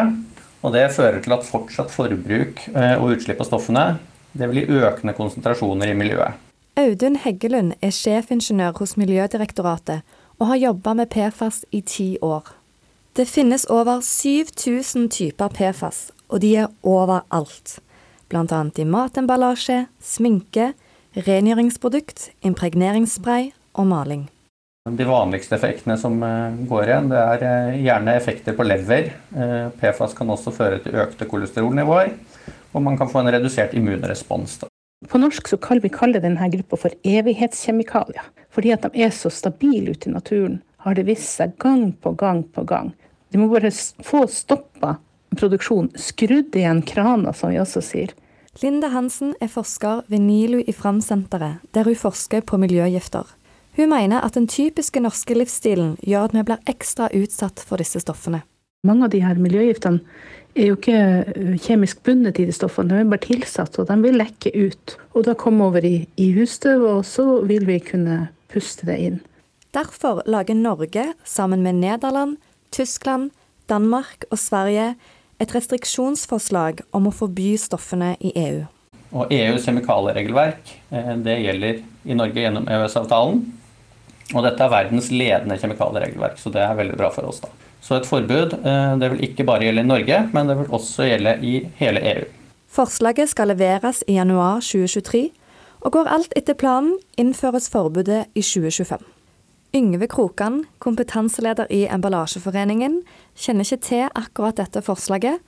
Og 0.61 0.73
Det 0.73 0.91
fører 0.93 1.21
til 1.21 1.33
at 1.33 1.45
fortsatt 1.45 1.93
forbruk 1.93 2.63
eh, 2.73 2.95
og 2.97 3.17
utslipp 3.17 3.41
av 3.41 3.49
stoffene 3.49 3.85
det 4.33 4.47
vil 4.47 4.61
gi 4.61 4.79
økende 4.79 5.13
konsentrasjoner 5.13 5.91
i 5.91 5.97
miljøet. 5.97 6.39
Audun 6.79 7.17
Heggelund 7.19 7.73
er 7.83 7.91
sjefingeniør 7.91 8.77
hos 8.79 8.95
Miljødirektoratet 8.95 10.07
og 10.39 10.47
har 10.47 10.61
jobba 10.61 10.93
med 10.97 11.11
PFAS 11.11 11.65
i 11.71 11.81
ti 11.81 12.15
år. 12.21 12.47
Det 13.13 13.27
finnes 13.27 13.65
over 13.67 13.99
7000 14.01 15.09
typer 15.11 15.51
PFAS, 15.51 16.11
og 16.31 16.41
de 16.41 16.55
er 16.63 16.71
overalt. 16.81 17.81
Bl.a. 18.31 18.61
i 18.77 18.85
matemballasje, 18.87 19.85
sminke, 19.99 20.71
rengjøringsprodukt, 21.19 22.29
impregneringsspray 22.47 23.51
og 23.75 23.91
maling. 23.91 24.29
De 24.89 25.05
vanligste 25.05 25.55
effektene 25.55 25.93
som 25.97 26.15
eh, 26.25 26.53
går 26.65 26.87
igjen, 26.87 27.09
det 27.11 27.17
er 27.21 27.43
eh, 27.45 27.75
gjerne 27.85 28.15
effekter 28.17 28.55
på 28.57 28.65
lever. 28.65 29.11
Eh, 29.29 29.67
PFAS 29.77 30.15
kan 30.17 30.29
også 30.33 30.49
føre 30.55 30.79
til 30.81 30.95
økte 30.97 31.27
kolesterolnivåer, 31.29 32.15
og 32.73 32.81
man 32.81 32.95
kan 32.97 33.11
få 33.11 33.21
en 33.21 33.29
redusert 33.29 33.75
immunrespons. 33.77 34.55
På 35.05 35.19
norsk 35.21 35.51
så 35.51 35.59
kan 35.61 35.77
vi 35.83 35.91
kalle 35.93 36.17
denne 36.23 36.47
gruppa 36.55 36.79
for 36.81 36.95
evighetskjemikalier. 37.05 38.25
Fordi 38.49 38.71
at 38.73 38.87
de 38.87 39.03
er 39.05 39.13
så 39.13 39.29
stabile 39.29 39.93
ute 39.93 40.09
i 40.09 40.15
naturen, 40.15 40.57
har 40.81 40.97
det 40.97 41.05
vist 41.11 41.29
seg 41.29 41.53
gang 41.61 41.91
på 42.01 42.15
gang 42.17 42.41
på 42.49 42.63
gang. 42.65 42.89
De 43.29 43.37
må 43.37 43.51
bare 43.51 43.69
få 44.01 44.23
stoppa 44.33 44.95
produksjonen, 45.37 45.91
skrudd 45.93 46.57
igjen 46.57 46.81
krana, 46.89 47.35
som 47.37 47.53
vi 47.53 47.61
også 47.61 47.83
sier. 47.85 48.15
Linda 48.65 48.89
Hansen 48.95 49.37
er 49.37 49.53
forsker 49.53 50.01
ved 50.09 50.25
NILU 50.25 50.65
i 50.65 50.73
Framsenteret, 50.73 51.61
der 51.69 51.85
hun 51.85 52.01
forsker 52.01 52.41
på 52.41 52.57
miljøgifter. 52.65 53.29
Hun 53.75 53.89
mener 53.89 54.21
at 54.25 54.35
den 54.35 54.49
typiske 54.51 54.99
norske 54.99 55.35
livsstilen 55.37 55.95
gjør 56.03 56.27
at 56.27 56.35
vi 56.35 56.43
blir 56.47 56.71
ekstra 56.71 57.07
utsatt 57.15 57.63
for 57.63 57.79
disse 57.79 58.01
stoffene. 58.03 58.43
Mange 58.87 59.05
av 59.05 59.13
de 59.13 59.21
her 59.23 59.37
miljøgiftene 59.39 60.01
er 60.57 60.71
jo 60.71 60.75
ikke 60.75 61.01
øh, 61.31 61.57
kjemisk 61.61 62.01
bundet 62.03 62.39
i 62.41 62.47
de 62.49 62.55
stoffene, 62.55 62.89
de 62.91 63.03
er 63.05 63.11
bare 63.11 63.23
tilsatt, 63.23 63.77
og 63.79 63.87
de 63.87 63.95
vil 64.03 64.17
lekke 64.19 64.51
ut. 64.57 64.95
Og 65.15 65.27
da 65.27 65.35
komme 65.37 65.69
over 65.69 65.85
i, 65.87 66.07
i 66.19 66.31
husstøv, 66.35 66.83
og 66.97 67.05
så 67.07 67.25
vil 67.47 67.67
vi 67.69 67.77
kunne 67.85 68.25
puste 68.51 68.89
det 68.89 68.97
inn. 68.99 69.21
Derfor 69.71 70.19
lager 70.27 70.57
Norge, 70.57 71.13
sammen 71.23 71.63
med 71.63 71.79
Nederland, 71.79 72.35
Tyskland, 72.71 73.29
Danmark 73.69 74.25
og 74.31 74.39
Sverige, 74.39 74.95
et 75.39 75.55
restriksjonsforslag 75.55 76.83
om 76.91 77.07
å 77.07 77.15
forby 77.15 77.53
stoffene 77.57 78.17
i 78.19 78.33
EU. 78.35 78.65
Og 79.11 79.31
EUs 79.31 79.63
kjemikalieregelverk 79.67 80.75
eh, 80.91 81.15
det 81.23 81.39
gjelder 81.45 81.81
i 82.03 82.17
Norge 82.17 82.43
gjennom 82.43 82.67
EØS-avtalen. 82.67 83.41
Og 84.31 84.45
dette 84.45 84.63
er 84.63 84.71
verdens 84.71 85.09
ledende 85.11 85.57
kjemikalieregelverk, 85.59 86.39
så 86.39 86.51
det 86.53 86.63
er 86.63 86.77
veldig 86.77 86.97
bra 86.99 87.11
for 87.13 87.27
oss. 87.27 87.41
da. 87.43 87.51
Så 87.81 87.97
et 87.97 88.07
forbud 88.07 88.53
eh, 88.61 88.97
det 89.01 89.09
vil 89.13 89.23
ikke 89.25 89.45
bare 89.47 89.65
gjelde 89.65 89.83
i 89.83 89.89
Norge, 89.89 90.19
men 90.33 90.49
det 90.49 90.57
vil 90.59 90.75
også 90.77 91.09
gjelde 91.09 91.37
i 91.45 91.55
hele 91.79 92.03
EU. 92.13 92.27
Forslaget 92.71 93.33
skal 93.33 93.51
leveres 93.51 94.03
i 94.07 94.15
januar 94.15 94.61
2023, 94.63 95.29
og 95.81 95.95
går 95.95 96.11
alt 96.13 96.35
etter 96.37 96.55
planen, 96.55 96.99
innføres 97.19 97.67
forbudet 97.73 98.27
i 98.37 98.43
2025. 98.45 99.01
Yngve 99.75 100.07
Krokan, 100.11 100.65
kompetanseleder 100.83 101.69
i 101.71 101.85
Emballasjeforeningen, 101.87 103.01
kjenner 103.35 103.65
ikke 103.65 103.85
til 103.87 104.07
akkurat 104.19 104.59
dette 104.59 104.83
forslaget, 104.83 105.39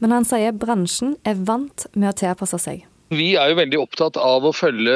men 0.00 0.14
han 0.14 0.28
sier 0.28 0.56
bransjen 0.56 1.16
er 1.24 1.40
vant 1.48 1.86
med 1.94 2.12
å 2.12 2.16
tilpasse 2.16 2.60
seg. 2.60 2.84
Vi 3.10 3.32
er 3.34 3.50
jo 3.50 3.58
veldig 3.58 3.78
opptatt 3.82 4.18
av 4.22 4.44
å 4.46 4.52
følge 4.54 4.94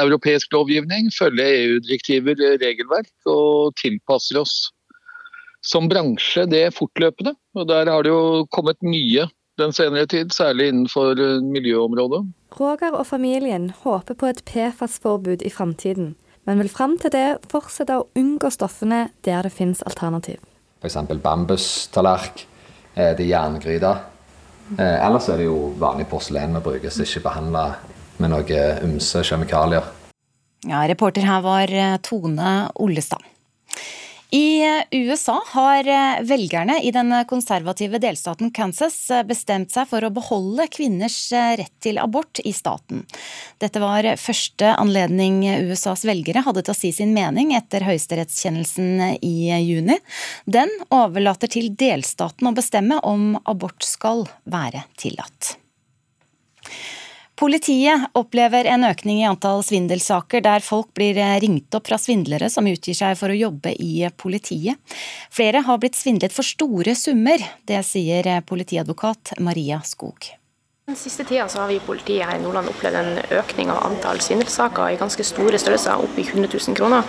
europeisk 0.00 0.50
lovgivning, 0.56 1.10
følge 1.14 1.46
EU-direktiver, 1.46 2.38
regelverk, 2.58 3.12
og 3.30 3.76
tilpasser 3.78 4.40
oss 4.40 4.56
som 5.62 5.86
bransje 5.90 6.48
det 6.50 6.64
fortløpende. 6.74 7.36
Og 7.54 7.68
Der 7.68 7.86
har 7.86 8.02
det 8.02 8.10
jo 8.10 8.46
kommet 8.50 8.82
mye 8.82 9.28
den 9.60 9.72
senere 9.76 10.06
tid, 10.06 10.32
særlig 10.34 10.70
innenfor 10.72 11.14
miljøområdet. 11.44 12.24
Roger 12.58 12.96
og 12.96 13.06
familien 13.06 13.70
håper 13.84 14.16
på 14.18 14.26
et 14.26 14.42
PFAS-forbud 14.48 15.44
i 15.46 15.50
framtiden, 15.52 16.14
men 16.48 16.58
vil 16.58 16.72
fram 16.72 16.96
til 16.98 17.12
det 17.14 17.38
fortsette 17.50 18.00
å 18.00 18.06
unngå 18.18 18.50
stoffene 18.50 19.10
der 19.22 19.46
det 19.46 19.52
finnes 19.54 19.84
alternativ. 19.86 20.40
F.eks. 20.80 20.96
bambustallerk, 21.22 22.46
det 22.96 23.20
er 23.20 23.28
jerngryte. 23.30 23.92
Eh, 24.78 24.98
ellers 25.06 25.28
er 25.28 25.40
det 25.40 25.48
jo 25.48 25.72
vanlig 25.80 26.06
porselen 26.10 26.54
vi 26.58 26.62
bruker, 26.66 26.92
som 26.92 27.06
ikke 27.06 27.24
behandla 27.24 27.64
med 28.20 28.32
noen 28.34 28.84
ymse 28.86 29.24
kjemikalier. 29.26 29.86
Ja, 30.68 30.84
reporter 30.88 31.24
her 31.24 31.40
var 31.44 31.72
eh, 31.72 31.96
Tone 32.04 32.50
Ollestad. 32.76 33.24
I 34.30 34.82
USA 34.90 35.42
har 35.46 35.88
eh, 35.88 36.22
velgerne 36.22 36.78
i 36.82 36.90
den 36.94 37.24
konservative 37.26 37.98
delstaten 37.98 38.50
Kansas 38.54 39.10
eh, 39.10 39.24
bestemt 39.26 39.72
seg 39.74 39.88
for 39.90 40.06
å 40.06 40.10
beholde 40.14 40.68
kvinners 40.70 41.16
eh, 41.34 41.56
rett 41.58 41.74
til 41.82 41.98
abort 41.98 42.38
i 42.46 42.52
staten. 42.54 43.02
Dette 43.58 43.82
var 43.82 44.06
første 44.22 44.70
anledning 44.78 45.42
USAs 45.72 46.06
velgere 46.06 46.44
hadde 46.46 46.62
til 46.62 46.76
å 46.76 46.78
si 46.78 46.92
sin 46.94 47.10
mening 47.16 47.56
etter 47.58 47.82
høyesterettskjennelsen 47.88 49.18
i 49.18 49.50
juni. 49.66 49.98
Den 50.46 50.70
overlater 50.94 51.50
til 51.50 51.72
delstaten 51.74 52.46
å 52.46 52.54
bestemme 52.54 53.02
om 53.02 53.34
abort 53.50 53.82
skal 53.82 54.28
være 54.46 54.86
tillatt. 55.00 55.56
Politiet 57.40 58.02
opplever 58.12 58.66
en 58.68 58.82
økning 58.84 59.22
i 59.22 59.24
antall 59.24 59.62
svindelsaker 59.64 60.42
der 60.44 60.60
folk 60.60 60.90
blir 60.92 61.16
eh, 61.16 61.38
ringt 61.40 61.72
opp 61.72 61.86
fra 61.88 61.96
svindlere 61.96 62.50
som 62.52 62.66
utgir 62.68 62.98
seg 62.98 63.14
for 63.16 63.32
å 63.32 63.38
jobbe 63.38 63.72
i 63.80 64.04
politiet. 64.12 64.76
Flere 65.32 65.62
har 65.64 65.80
blitt 65.80 65.96
svindlet 65.96 66.36
for 66.36 66.44
store 66.44 66.92
summer. 66.92 67.40
Det 67.64 67.80
sier 67.88 68.28
eh, 68.28 68.42
politiadvokat 68.44 69.38
Maria 69.40 69.80
Skog. 69.88 70.34
Den 70.90 71.00
siste 71.00 71.24
tida 71.24 71.48
har 71.48 71.72
vi 71.72 71.78
i 71.78 71.86
politiet 71.86 72.28
her 72.28 72.36
i 72.36 72.44
Nordland 72.44 72.74
opplevd 72.74 73.00
en 73.00 73.40
økning 73.40 73.72
av 73.72 73.86
antall 73.88 74.20
svindelsaker 74.20 74.92
i 74.92 75.00
ganske 75.00 75.24
store 75.24 75.56
størrelser, 75.62 75.96
opp 75.96 76.20
i 76.20 76.26
100 76.28 76.44
000 76.52 76.76
kroner. 76.76 77.08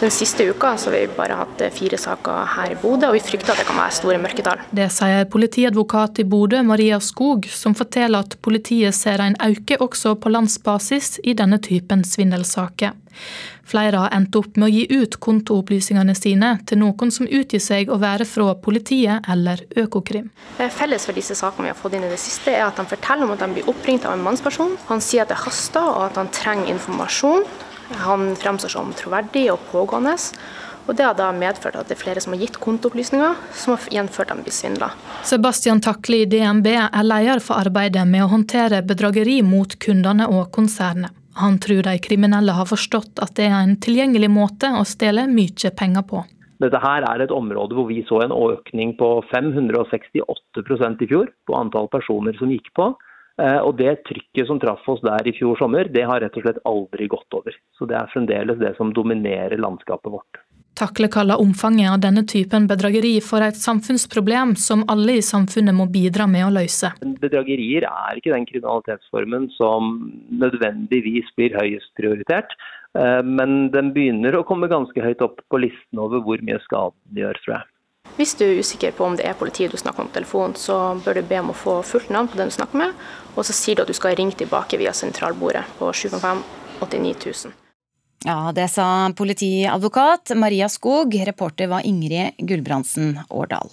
Den 0.00 0.10
siste 0.10 0.46
uka 0.48 0.76
så 0.76 0.88
har 0.90 0.94
vi 0.96 1.08
bare 1.12 1.34
hatt 1.36 1.62
fire 1.76 1.98
saker 2.00 2.46
her 2.54 2.72
i 2.72 2.76
Bodø, 2.80 3.10
og 3.10 3.18
vi 3.18 3.20
frykter 3.20 3.52
at 3.52 3.60
det 3.60 3.66
kan 3.68 3.76
være 3.76 3.92
store 3.98 4.16
mørketall. 4.22 4.62
Det 4.72 4.86
sier 4.94 5.26
politiadvokat 5.28 6.22
i 6.22 6.24
Bodø, 6.24 6.62
Maria 6.64 6.96
Skog, 7.04 7.44
som 7.52 7.76
forteller 7.76 8.24
at 8.24 8.38
politiet 8.40 8.96
ser 8.96 9.20
en 9.20 9.36
øke 9.44 9.76
også 9.76 10.14
på 10.16 10.32
landsbasis 10.32 11.18
i 11.20 11.36
denne 11.36 11.60
typen 11.60 12.06
svindelsaker. 12.08 12.96
Flere 13.68 14.00
har 14.06 14.16
endt 14.16 14.40
opp 14.40 14.56
med 14.56 14.70
å 14.70 14.72
gi 14.72 15.02
ut 15.02 15.20
kontoopplysningene 15.20 16.16
sine 16.16 16.54
til 16.64 16.80
noen 16.80 17.12
som 17.12 17.28
utgir 17.28 17.60
seg 17.60 17.92
å 17.92 18.00
være 18.00 18.24
fra 18.24 18.54
politiet 18.56 19.28
eller 19.28 19.60
Økokrim. 19.84 20.30
Felles 20.80 21.04
for 21.04 21.12
disse 21.12 21.36
sakene 21.36 21.68
vi 21.68 21.74
har 21.74 21.78
fått 21.78 21.98
inn 21.98 22.08
i 22.08 22.10
det 22.10 22.18
siste, 22.24 22.56
er 22.56 22.64
at 22.70 22.80
de 22.80 22.88
forteller 22.88 23.28
om 23.28 23.36
at 23.36 23.44
de 23.44 23.52
blir 23.52 23.68
oppringt 23.68 24.08
av 24.08 24.16
en 24.16 24.24
mannsperson. 24.24 24.78
Han 24.88 25.04
sier 25.04 25.28
at 25.28 25.34
det 25.34 25.42
haster 25.44 25.92
og 25.92 26.06
at 26.08 26.24
han 26.24 26.32
trenger 26.32 26.72
informasjon. 26.72 27.44
Han 27.90 28.36
fremstår 28.36 28.68
som 28.68 28.92
troverdig 28.96 29.48
og 29.52 29.62
pågående. 29.72 30.16
Og 30.86 30.96
Det 30.96 31.04
har 31.04 31.14
da 31.14 31.28
medført 31.32 31.76
at 31.78 31.86
det 31.86 31.94
er 31.94 32.00
flere 32.00 32.20
som 32.22 32.32
har 32.34 32.40
gitt 32.40 32.56
kontoopplysninger, 32.58 33.36
som 33.54 33.76
har 33.76 33.84
gjenført 33.94 34.32
dem 34.32 34.40
blir 34.42 34.54
svindla. 34.54 34.88
Sebastian 35.28 35.82
Takli 35.84 36.24
i 36.24 36.26
DNB 36.26 36.66
er 36.72 37.06
leder 37.06 37.42
for 37.44 37.60
arbeidet 37.60 38.06
med 38.08 38.24
å 38.24 38.30
håndtere 38.32 38.82
bedrageri 38.82 39.40
mot 39.46 39.76
kundene 39.78 40.26
og 40.26 40.50
konsernet. 40.56 41.14
Han 41.38 41.60
tror 41.62 41.84
de 41.86 41.94
kriminelle 42.02 42.52
har 42.52 42.66
forstått 42.66 43.20
at 43.22 43.36
det 43.38 43.46
er 43.46 43.60
en 43.60 43.76
tilgjengelig 43.80 44.28
måte 44.34 44.72
å 44.74 44.82
stjele 44.88 45.28
mye 45.30 45.70
penger 45.78 46.02
på. 46.10 46.24
Dette 46.60 46.80
her 46.82 47.06
er 47.08 47.22
et 47.24 47.32
område 47.32 47.76
hvor 47.76 47.86
vi 47.88 48.02
så 48.08 48.18
en 48.24 48.34
økning 48.34 48.92
på 48.98 49.12
568% 49.30 51.06
i 51.06 51.08
fjor 51.08 51.30
på 51.48 51.56
antall 51.56 51.88
personer 51.92 52.36
som 52.36 52.50
gikk 52.52 52.68
på. 52.76 52.90
Eh, 53.40 53.58
og 53.64 53.76
det 53.80 54.02
trykket 54.08 54.48
som 54.48 54.60
traff 54.60 54.84
oss 54.90 55.00
der 55.04 55.28
i 55.28 55.34
fjor 55.36 55.56
sommer, 55.60 55.88
det 55.88 56.04
har 56.08 56.20
rett 56.20 56.36
og 56.36 56.44
slett 56.44 56.60
aldri 56.68 57.08
gått 57.10 57.36
over. 57.36 57.56
Så 57.78 57.88
det 57.88 57.96
er 57.96 58.10
fremdeles 58.12 58.60
det 58.60 58.74
som 58.76 58.92
dominerer 58.96 59.60
landskapet 59.60 60.12
vårt. 60.12 60.42
Takle 60.80 61.10
kaller 61.12 61.40
omfanget 61.42 61.90
av 61.90 61.98
denne 62.00 62.22
typen 62.28 62.68
bedrageri 62.70 63.16
for 63.24 63.44
et 63.44 63.58
samfunnsproblem 63.58 64.54
som 64.56 64.84
alle 64.92 65.18
i 65.18 65.24
samfunnet 65.24 65.76
må 65.76 65.88
bidra 65.92 66.28
med 66.30 66.46
å 66.46 66.52
løse. 66.54 66.92
Bedragerier 67.20 67.84
er 67.88 68.20
ikke 68.20 68.32
den 68.32 68.46
kriminalitetsformen 68.48 69.50
som 69.56 69.96
nødvendigvis 70.30 71.28
blir 71.36 71.56
høyest 71.58 71.90
prioritert. 72.00 72.54
Eh, 72.98 73.20
men 73.24 73.70
den 73.74 73.92
begynner 73.96 74.36
å 74.36 74.46
komme 74.46 74.70
ganske 74.72 75.04
høyt 75.04 75.24
opp 75.26 75.42
på 75.50 75.64
listen 75.66 76.00
over 76.00 76.24
hvor 76.24 76.42
mye 76.46 76.60
skade 76.64 76.96
den 77.10 77.24
gjør, 77.24 77.44
tror 77.44 77.56
jeg. 77.58 77.69
Hvis 78.18 78.34
du 78.36 78.44
er 78.44 78.60
usikker 78.60 78.92
på 78.96 79.06
om 79.06 79.16
det 79.16 79.26
er 79.28 79.38
politiet 79.38 79.72
du 79.72 79.78
snakker 79.80 80.04
om 80.04 80.10
på 80.10 80.18
telefon, 80.18 80.56
så 80.58 80.76
bør 81.04 81.20
du 81.20 81.28
be 81.28 81.40
om 81.40 81.52
å 81.52 81.56
få 81.56 81.80
fullt 81.86 82.10
navn 82.12 82.28
på 82.28 82.40
den 82.40 82.50
du 82.50 82.56
snakker 82.56 82.80
med, 82.82 82.96
og 83.36 83.46
så 83.46 83.56
sier 83.56 83.78
du 83.78 83.84
at 83.84 83.90
du 83.90 83.96
skal 83.96 84.16
ringe 84.18 84.36
tilbake 84.36 84.80
via 84.80 84.92
sentralbordet 84.96 85.64
på 85.78 85.92
755 85.92 86.42
89 86.80 87.14
000. 87.26 87.52
Ja, 88.24 88.52
det 88.52 88.68
sa 88.68 89.10
politiadvokat 89.16 90.34
Maria 90.36 90.68
Skog. 90.68 91.14
Reporter 91.26 91.70
var 91.72 91.86
Ingrid 91.88 92.36
Gulbrandsen 92.38 93.18
Årdal. 93.28 93.70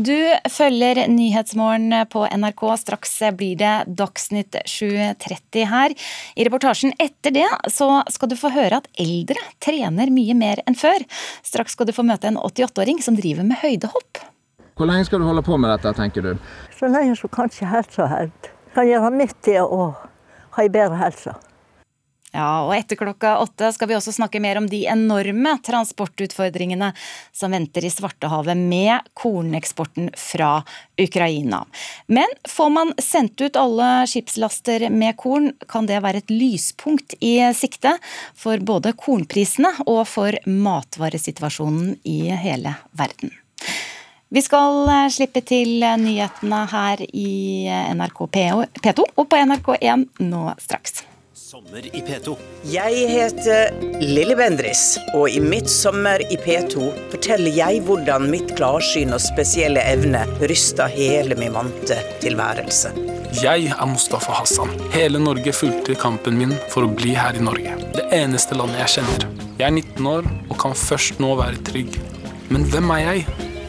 Du 0.00 0.16
følger 0.48 0.96
Nyhetsmorgen 1.12 1.92
på 2.08 2.22
NRK. 2.24 2.62
Straks 2.80 3.18
blir 3.36 3.56
det 3.60 3.72
Dagsnytt 3.98 4.56
7.30 4.64 5.66
her. 5.68 5.94
I 6.40 6.46
reportasjen 6.46 6.94
etter 6.96 7.34
det 7.34 7.48
så 7.68 7.88
skal 8.08 8.30
du 8.30 8.36
få 8.40 8.48
høre 8.54 8.78
at 8.80 8.88
eldre 9.02 9.36
trener 9.60 10.12
mye 10.14 10.36
mer 10.38 10.62
enn 10.64 10.78
før. 10.78 11.04
Straks 11.44 11.76
skal 11.76 11.90
du 11.90 11.92
få 11.92 12.06
møte 12.08 12.30
en 12.30 12.40
88-åring 12.40 13.02
som 13.04 13.18
driver 13.18 13.44
med 13.44 13.60
høydehopp. 13.60 14.22
Hvor 14.78 14.88
lenge 14.88 15.04
skal 15.10 15.20
du 15.20 15.28
holde 15.28 15.44
på 15.44 15.60
med 15.60 15.74
dette, 15.74 15.92
tenker 15.98 16.24
du? 16.24 16.32
Så 16.78 16.88
lenge 16.88 17.18
som 17.20 17.34
kanskje 17.36 17.68
helsa 17.68 18.08
holder. 18.08 18.54
Kan 18.72 18.88
gjøre 18.88 19.12
mitt 19.12 19.36
til 19.44 19.68
å 19.68 19.90
ha 20.56 20.64
ei 20.64 20.72
bedre 20.72 20.96
helse. 21.02 21.36
Ja, 22.30 22.62
og 22.62 22.70
etter 22.76 22.94
klokka 22.94 23.32
åtte 23.42 23.72
skal 23.74 23.88
vi 23.90 23.96
også 23.96 24.12
snakke 24.14 24.38
mer 24.42 24.60
om 24.60 24.68
de 24.70 24.84
enorme 24.86 25.56
transportutfordringene 25.66 26.92
som 27.34 27.50
venter 27.50 27.82
i 27.86 27.90
Svartehavet 27.90 28.54
med 28.54 29.10
korneksporten 29.18 30.12
fra 30.14 30.60
Ukraina. 31.00 31.64
Men 32.06 32.30
får 32.48 32.70
man 32.70 32.94
sendt 33.02 33.42
ut 33.42 33.58
alle 33.58 33.90
skipslaster 34.06 34.86
med 34.94 35.18
korn, 35.18 35.50
kan 35.66 35.90
det 35.90 35.98
være 36.04 36.22
et 36.22 36.30
lyspunkt 36.30 37.18
i 37.18 37.34
sikte 37.58 37.96
for 38.38 38.62
både 38.62 38.94
kornprisene 38.94 39.74
og 39.88 40.04
for 40.06 40.38
matvaresituasjonen 40.46 41.96
i 42.06 42.20
hele 42.30 42.78
verden. 42.94 43.34
Vi 44.30 44.38
skal 44.46 44.86
slippe 45.10 45.42
til 45.42 45.82
nyhetene 45.82 46.64
her 46.70 47.02
i 47.10 47.66
NRK 47.98 48.26
P2 48.30 49.08
og 49.18 49.24
på 49.26 49.46
NRK1 49.50 50.06
nå 50.22 50.50
straks. 50.62 51.09
Sommer 51.50 51.82
i 51.82 52.00
P2. 52.06 52.36
Jeg 52.70 53.06
heter 53.10 53.72
Lilly 53.98 54.36
Bendris, 54.38 55.00
og 55.18 55.32
i 55.34 55.40
Mitt 55.42 55.66
sommer 55.72 56.22
i 56.30 56.36
P2 56.38 56.92
forteller 57.10 57.50
jeg 57.50 57.80
hvordan 57.88 58.28
mitt 58.30 58.52
klarsyn 58.54 59.10
og 59.16 59.18
spesielle 59.24 59.82
evne 59.90 60.20
rysta 60.44 60.86
hele 60.92 61.34
min 61.40 61.56
vante 61.56 61.96
tilværelse. 62.22 62.92
Jeg 63.42 63.66
er 63.72 63.90
Mustafa 63.90 64.38
Hassan. 64.38 64.70
Hele 64.94 65.18
Norge 65.18 65.50
fulgte 65.58 65.98
kampen 65.98 66.38
min 66.38 66.54
for 66.70 66.86
å 66.86 66.94
bli 66.94 67.16
her 67.18 67.34
i 67.34 67.42
Norge. 67.42 67.74
Det 67.98 68.06
eneste 68.14 68.54
landet 68.54 68.84
jeg 68.84 69.00
kjenner. 69.00 69.28
Jeg 69.58 69.66
er 69.72 69.78
19 69.80 70.10
år 70.12 70.32
og 70.52 70.58
kan 70.62 70.78
først 70.86 71.18
nå 71.18 71.34
være 71.42 71.58
trygg. 71.66 71.98
Men 72.54 72.70
hvem 72.70 72.94
er 72.94 73.08
jeg? 73.08 73.26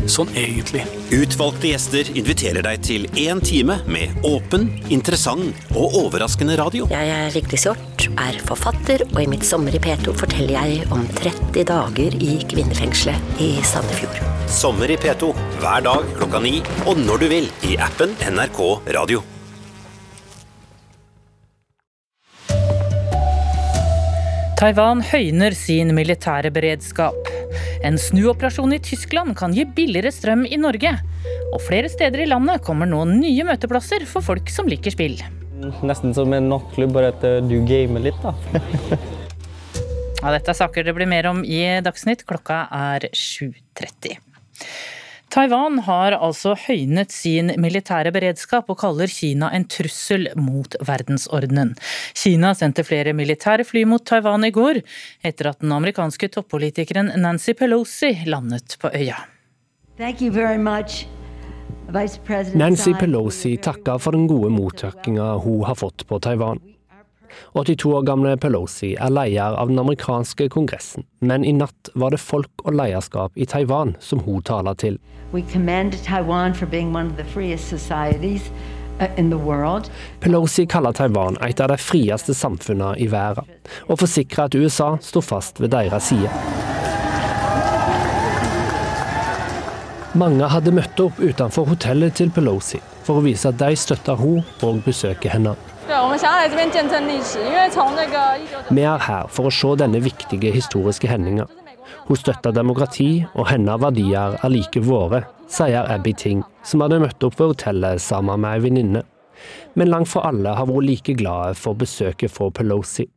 Sånn 0.10 0.30
egentlig. 0.38 0.84
Utvalgte 1.14 1.72
gjester 1.72 2.12
inviterer 2.18 2.66
deg 2.66 2.84
til 2.86 3.08
én 3.20 3.42
time 3.44 3.80
med 3.92 4.14
åpen, 4.28 4.70
interessant 4.94 5.58
og 5.76 5.98
overraskende 6.06 6.58
radio. 6.60 6.88
Jeg 6.92 7.12
er 7.16 7.34
Vigdis 7.36 7.66
Hjorth, 7.68 8.08
er 8.22 8.40
forfatter, 8.48 9.06
og 9.12 9.20
i 9.24 9.28
mitt 9.30 9.46
sommer 9.48 9.76
i 9.76 9.82
P2 9.82 10.16
forteller 10.18 10.56
jeg 10.58 10.88
om 10.94 11.04
30 11.20 11.68
dager 11.70 12.18
i 12.22 12.40
kvinnefengselet 12.52 13.44
i 13.44 13.52
Sandefjord. 13.68 14.24
Sommer 14.52 14.92
i 14.92 14.98
P2 15.02 15.34
hver 15.62 15.86
dag 15.86 16.10
klokka 16.18 16.42
ni 16.44 16.58
og 16.86 16.98
når 17.02 17.22
du 17.22 17.30
vil 17.32 17.52
i 17.70 17.78
appen 17.82 18.18
NRK 18.32 18.66
Radio. 18.98 19.22
Taiwan 24.62 25.00
høyner 25.02 25.56
sin 25.58 25.90
militære 25.98 26.52
beredskap. 26.54 27.31
En 27.84 27.98
snuoperasjon 27.98 28.74
i 28.74 28.80
Tyskland 28.80 29.34
kan 29.38 29.54
gi 29.58 29.64
billigere 29.66 30.12
strøm 30.14 30.44
i 30.46 30.58
Norge. 30.62 30.92
Og 31.52 31.62
flere 31.66 31.90
steder 31.90 32.22
i 32.22 32.28
landet 32.30 32.62
kommer 32.66 32.90
nå 32.90 33.02
nye 33.10 33.46
møteplasser 33.48 34.06
for 34.10 34.26
folk 34.26 34.52
som 34.54 34.70
liker 34.70 34.94
spill. 34.94 35.18
Nesten 35.86 36.14
som 36.14 36.34
en 36.34 36.50
nattklubb, 36.50 36.94
bare 36.94 37.10
at 37.14 37.26
du 37.46 37.58
gamer 37.66 38.06
litt, 38.06 38.22
da. 38.22 38.34
ja, 40.22 40.34
dette 40.38 40.54
er 40.54 40.58
saker 40.58 40.86
det 40.86 40.96
blir 40.98 41.10
mer 41.10 41.30
om 41.32 41.42
i 41.46 41.62
Dagsnytt. 41.82 42.26
Klokka 42.30 42.64
er 42.70 43.10
7.30. 43.10 44.18
Taiwan 45.32 45.80
har 45.86 46.12
altså 46.18 46.58
høynet 46.60 47.14
sin 47.16 47.54
militære 47.62 48.12
beredskap 48.12 48.68
og 48.72 48.82
kaller 48.82 49.08
Kina 49.08 49.48
en 49.56 49.64
trussel 49.64 50.28
mot 50.36 50.76
verdensordenen. 50.84 51.72
Kina 52.12 52.52
sendte 52.58 52.84
flere 52.84 53.14
militære 53.16 53.64
fly 53.68 53.86
mot 53.88 54.04
Taiwan 54.04 54.44
i 54.44 54.52
går, 54.52 54.82
etter 55.24 55.54
at 55.54 55.64
den 55.64 55.72
amerikanske 55.72 56.28
toppolitikeren 56.36 57.14
Nancy 57.24 57.56
Pelosi 57.56 58.12
landet 58.28 58.76
på 58.82 58.92
øya. 58.92 59.22
Nancy 62.60 62.92
Pelosi 63.00 63.56
takker 63.70 64.04
for 64.04 64.18
den 64.18 64.28
gode 64.28 64.52
mottakinga 64.52 65.32
hun 65.46 65.64
har 65.64 65.80
fått 65.80 66.08
på 66.12 66.20
Taiwan. 66.20 66.60
82 67.54 67.94
år 67.94 68.06
gamle 68.08 68.38
Pelosi 68.38 68.94
er 68.96 69.14
leder 69.14 69.58
av 69.60 69.72
den 69.72 69.80
amerikanske 69.82 70.50
kongressen, 70.54 71.06
men 71.20 71.46
i 71.46 71.54
natt 71.56 71.92
var 71.94 72.12
det 72.14 72.22
folk 72.22 72.66
og 72.66 72.76
lederskap 72.78 73.32
i 73.36 73.46
Taiwan 73.46 73.96
som 74.00 74.20
hun 74.26 74.42
taler 74.46 74.76
til. 74.80 75.00
Uh, 79.02 79.82
Pelosi 80.20 80.66
kaller 80.70 80.94
Taiwan 80.94 81.38
et 81.42 81.62
av 81.64 81.72
de 81.72 81.78
frieste 81.82 82.34
samfunnene 82.38 82.98
i 83.00 83.08
verden, 83.12 83.48
og 83.88 84.02
forsikrer 84.04 84.46
at 84.46 84.56
USA 84.56 84.98
står 85.02 85.26
fast 85.26 85.64
ved 85.64 85.74
deres 85.74 86.12
side. 86.12 86.30
Mange 90.12 90.44
hadde 90.52 90.74
møtt 90.76 91.00
opp 91.00 91.22
utenfor 91.24 91.70
hotellet 91.72 92.18
til 92.20 92.34
Pelosi 92.36 92.82
for 93.06 93.20
å 93.20 93.24
vise 93.24 93.48
at 93.48 93.60
de 93.62 93.72
støtter 93.80 94.20
hun 94.20 94.42
og 94.68 94.82
besøker 94.84 95.32
henne. 95.32 95.54
Vi 98.72 98.84
er 98.88 99.02
her 99.08 99.28
for 99.28 99.50
å 99.50 99.54
se 99.54 99.74
denne 99.82 100.00
viktige 100.04 100.54
historiske 100.56 101.10
hendinga. 101.12 101.48
Hun 102.08 102.20
støtter 102.20 102.54
demokrati, 102.56 103.26
og 103.36 103.50
hennes 103.52 103.82
verdier 103.82 104.38
er 104.40 104.54
like 104.54 104.82
våre, 104.86 105.26
sier 105.52 105.90
Abby 105.92 106.14
Ting, 106.16 106.46
som 106.64 106.84
hadde 106.84 107.02
møtt 107.04 107.24
opp 107.28 107.36
ved 107.40 107.54
hotellet 107.54 108.04
sammen 108.04 108.40
med 108.44 108.56
ei 108.56 108.64
venninne. 108.66 109.02
Men 109.76 109.92
langt 109.92 110.12
fra 110.12 110.30
alle 110.30 110.54
har 110.58 110.70
vært 110.70 110.88
like 110.88 111.18
glade 111.20 111.58
for 111.60 111.76
besøket 111.78 112.32
fra 112.32 112.50
Pelosi. 112.56 113.08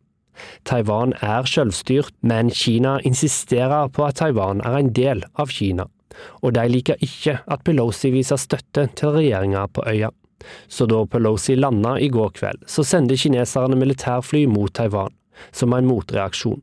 Taiwan 0.66 1.14
er 1.22 1.46
selvstyrt, 1.46 2.14
men 2.22 2.50
Kina 2.50 2.96
insisterer 3.06 3.86
på 3.94 4.08
at 4.08 4.18
Taiwan 4.18 4.64
er 4.66 4.80
en 4.80 4.90
del 4.96 5.22
av 5.38 5.52
Kina, 5.54 5.86
og 6.42 6.56
de 6.58 6.66
liker 6.70 6.98
ikke 7.06 7.38
at 7.46 7.62
Pelosi 7.66 8.10
viser 8.14 8.40
støtte 8.40 8.88
til 8.98 9.14
regjeringa 9.20 9.68
på 9.70 9.86
øya. 9.86 10.10
Så 10.68 10.86
da 10.90 11.04
Pelosi 11.06 11.56
landa 11.58 11.96
i 12.00 12.10
går 12.12 12.34
kveld, 12.38 12.64
så 12.66 12.84
sendte 12.86 13.18
kineserne 13.20 13.78
militærfly 13.78 14.44
mot 14.50 14.72
Taiwan, 14.74 15.14
som 15.52 15.74
en 15.76 15.88
motreaksjon. 15.88 16.62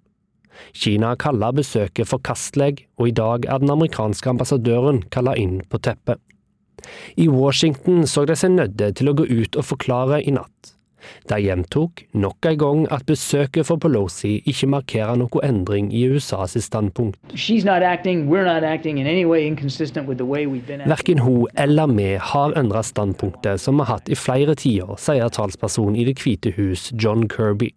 Kina 0.74 1.15
kaller 1.20 1.56
besøket 1.56 2.10
forkastelig, 2.10 2.86
og 3.00 3.10
i 3.10 3.15
dag 3.17 3.48
er 3.48 3.62
den 3.63 3.72
amerikanske 3.74 4.30
ambassadøren 4.30 5.02
kalla 5.13 5.34
inn 5.39 5.62
på 5.70 5.80
teppet. 5.82 6.22
I 7.15 7.28
Washington 7.30 8.06
så 8.10 8.26
de 8.26 8.36
seg 8.38 8.56
nødde 8.56 8.91
til 8.98 9.12
å 9.12 9.15
gå 9.17 9.28
ut 9.30 9.58
og 9.58 9.67
forklare 9.67 10.22
i 10.26 10.34
natt. 10.36 10.76
De 11.30 11.40
gjentok 11.42 12.04
nok 12.14 12.46
en 12.46 12.58
gang 12.58 12.86
at 12.92 13.06
besøket 13.10 13.68
for 13.68 13.82
Pelosi 13.82 14.40
ikke 14.46 14.70
markerer 14.72 15.18
noe 15.20 15.44
endring 15.46 15.92
i 15.94 16.06
USAs 16.10 16.58
standpunkt. 16.62 17.18
Verken 20.94 21.20
hun 21.20 21.48
eller 21.58 21.88
vi 21.88 22.10
har 22.32 22.58
endret 22.60 22.86
standpunktet 22.86 23.62
som 23.62 23.80
vi 23.80 23.86
har 23.86 23.98
hatt 23.98 24.10
i 24.10 24.16
flere 24.16 24.56
tiår, 24.56 24.98
sier 25.00 25.30
talsperson 25.30 25.96
i 25.96 26.06
Det 26.08 26.18
hvite 26.22 26.54
hus 26.58 26.92
John 26.94 27.28
Kirby 27.30 27.72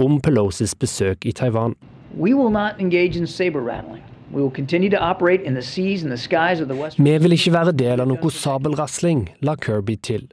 om 0.00 0.20
Pelosis 0.20 0.74
besøk 0.74 1.26
i 1.26 1.32
Taiwan. 1.32 1.74
We 2.16 2.34
will 2.34 2.50
not 2.50 2.80
engage 2.80 3.16
in 3.16 3.26
saber 3.26 3.60
rattling. 3.60 4.02
We 4.30 4.42
will 4.42 4.50
continue 4.50 4.90
to 4.90 4.98
operate 4.98 5.42
in 5.42 5.54
the 5.54 5.62
seas 5.62 6.02
and 6.02 6.12
the 6.12 6.18
skies 6.18 6.60
of 6.60 6.68
the 6.68 6.74
Western 6.74 7.04
Vi 7.04 7.18
vil 7.18 7.32
ikke 7.32 7.52
være 7.52 7.72
del 7.72 8.00
av 8.00 8.08
noe 8.10 8.30
sabelrasling, 8.30 9.28
la 9.40 9.54
Kirby 9.56 9.96
til. 10.02 10.28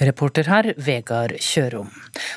Reporter 0.00 0.44
her, 0.50 0.72
Vegard 0.76 1.32
Kjørom. 1.40 1.88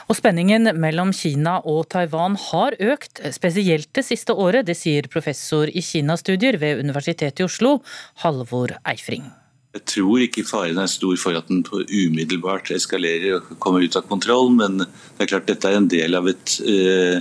Og 0.08 0.16
spenningen 0.16 0.72
mellom 0.80 1.12
Kina 1.16 1.58
og 1.68 1.90
Taiwan 1.92 2.38
har 2.40 2.78
økt, 2.80 3.20
spesielt 3.36 3.90
det 3.96 4.06
siste 4.08 4.32
året. 4.32 4.68
Det 4.70 4.78
sier 4.80 5.10
professor 5.12 5.68
i 5.68 5.84
Kinastudier 5.84 6.60
ved 6.62 6.80
Universitetet 6.80 7.44
i 7.44 7.48
Oslo, 7.48 7.80
Halvor 8.24 8.78
Eifring. 8.88 9.28
Jeg 9.76 9.84
tror 9.86 10.24
ikke 10.24 10.48
faren 10.48 10.80
er 10.82 10.90
stor 10.90 11.20
for 11.22 11.38
at 11.38 11.52
den 11.52 11.62
umiddelbart 11.68 12.72
eskalerer 12.74 13.36
og 13.38 13.52
kommer 13.62 13.84
ut 13.84 13.98
av 14.00 14.08
kontroll, 14.10 14.50
men 14.56 14.80
det 14.82 15.26
er 15.26 15.30
klart 15.30 15.52
dette 15.52 15.70
er 15.70 15.78
en 15.78 15.92
del 15.92 16.18
av 16.18 16.32
et 16.32 16.56
eh, 16.66 17.20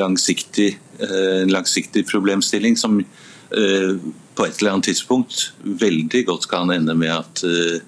langsiktig, 0.00 0.72
eh, 0.98 1.44
langsiktig 1.46 2.02
problemstilling 2.08 2.74
som 2.76 2.98
eh, 2.98 3.92
på 4.34 4.46
et 4.46 4.58
eller 4.58 4.72
annet 4.72 4.90
tidspunkt 4.90 5.52
veldig 5.62 6.24
godt 6.26 6.48
kan 6.50 6.72
ende 6.74 6.98
med 6.98 7.14
at 7.14 7.44
eh, 7.46 7.78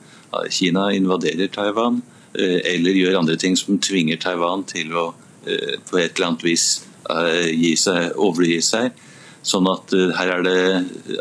Kina 0.51 0.89
invaderer 0.97 1.51
Taiwan, 1.53 2.01
eller 2.35 2.97
gjør 2.97 3.19
andre 3.21 3.37
ting 3.41 3.57
som 3.59 3.81
tvinger 3.83 4.21
Taiwan 4.23 4.65
til 4.69 4.95
å 4.97 5.11
på 5.43 5.99
et 5.99 6.15
eller 6.15 6.29
annet 6.29 6.45
vis 6.47 6.67
gi 7.59 7.73
seg, 7.77 8.13
overgi 8.17 8.61
seg. 8.63 8.93
Sånn 9.43 9.67
at 9.67 9.91
her 10.21 10.31
er 10.37 10.45
det 10.47 10.61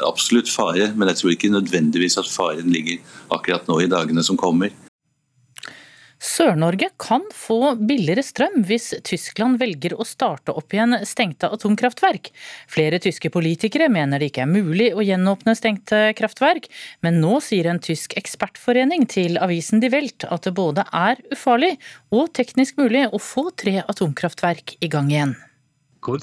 absolutt 0.06 0.52
fare, 0.54 0.92
men 0.94 1.10
jeg 1.10 1.18
tror 1.18 1.34
ikke 1.34 1.50
nødvendigvis 1.56 2.20
at 2.22 2.30
faren 2.30 2.70
ligger 2.70 3.02
akkurat 3.34 3.66
nå 3.66 3.80
i 3.82 3.90
dagene 3.90 4.22
som 4.24 4.38
kommer. 4.38 4.70
Sør-Norge 6.22 6.92
kan 7.02 7.24
få 7.34 7.74
billigere 7.82 8.22
strøm 8.22 8.62
hvis 8.68 8.92
Tyskland 9.08 9.58
velger 9.58 9.96
å 9.98 10.06
starte 10.06 10.54
opp 10.54 10.76
igjen 10.76 10.94
stengte 11.10 11.50
atomkraftverk. 11.50 12.30
Flere 12.70 13.00
tyske 13.02 13.32
politikere 13.34 13.90
mener 13.90 14.22
det 14.22 14.30
ikke 14.30 14.46
er 14.46 14.52
mulig 14.52 14.92
å 14.94 15.02
gjenåpne 15.02 15.58
stengte 15.58 16.04
kraftverk, 16.18 16.70
men 17.02 17.18
nå 17.24 17.40
sier 17.42 17.72
en 17.72 17.82
tysk 17.82 18.14
ekspertforening 18.22 19.08
til 19.10 19.42
avisen 19.42 19.82
Die 19.82 19.90
Welt 19.90 20.28
at 20.30 20.46
det 20.46 20.54
både 20.62 20.86
er 20.94 21.18
ufarlig 21.34 21.74
og 22.14 22.30
teknisk 22.38 22.78
mulig 22.78 23.08
å 23.10 23.18
få 23.18 23.50
tre 23.58 23.82
atomkraftverk 23.82 24.78
i 24.78 24.92
gang 24.94 25.10
igjen. 25.10 25.34
Äh, 26.02 26.18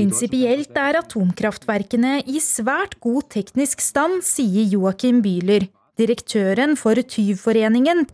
Prinsipielt 0.00 0.76
er 0.76 0.98
atomkraftverkene 1.04 2.18
i 2.24 2.40
svært 2.44 3.00
god 3.04 3.28
teknisk 3.36 3.80
stand, 3.84 4.24
sier 4.24 4.64
Joachim 4.68 5.20
Bühler 5.24 5.68
direktøren 5.98 6.76
for 6.78 6.98
Tyvforeningen. 6.98 8.06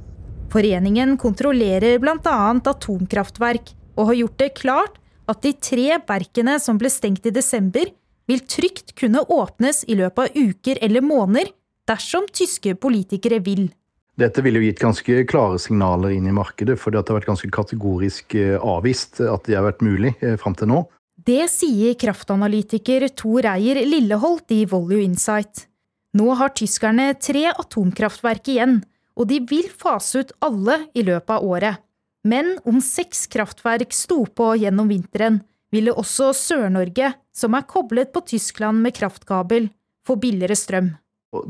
Foreningen 0.52 1.16
kontrollerer 1.20 1.98
bl.a. 2.02 2.36
atomkraftverk, 2.74 3.74
og 3.94 4.10
har 4.10 4.18
gjort 4.20 4.40
det 4.40 4.50
klart 4.58 4.98
at 5.30 5.44
de 5.44 5.54
tre 5.56 5.98
verkene 6.08 6.58
som 6.60 6.78
ble 6.80 6.90
stengt 6.92 7.26
i 7.26 7.32
desember, 7.34 7.88
vil 8.28 8.42
trygt 8.48 8.94
kunne 8.98 9.22
åpnes 9.28 9.84
i 9.88 9.96
løpet 9.98 10.30
av 10.30 10.36
uker 10.48 10.80
eller 10.84 11.04
måneder, 11.04 11.50
dersom 11.88 12.28
tyske 12.32 12.76
politikere 12.80 13.40
vil. 13.44 13.68
Dette 14.16 14.44
ville 14.46 14.60
jo 14.62 14.68
gitt 14.68 14.80
ganske 14.80 15.24
klare 15.26 15.58
signaler 15.58 16.14
inn 16.14 16.28
i 16.30 16.34
markedet, 16.34 16.78
for 16.78 16.94
det 16.94 17.02
har 17.02 17.18
vært 17.18 17.32
ganske 17.32 17.50
kategorisk 17.52 18.36
eh, 18.38 18.54
avvist 18.62 19.18
at 19.26 19.48
det 19.48 19.58
har 19.58 19.66
vært 19.66 19.82
mulig 19.82 20.14
eh, 20.22 20.36
fram 20.40 20.54
til 20.58 20.70
nå. 20.70 20.84
Det 21.24 21.48
sier 21.50 21.96
kraftanalytiker 21.98 23.08
Tor 23.16 23.48
Eier 23.54 23.80
Lilleholt 23.86 24.54
i 24.54 24.64
Volue 24.70 25.02
Insight. 25.02 25.66
Nå 26.14 26.34
har 26.38 26.52
tyskerne 26.54 27.08
tre 27.18 27.48
atomkraftverk 27.50 28.52
igjen, 28.52 28.78
og 29.18 29.28
de 29.30 29.40
vil 29.50 29.66
fase 29.70 30.22
ut 30.22 30.34
alle 30.46 30.84
i 30.94 31.02
løpet 31.06 31.32
av 31.36 31.46
året. 31.46 31.80
Men 32.24 32.54
om 32.64 32.78
seks 32.80 33.26
kraftverk 33.32 33.92
sto 33.92 34.22
på 34.26 34.54
gjennom 34.62 34.88
vinteren, 34.88 35.42
ville 35.74 35.92
også 35.92 36.30
Sør-Norge, 36.38 37.10
som 37.34 37.56
er 37.58 37.66
koblet 37.66 38.12
på 38.14 38.22
Tyskland 38.30 38.78
med 38.84 38.94
kraftkabel, 38.96 39.68
få 40.06 40.16
billigere 40.22 40.56
strøm. 40.56 40.92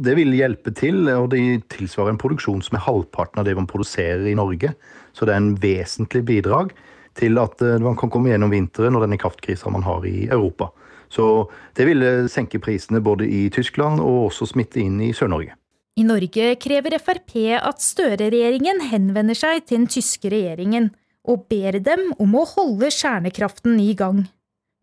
Det 0.01 0.15
vil 0.17 0.33
hjelpe 0.33 0.73
til, 0.73 1.03
og 1.13 1.29
det 1.35 1.43
tilsvarer 1.75 2.15
en 2.15 2.21
produksjon 2.21 2.63
som 2.65 2.79
er 2.79 2.87
halvparten 2.87 3.43
av 3.43 3.45
det 3.45 3.57
man 3.59 3.69
produserer 3.69 4.25
i 4.31 4.37
Norge. 4.39 4.73
Så 5.13 5.29
det 5.29 5.35
er 5.35 5.43
en 5.43 5.55
vesentlig 5.61 6.25
bidrag 6.25 6.73
til 7.19 7.37
at 7.39 7.61
eh, 7.63 7.83
man 7.83 7.99
kan 8.01 8.11
komme 8.11 8.33
gjennom 8.33 8.55
vinteren 8.55 8.97
og 8.97 9.05
denne 9.05 9.21
kraftkrisa 9.21 9.71
man 9.71 9.85
har 9.87 10.07
i 10.09 10.25
Europa. 10.25 10.71
Så 11.15 11.47
det 11.79 11.87
ville 11.87 12.27
senke 12.33 12.59
prisene 12.63 13.03
både 13.05 13.29
i 13.31 13.47
Tyskland 13.55 14.03
og 14.03 14.33
også 14.33 14.51
smitte 14.51 14.83
inn 14.83 14.99
i 15.05 15.13
Sør-Norge. 15.15 15.55
I 15.95 16.03
Norge 16.03 16.55
krever 16.59 16.97
Frp 16.99 17.37
at 17.55 17.83
Støre-regjeringen 17.83 18.83
henvender 18.91 19.39
seg 19.39 19.63
til 19.63 19.85
den 19.85 19.91
tyske 19.95 20.33
regjeringen 20.33 20.91
og 21.25 21.47
ber 21.49 21.79
dem 21.79 22.11
om 22.21 22.35
å 22.35 22.43
holde 22.51 22.91
kjernekraften 22.91 23.79
i 23.81 23.95
gang. 23.97 24.25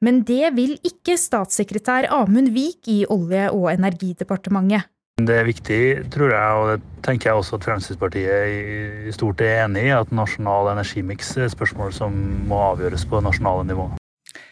Men 0.02 0.24
det 0.26 0.54
vil 0.56 0.78
ikke 0.88 1.18
statssekretær 1.20 2.08
Amund 2.16 2.50
Vik 2.56 2.88
i 2.90 3.04
Olje- 3.12 3.52
og 3.52 3.68
energidepartementet. 3.74 4.88
Det 5.22 5.36
er 5.38 5.46
viktig, 5.46 5.82
tror 6.10 6.32
jeg, 6.34 6.58
og 6.58 6.70
det 6.72 7.04
tenker 7.06 7.30
jeg 7.30 7.38
også 7.38 7.60
at 7.60 7.68
Fremskrittspartiet 7.68 9.10
i 9.12 9.14
stort 9.14 9.44
er 9.46 9.68
enig 9.68 9.90
i, 9.92 9.94
at 9.94 10.16
nasjonal 10.16 10.72
energimiks 10.72 11.36
er 11.38 11.46
et 11.46 11.54
spørsmål 11.54 11.94
som 11.94 12.16
må 12.50 12.64
avgjøres 12.72 13.06
på 13.06 13.22
nasjonale 13.22 13.68
nivå. 13.70 13.92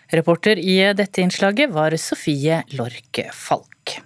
Reporter 0.09 0.57
i 0.57 0.77
dette 0.97 1.21
innslaget 1.21 1.69
var 1.69 1.93
Sofie 2.01 2.63
Lork 2.73 3.19
Falk. 3.33 3.99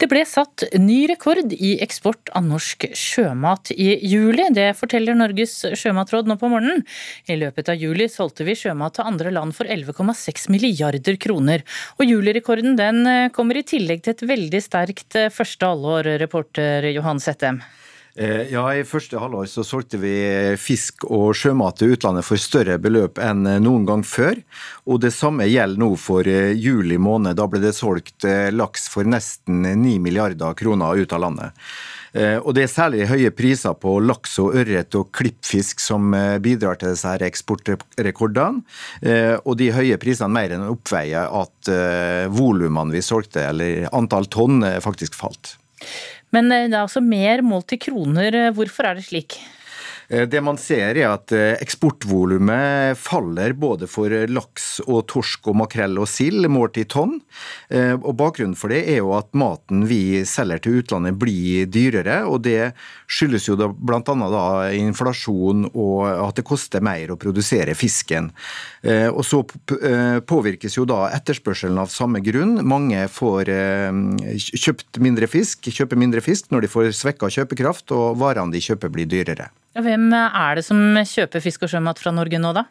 Det 0.00 0.08
ble 0.08 0.20
satt 0.28 0.62
ny 0.80 1.02
rekord 1.10 1.52
i 1.52 1.74
eksport 1.84 2.30
av 2.36 2.44
norsk 2.46 2.86
sjømat 2.96 3.72
i 3.74 3.88
juli. 4.08 4.46
Det 4.56 4.70
forteller 4.78 5.16
Norges 5.16 5.54
sjømatråd 5.76 6.28
nå 6.28 6.36
på 6.40 6.48
morgenen. 6.52 6.84
I 7.28 7.36
løpet 7.40 7.68
av 7.72 7.80
juli 7.80 8.08
solgte 8.08 8.46
vi 8.48 8.56
sjømat 8.56 8.96
til 8.96 9.08
andre 9.10 9.32
land 9.34 9.56
for 9.56 9.68
11,6 9.68 10.48
milliarder 10.52 11.20
kroner. 11.20 11.64
Og 11.98 12.08
julirekorden 12.08 12.76
den 12.80 13.04
kommer 13.36 13.60
i 13.60 13.66
tillegg 13.66 14.04
til 14.04 14.16
et 14.16 14.24
veldig 14.32 14.64
sterkt 14.64 15.20
første 15.34 15.72
halvår, 15.72 16.14
reporter 16.24 16.88
Johan 16.94 17.20
Settem. 17.20 17.60
Eh, 18.14 18.50
ja, 18.50 18.64
I 18.74 18.82
første 18.86 19.20
halvår 19.22 19.46
så 19.50 19.62
solgte 19.66 20.00
vi 20.02 20.14
fisk 20.58 21.04
og 21.06 21.30
sjømat 21.38 21.78
til 21.78 21.94
utlandet 21.94 22.26
for 22.26 22.42
større 22.42 22.78
beløp 22.82 23.20
enn 23.22 23.46
noen 23.62 23.86
gang 23.86 24.02
før. 24.06 24.40
Og 24.90 25.00
det 25.04 25.12
samme 25.14 25.46
gjelder 25.46 25.80
nå 25.80 25.92
for 26.00 26.26
eh, 26.26 26.50
juli 26.58 26.98
måned. 26.98 27.38
Da 27.38 27.46
ble 27.50 27.62
det 27.62 27.76
solgt 27.78 28.26
eh, 28.26 28.50
laks 28.50 28.88
for 28.90 29.06
nesten 29.06 29.62
9 29.62 29.96
milliarder 30.02 30.58
kroner 30.58 30.98
ut 30.98 31.16
av 31.16 31.26
landet. 31.28 31.66
Og 32.10 32.48
Det 32.56 32.64
er 32.64 32.70
særlig 32.72 33.04
høye 33.06 33.30
priser 33.30 33.76
på 33.78 33.92
laks 34.02 34.32
og 34.42 34.56
ørret 34.58 34.96
og 34.98 35.12
klippfisk 35.14 35.78
som 35.78 36.10
bidrar 36.42 36.80
til 36.80 36.90
disse 36.90 37.12
eksportrekordene. 37.22 38.64
Og 39.46 39.54
de 39.60 39.68
høye 39.70 40.00
prisene 40.02 40.34
mer 40.34 40.56
enn 40.56 40.66
oppveier 40.72 41.30
at 41.30 41.70
volumene 42.34 42.96
vi 42.96 43.04
solgte, 43.06 43.46
eller 43.52 43.86
antall 43.94 44.26
tonn, 44.26 44.58
faktisk 44.82 45.14
falt. 45.14 45.54
Men 46.34 46.50
eh, 46.54 46.68
det 46.70 46.76
er 46.76 46.84
altså 46.84 47.02
mer 47.04 47.42
målt 47.46 47.74
i 47.74 47.80
kroner. 47.80 48.38
Hvorfor 48.56 48.88
er 48.90 48.98
det 48.98 49.08
slik? 49.08 49.38
Eh, 50.10 50.26
det 50.28 50.40
man 50.42 50.58
ser 50.58 50.98
er 50.98 51.12
at 51.12 51.32
eh, 51.34 51.54
eksportvolumet 51.62 52.98
faller 52.98 53.54
både 53.54 53.86
for 53.90 54.10
laks 54.30 54.80
og 54.86 55.04
torsk 55.10 55.52
og 55.52 55.60
makrell 55.62 56.00
og 56.02 56.08
sild 56.10 56.48
målt 56.50 56.80
i 56.82 56.86
tonn. 56.90 57.18
Eh, 57.70 57.94
og 57.94 58.16
Bakgrunnen 58.18 58.58
for 58.58 58.74
det 58.74 58.82
er 58.90 59.00
jo 59.00 59.14
at 59.14 59.30
maten 59.38 59.86
vi 59.90 60.24
selger 60.26 60.62
til 60.64 60.80
utlandet 60.82 61.18
blir 61.20 61.70
dyrere. 61.70 62.24
og 62.26 62.42
Det 62.46 62.72
skyldes 63.06 63.46
jo 63.48 63.56
bl.a. 63.60 64.02
inflasjon 64.74 65.68
og 65.70 66.02
at 66.10 66.40
det 66.40 66.46
koster 66.48 66.82
mer 66.82 67.12
å 67.12 67.18
produsere 67.20 67.76
fisken. 67.78 68.30
Og 69.12 69.22
Så 69.26 69.42
påvirkes 70.26 70.76
jo 70.78 70.86
da 70.88 71.08
etterspørselen 71.14 71.78
av 71.80 71.90
samme 71.92 72.22
grunn. 72.24 72.60
Mange 72.66 73.06
får 73.12 73.50
kjøpt 74.50 75.00
mindre 75.02 75.28
fisk, 75.30 75.70
kjøper 75.70 76.00
mindre 76.00 76.24
fisk 76.24 76.50
når 76.50 76.66
de 76.66 76.72
får 76.72 76.92
svekka 76.96 77.30
kjøpekraft, 77.32 77.92
og 77.94 78.18
varene 78.20 78.54
de 78.54 78.62
kjøper 78.64 78.92
blir 78.92 79.10
dyrere. 79.10 79.50
Hvem 79.78 80.08
er 80.16 80.58
det 80.58 80.64
som 80.66 80.80
kjøper 81.06 81.44
fisk 81.44 81.66
og 81.66 81.70
sjømat 81.72 82.00
fra 82.02 82.12
Norge 82.14 82.40
nå, 82.42 82.54
da? 82.56 82.66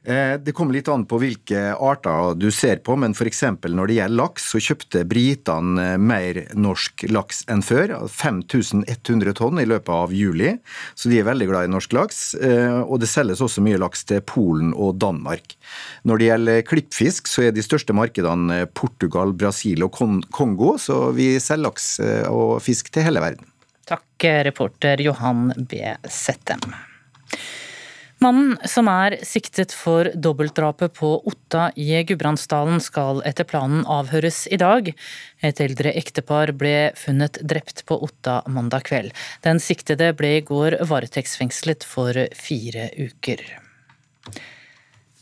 Eh, 0.00 0.38
det 0.40 0.54
kommer 0.56 0.72
litt 0.72 0.88
an 0.88 1.02
på 1.04 1.18
hvilke 1.20 1.74
arter 1.76 2.32
du 2.40 2.46
ser 2.54 2.78
på, 2.84 2.94
men 2.96 3.12
f.eks. 3.12 3.42
når 3.68 3.90
det 3.90 3.96
gjelder 3.98 4.16
laks, 4.22 4.46
så 4.54 4.60
kjøpte 4.64 5.02
britene 5.08 5.98
mer 6.00 6.40
norsk 6.56 7.04
laks 7.12 7.42
enn 7.52 7.60
før. 7.64 7.92
5100 8.08 9.36
tonn 9.36 9.60
i 9.60 9.68
løpet 9.68 9.92
av 9.92 10.14
juli, 10.16 10.54
så 10.96 11.12
de 11.12 11.20
er 11.20 11.28
veldig 11.28 11.50
glad 11.50 11.68
i 11.68 11.72
norsk 11.74 11.92
laks. 11.98 12.22
Eh, 12.40 12.80
og 12.80 13.02
det 13.04 13.10
selges 13.12 13.44
også 13.44 13.64
mye 13.64 13.80
laks 13.80 14.06
til 14.08 14.24
Polen 14.24 14.72
og 14.72 14.96
Danmark. 15.04 15.58
Når 16.08 16.22
det 16.22 16.30
gjelder 16.30 16.66
klippfisk, 16.72 17.28
så 17.28 17.48
er 17.48 17.54
de 17.54 17.66
største 17.66 17.96
markedene 17.96 18.62
Portugal, 18.72 19.36
Brasil 19.36 19.84
og 19.84 20.00
Kongo, 20.00 20.74
så 20.80 21.10
vi 21.12 21.34
selger 21.36 21.68
laks 21.68 21.92
eh, 22.00 22.24
og 22.24 22.62
fisk 22.64 22.88
til 22.94 23.04
hele 23.04 23.20
verden. 23.20 23.49
Takk, 23.90 24.24
reporter 24.46 25.00
Johan 25.02 25.48
B. 25.58 25.82
Settem. 26.06 26.60
Mannen 28.20 28.58
som 28.68 28.86
er 28.92 29.16
siktet 29.24 29.72
for 29.74 30.10
dobbeltdrapet 30.14 30.92
på 30.98 31.08
Otta 31.26 31.70
i 31.74 31.88
Gudbrandsdalen 32.06 32.78
skal 32.84 33.22
etter 33.26 33.48
planen 33.48 33.80
avhøres 33.88 34.44
i 34.52 34.58
dag. 34.60 34.92
Et 35.40 35.62
eldre 35.64 35.94
ektepar 35.96 36.52
ble 36.60 36.92
funnet 37.00 37.40
drept 37.40 37.82
på 37.88 37.96
Otta 38.04 38.42
mandag 38.46 38.84
kveld. 38.90 39.16
Den 39.42 39.58
siktede 39.58 40.12
ble 40.14 40.36
i 40.36 40.44
går 40.46 40.78
varetektsfengslet 40.92 41.88
for 41.88 42.14
fire 42.36 42.90
uker. 43.00 43.42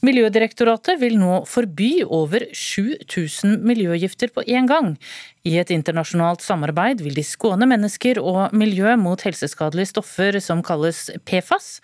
Miljødirektoratet 0.07 1.01
vil 1.01 1.17
nå 1.19 1.41
forby 1.51 2.05
over 2.05 2.45
7000 2.55 3.59
miljøgifter 3.67 4.31
på 4.31 4.45
én 4.47 4.69
gang. 4.71 4.93
I 5.43 5.57
et 5.59 5.73
internasjonalt 5.75 6.45
samarbeid 6.45 7.03
vil 7.03 7.19
de 7.19 7.25
skåne 7.27 7.67
mennesker 7.67 8.21
og 8.23 8.55
miljø 8.55 8.95
mot 9.01 9.27
helseskadelige 9.27 9.91
stoffer 9.91 10.39
som 10.45 10.63
kalles 10.63 11.09
PFAS. 11.27 11.81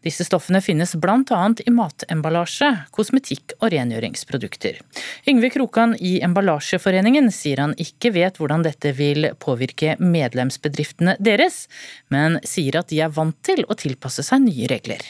Disse 0.00 0.24
stoffene 0.24 0.62
finnes 0.64 0.94
bl.a. 0.96 1.40
i 1.60 1.72
matemballasje, 1.76 2.70
kosmetikk 2.96 3.52
og 3.58 3.68
rengjøringsprodukter. 3.74 4.80
Yngve 5.28 5.52
Krokan 5.52 5.92
i 6.00 6.16
Emballasjeforeningen 6.24 7.28
sier 7.34 7.60
han 7.66 7.76
ikke 7.76 8.14
vet 8.16 8.40
hvordan 8.40 8.64
dette 8.64 8.94
vil 8.96 9.34
påvirke 9.36 9.98
medlemsbedriftene 10.00 11.18
deres, 11.20 11.66
men 12.08 12.40
sier 12.48 12.80
at 12.80 12.88
de 12.88 13.04
er 13.04 13.12
vant 13.12 13.36
til 13.44 13.66
å 13.68 13.76
tilpasse 13.76 14.24
seg 14.24 14.46
nye 14.48 14.72
regler. 14.72 15.04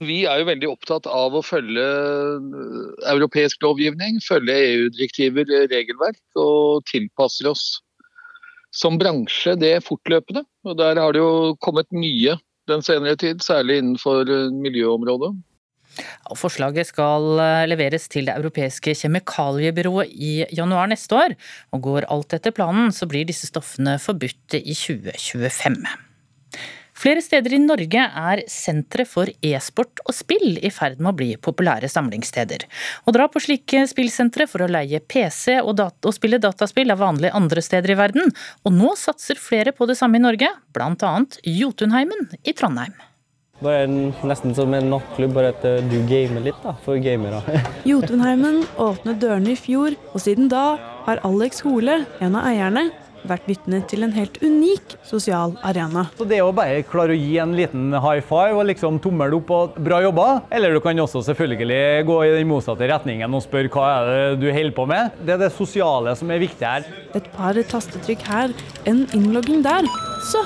Vi 0.00 0.22
er 0.24 0.40
jo 0.40 0.48
veldig 0.48 0.68
opptatt 0.70 1.04
av 1.10 1.34
å 1.36 1.42
følge 1.44 1.84
europeisk 3.10 3.60
lovgivning, 3.64 4.16
følge 4.24 4.56
EU-direktiver, 4.56 5.44
regelverk, 5.68 6.22
og 6.40 6.86
tilpasser 6.88 7.50
oss 7.50 7.66
som 8.72 8.96
bransje 9.00 9.56
det 9.60 9.74
fortløpende. 9.84 10.46
Og 10.64 10.78
Der 10.80 10.96
har 10.96 11.12
det 11.12 11.20
jo 11.20 11.54
kommet 11.60 11.90
mye 11.92 12.38
den 12.70 12.84
senere 12.86 13.18
tid, 13.20 13.44
særlig 13.44 13.80
innenfor 13.82 14.24
miljøområdet. 14.56 15.34
Forslaget 16.38 16.86
skal 16.86 17.24
leveres 17.68 18.06
til 18.08 18.28
det 18.30 18.36
europeiske 18.38 18.94
kjemikaliebyrået 18.94 20.12
i 20.14 20.44
januar 20.56 20.88
neste 20.88 21.18
år. 21.18 21.34
Og 21.74 21.82
går 21.88 22.06
alt 22.08 22.38
etter 22.38 22.54
planen, 22.54 22.94
så 22.94 23.10
blir 23.10 23.26
disse 23.28 23.50
stoffene 23.50 23.98
forbudt 24.00 24.56
i 24.62 24.72
2025. 24.72 25.82
Flere 27.00 27.22
steder 27.24 27.54
i 27.56 27.60
Norge 27.62 28.02
er 28.04 28.42
sentre 28.50 29.06
for 29.08 29.30
e-sport 29.40 30.02
og 30.04 30.12
spill 30.12 30.58
i 30.60 30.68
ferd 30.74 30.98
med 31.00 31.14
å 31.14 31.16
bli 31.16 31.28
populære 31.40 31.88
samlingssteder. 31.88 32.66
Å 33.08 33.14
dra 33.16 33.24
på 33.32 33.40
slike 33.40 33.86
spillsentre 33.88 34.44
for 34.50 34.66
å 34.66 34.68
leie 34.68 35.00
PC 35.00 35.62
og, 35.62 35.78
dat 35.80 35.96
og 36.04 36.12
spille 36.12 36.40
dataspill 36.42 36.92
er 36.92 37.00
vanlig 37.00 37.32
andre 37.32 37.64
steder 37.64 37.94
i 37.94 38.00
verden, 38.02 38.34
og 38.66 38.76
nå 38.76 38.92
satser 39.00 39.40
flere 39.40 39.72
på 39.72 39.88
det 39.88 39.96
samme 39.96 40.20
i 40.20 40.26
Norge, 40.26 40.52
bl.a. 40.76 41.14
Jotunheimen 41.48 42.28
i 42.44 42.52
Trondheim. 42.52 42.92
Det 43.60 43.72
er 43.76 43.90
nesten 44.24 44.54
som 44.56 44.72
en 44.72 44.92
nattklubb, 44.92 45.34
bare 45.36 45.50
at 45.52 45.64
eh, 45.68 45.82
du 45.88 45.98
gamer 46.08 46.44
litt 46.44 46.60
da, 46.64 46.72
for 46.84 47.00
gamere. 47.00 47.40
Jotunheimen 47.88 48.62
åpnet 48.80 49.20
dørene 49.20 49.52
i 49.52 49.60
fjor, 49.60 49.96
og 50.12 50.20
siden 50.20 50.48
da 50.52 50.74
har 51.08 51.20
Alex 51.28 51.64
Hole, 51.64 52.02
en 52.24 52.36
av 52.40 52.48
eierne, 52.48 52.90
vært 53.28 53.48
vitne 53.48 53.80
til 53.90 54.04
en 54.06 54.14
helt 54.14 54.38
unik 54.42 54.96
sosial 55.06 55.56
arena. 55.66 56.06
Så 56.16 56.26
Det 56.28 56.40
å 56.42 56.52
bare 56.54 56.82
klare 56.86 57.14
å 57.14 57.18
gi 57.18 57.36
en 57.42 57.54
liten 57.56 57.92
high 57.92 58.22
five 58.24 58.56
og 58.56 58.68
liksom 58.70 59.00
tommel 59.02 59.34
opp 59.40 59.50
og 59.56 59.76
bra 59.82 60.00
jobba, 60.04 60.28
eller 60.50 60.74
du 60.74 60.80
kan 60.84 60.98
også 60.98 61.22
selvfølgelig 61.28 62.06
gå 62.08 62.18
i 62.26 62.32
den 62.38 62.50
motsatte 62.50 62.88
retningen 62.90 63.34
og 63.34 63.44
spørre 63.44 63.72
hva 63.72 63.90
er 63.98 64.10
det 64.10 64.40
du 64.44 64.48
holder 64.50 64.76
på 64.76 64.88
med. 64.90 65.20
Det 65.24 65.36
er 65.36 65.44
det 65.44 65.52
sosiale 65.56 66.16
som 66.16 66.30
er 66.30 66.42
viktig 66.42 66.66
her. 66.66 66.88
Et 67.14 67.30
par 67.36 67.54
tastetrykk 67.70 68.26
her, 68.30 68.56
en 68.88 69.06
innlogging 69.16 69.64
der. 69.66 69.88
Så 70.30 70.44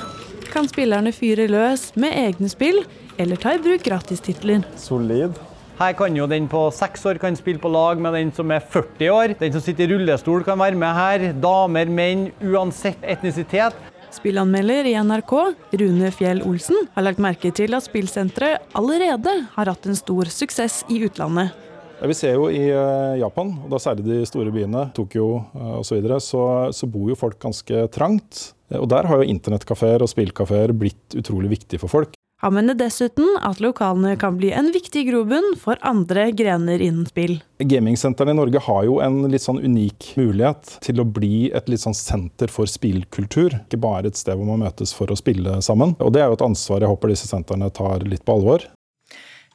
kan 0.51 0.69
spillerne 0.71 1.11
fyre 1.15 1.49
løs 1.51 1.89
med 1.99 2.15
egne 2.15 2.51
spill, 2.51 2.83
eller 3.19 3.39
ta 3.39 3.55
i 3.55 3.61
bruk 3.63 3.83
gratistitler. 3.85 4.63
Solid. 4.79 5.35
Her 5.75 5.91
kan 5.91 6.15
jo 6.15 6.23
den 6.23 6.45
på 6.47 6.59
seks 6.71 7.01
år 7.03 7.17
kan 7.19 7.35
spille 7.35 7.59
på 7.59 7.67
lag 7.67 7.99
med 7.99 8.13
den 8.15 8.29
som 8.31 8.51
er 8.55 8.63
40 8.63 9.09
år. 9.11 9.33
Den 9.41 9.51
som 9.51 9.63
sitter 9.63 9.83
i 9.83 9.91
rullestol 9.91 10.45
kan 10.47 10.61
være 10.61 10.79
med 10.79 10.95
her. 10.95 11.25
Damer, 11.43 11.91
menn, 11.91 12.29
uansett 12.39 13.03
etnisitet. 13.03 13.75
Spillanmelder 14.15 14.87
i 14.87 14.93
NRK, 14.95 15.33
Rune 15.81 16.13
Fjell 16.15 16.39
Olsen, 16.47 16.87
har 16.95 17.03
lagt 17.03 17.19
merke 17.19 17.51
til 17.51 17.75
at 17.75 17.83
spillsenteret 17.89 18.71
allerede 18.79 19.35
har 19.57 19.73
hatt 19.73 19.91
en 19.91 19.99
stor 19.99 20.31
suksess 20.31 20.85
i 20.87 21.01
utlandet. 21.09 21.51
Ja, 21.99 22.07
vi 22.07 22.15
ser 22.15 22.39
jo 22.39 22.47
i 22.47 22.63
eh, 22.69 23.19
Japan, 23.19 23.51
og 23.65 23.75
da 23.75 23.83
særlig 23.83 24.07
de 24.07 24.23
store 24.31 24.55
byene, 24.55 24.89
Tokyo 24.95 25.27
osv., 25.51 25.89
så, 25.91 25.99
videre, 25.99 26.23
så 26.23 26.43
så 26.71 26.87
bor 26.87 27.11
jo 27.11 27.19
folk 27.19 27.35
ganske 27.43 27.87
trangt. 27.91 28.53
Og 28.79 28.87
Der 28.95 29.11
har 29.11 29.19
jo 29.19 29.27
internettkafeer 29.27 30.07
og 30.07 30.11
spillkafeer 30.11 30.71
blitt 30.71 31.19
utrolig 31.19 31.51
viktig 31.59 31.83
for 31.83 31.91
folk. 31.91 32.15
Han 32.45 32.53
mener 32.53 32.75
dessuten 32.77 33.25
at 33.41 33.57
lokalene 33.57 34.11
kan 34.21 34.35
bli 34.37 34.51
en 34.53 34.67
viktig 34.69 35.07
grobunn 35.07 35.55
for 35.57 35.79
andre 35.81 36.27
grener 36.29 36.77
innen 36.77 37.07
spill. 37.09 37.39
Gamingsentrene 37.57 38.35
i 38.35 38.37
Norge 38.37 38.61
har 38.61 38.83
jo 38.85 38.99
en 39.01 39.23
litt 39.33 39.41
sånn 39.41 39.63
unik 39.63 40.11
mulighet 40.19 40.75
til 40.85 41.01
å 41.01 41.07
bli 41.09 41.47
et 41.57 41.71
litt 41.73 41.81
sånn 41.81 41.97
senter 41.97 42.53
for 42.53 42.69
spillkultur. 42.69 43.55
Ikke 43.63 43.79
bare 43.81 44.11
et 44.11 44.21
sted 44.21 44.37
hvor 44.37 44.45
man 44.51 44.61
møtes 44.61 44.93
for 44.93 45.09
å 45.09 45.17
spille 45.17 45.57
sammen. 45.65 45.95
Og 45.97 46.13
Det 46.13 46.21
er 46.21 46.29
jo 46.29 46.37
et 46.37 46.45
ansvar 46.45 46.85
jeg 46.85 46.93
håper 46.93 47.15
disse 47.15 47.31
sentrene 47.31 47.71
tar 47.73 48.05
litt 48.05 48.21
på 48.21 48.37
alvor. 48.37 48.67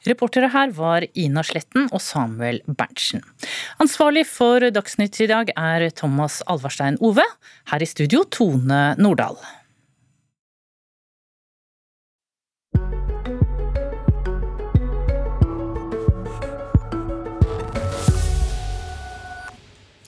Reportere 0.03 0.51
her 0.51 0.75
var 0.75 1.07
Ina 1.15 1.45
Sletten 1.47 1.87
og 1.93 2.03
Samuel 2.03 2.59
Berntsen. 2.67 3.23
Ansvarlig 3.79 4.25
for 4.27 4.67
Dagsnytt 4.67 5.23
i 5.23 5.31
dag 5.31 5.55
er 5.55 5.87
Thomas 5.95 6.41
Alvarstein 6.43 6.99
Ove. 6.99 7.23
Her 7.71 7.87
i 7.87 7.87
studio 7.87 8.27
Tone 8.27 8.83
Nordahl. 8.99 9.39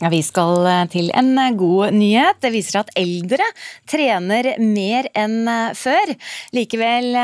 Ja, 0.03 0.09
vi 0.11 0.19
skal 0.19 0.65
eh, 0.67 0.81
til 0.91 1.11
en 1.15 1.29
eh, 1.39 1.53
god 1.55 1.93
nyhet. 1.95 2.41
Det 2.43 2.49
viser 2.51 2.81
at 2.81 2.89
eldre 2.99 3.45
trener 3.87 4.49
mer 4.59 5.07
enn 5.15 5.47
eh, 5.47 5.75
før. 5.79 6.09
Likevel 6.51 7.15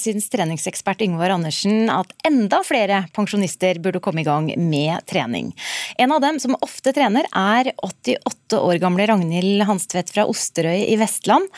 syns 0.00 0.30
treningsekspert 0.32 1.02
Yngvar 1.04 1.34
Andersen 1.34 1.90
at 1.92 2.14
enda 2.24 2.62
flere 2.64 3.02
pensjonister 3.12 3.82
burde 3.84 4.00
komme 4.00 4.22
i 4.22 4.24
gang 4.24 4.46
med 4.56 5.04
trening. 5.10 5.50
En 6.00 6.14
av 6.16 6.22
dem 6.24 6.38
som 6.40 6.56
ofte 6.64 6.94
trener, 6.96 7.28
er 7.36 7.68
88 7.84 8.60
år 8.62 8.80
gamle 8.80 9.04
Ragnhild 9.10 9.66
Hanstvedt 9.68 10.12
fra 10.14 10.24
Osterøy 10.30 10.86
i 10.86 10.96
Vestland. 11.02 11.50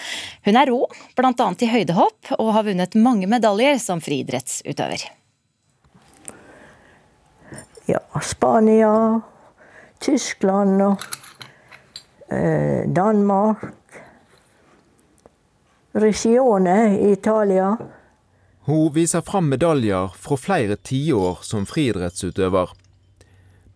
Hun 0.49 0.59
er 0.59 0.73
rå, 0.73 0.81
bl.a. 1.15 1.47
i 1.55 1.69
høydehopp, 1.71 2.33
og 2.41 2.51
har 2.57 2.67
vunnet 2.67 2.99
mange 2.99 3.31
medaljer 3.31 3.79
som 3.79 4.03
friidrettsutøver. 4.03 5.07
Ja, 7.87 8.03
Spania 8.27 8.91
Tyskland 10.01 10.83
og 10.83 11.05
eh, 12.29 12.85
Danmark. 12.87 13.65
Regione 15.95 16.99
i 16.99 17.13
Italia. 17.13 17.77
Hun 18.67 18.93
viser 18.95 19.21
fram 19.21 19.49
medaljer 19.53 20.15
fra 20.17 20.37
flere 20.41 20.77
tiår 20.77 21.45
som 21.45 21.67
friidrettsutøver. 21.69 22.73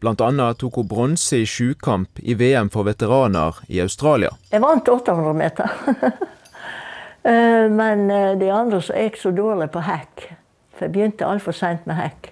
Annet 0.07 0.59
tok 0.59 0.79
hun 0.79 0.89
bronse 0.89 1.43
i 1.43 1.47
sjukamp 1.47 2.21
i 2.23 2.35
VM 2.39 2.71
for 2.71 2.87
veteraner 2.87 3.59
i 3.69 3.81
Australia. 3.83 4.31
Jeg 4.51 4.63
vant 4.63 4.89
800 4.89 5.35
meter. 5.35 5.79
Eh, 7.29 7.67
men 7.69 8.11
eh, 8.15 8.39
de 8.39 8.47
andre 8.55 8.79
så 8.81 8.95
jeg 8.95 9.19
så 9.21 9.33
dårlig 9.35 9.67
på 9.75 9.83
hekk. 9.85 10.23
For 10.73 10.87
jeg 10.87 10.93
begynte 10.95 11.27
altfor 11.27 11.53
seint 11.53 11.83
med 11.85 11.99
hekk. 11.99 12.29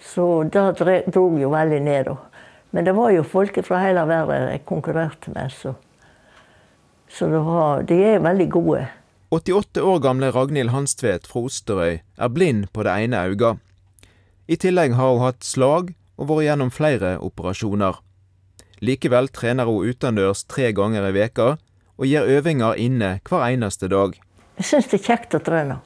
Så 0.00 0.24
da 0.50 0.70
dro 0.74 0.88
jeg 0.96 1.42
jo 1.44 1.50
veldig 1.52 1.80
ned. 1.84 2.08
Men 2.74 2.86
det 2.88 2.96
var 2.96 3.12
jo 3.14 3.22
folk 3.22 3.54
fra 3.62 3.78
hele 3.84 4.02
verden 4.10 4.48
jeg 4.50 4.64
konkurrerte 4.66 5.30
med, 5.30 5.52
så, 5.54 5.76
så 7.06 7.28
var, 7.30 7.84
de 7.86 8.00
er 8.02 8.24
veldig 8.24 8.48
gode. 8.50 8.80
88 9.30 9.82
år 9.82 10.00
gamle 10.02 10.30
Ragnhild 10.34 10.72
Hanstvedt 10.74 11.28
fra 11.30 11.44
Osterøy 11.46 12.00
er 12.02 12.32
blind 12.34 12.66
på 12.74 12.82
det 12.86 12.96
ene 13.04 13.20
øyet. 13.30 13.62
I 14.50 14.58
tillegg 14.58 14.98
har 14.98 15.14
hun 15.14 15.22
hatt 15.22 15.46
slag 15.46 15.94
og 16.18 16.28
vært 16.32 16.48
gjennom 16.48 16.74
flere 16.74 17.14
operasjoner. 17.22 18.02
Likevel 18.82 19.30
trener 19.30 19.70
hun 19.70 19.94
utendørs 19.94 20.42
tre 20.50 20.72
ganger 20.74 21.06
i 21.08 21.14
veka 21.14 21.48
og 21.94 22.10
gjør 22.10 22.34
øvinger 22.40 22.74
inne 22.74 23.16
hver 23.22 23.46
eneste 23.52 23.86
dag. 23.88 24.18
Jeg 24.58 24.70
syns 24.72 24.90
det 24.90 24.98
er 24.98 25.06
kjekt 25.06 25.38
å 25.38 25.44
trene. 25.46 25.78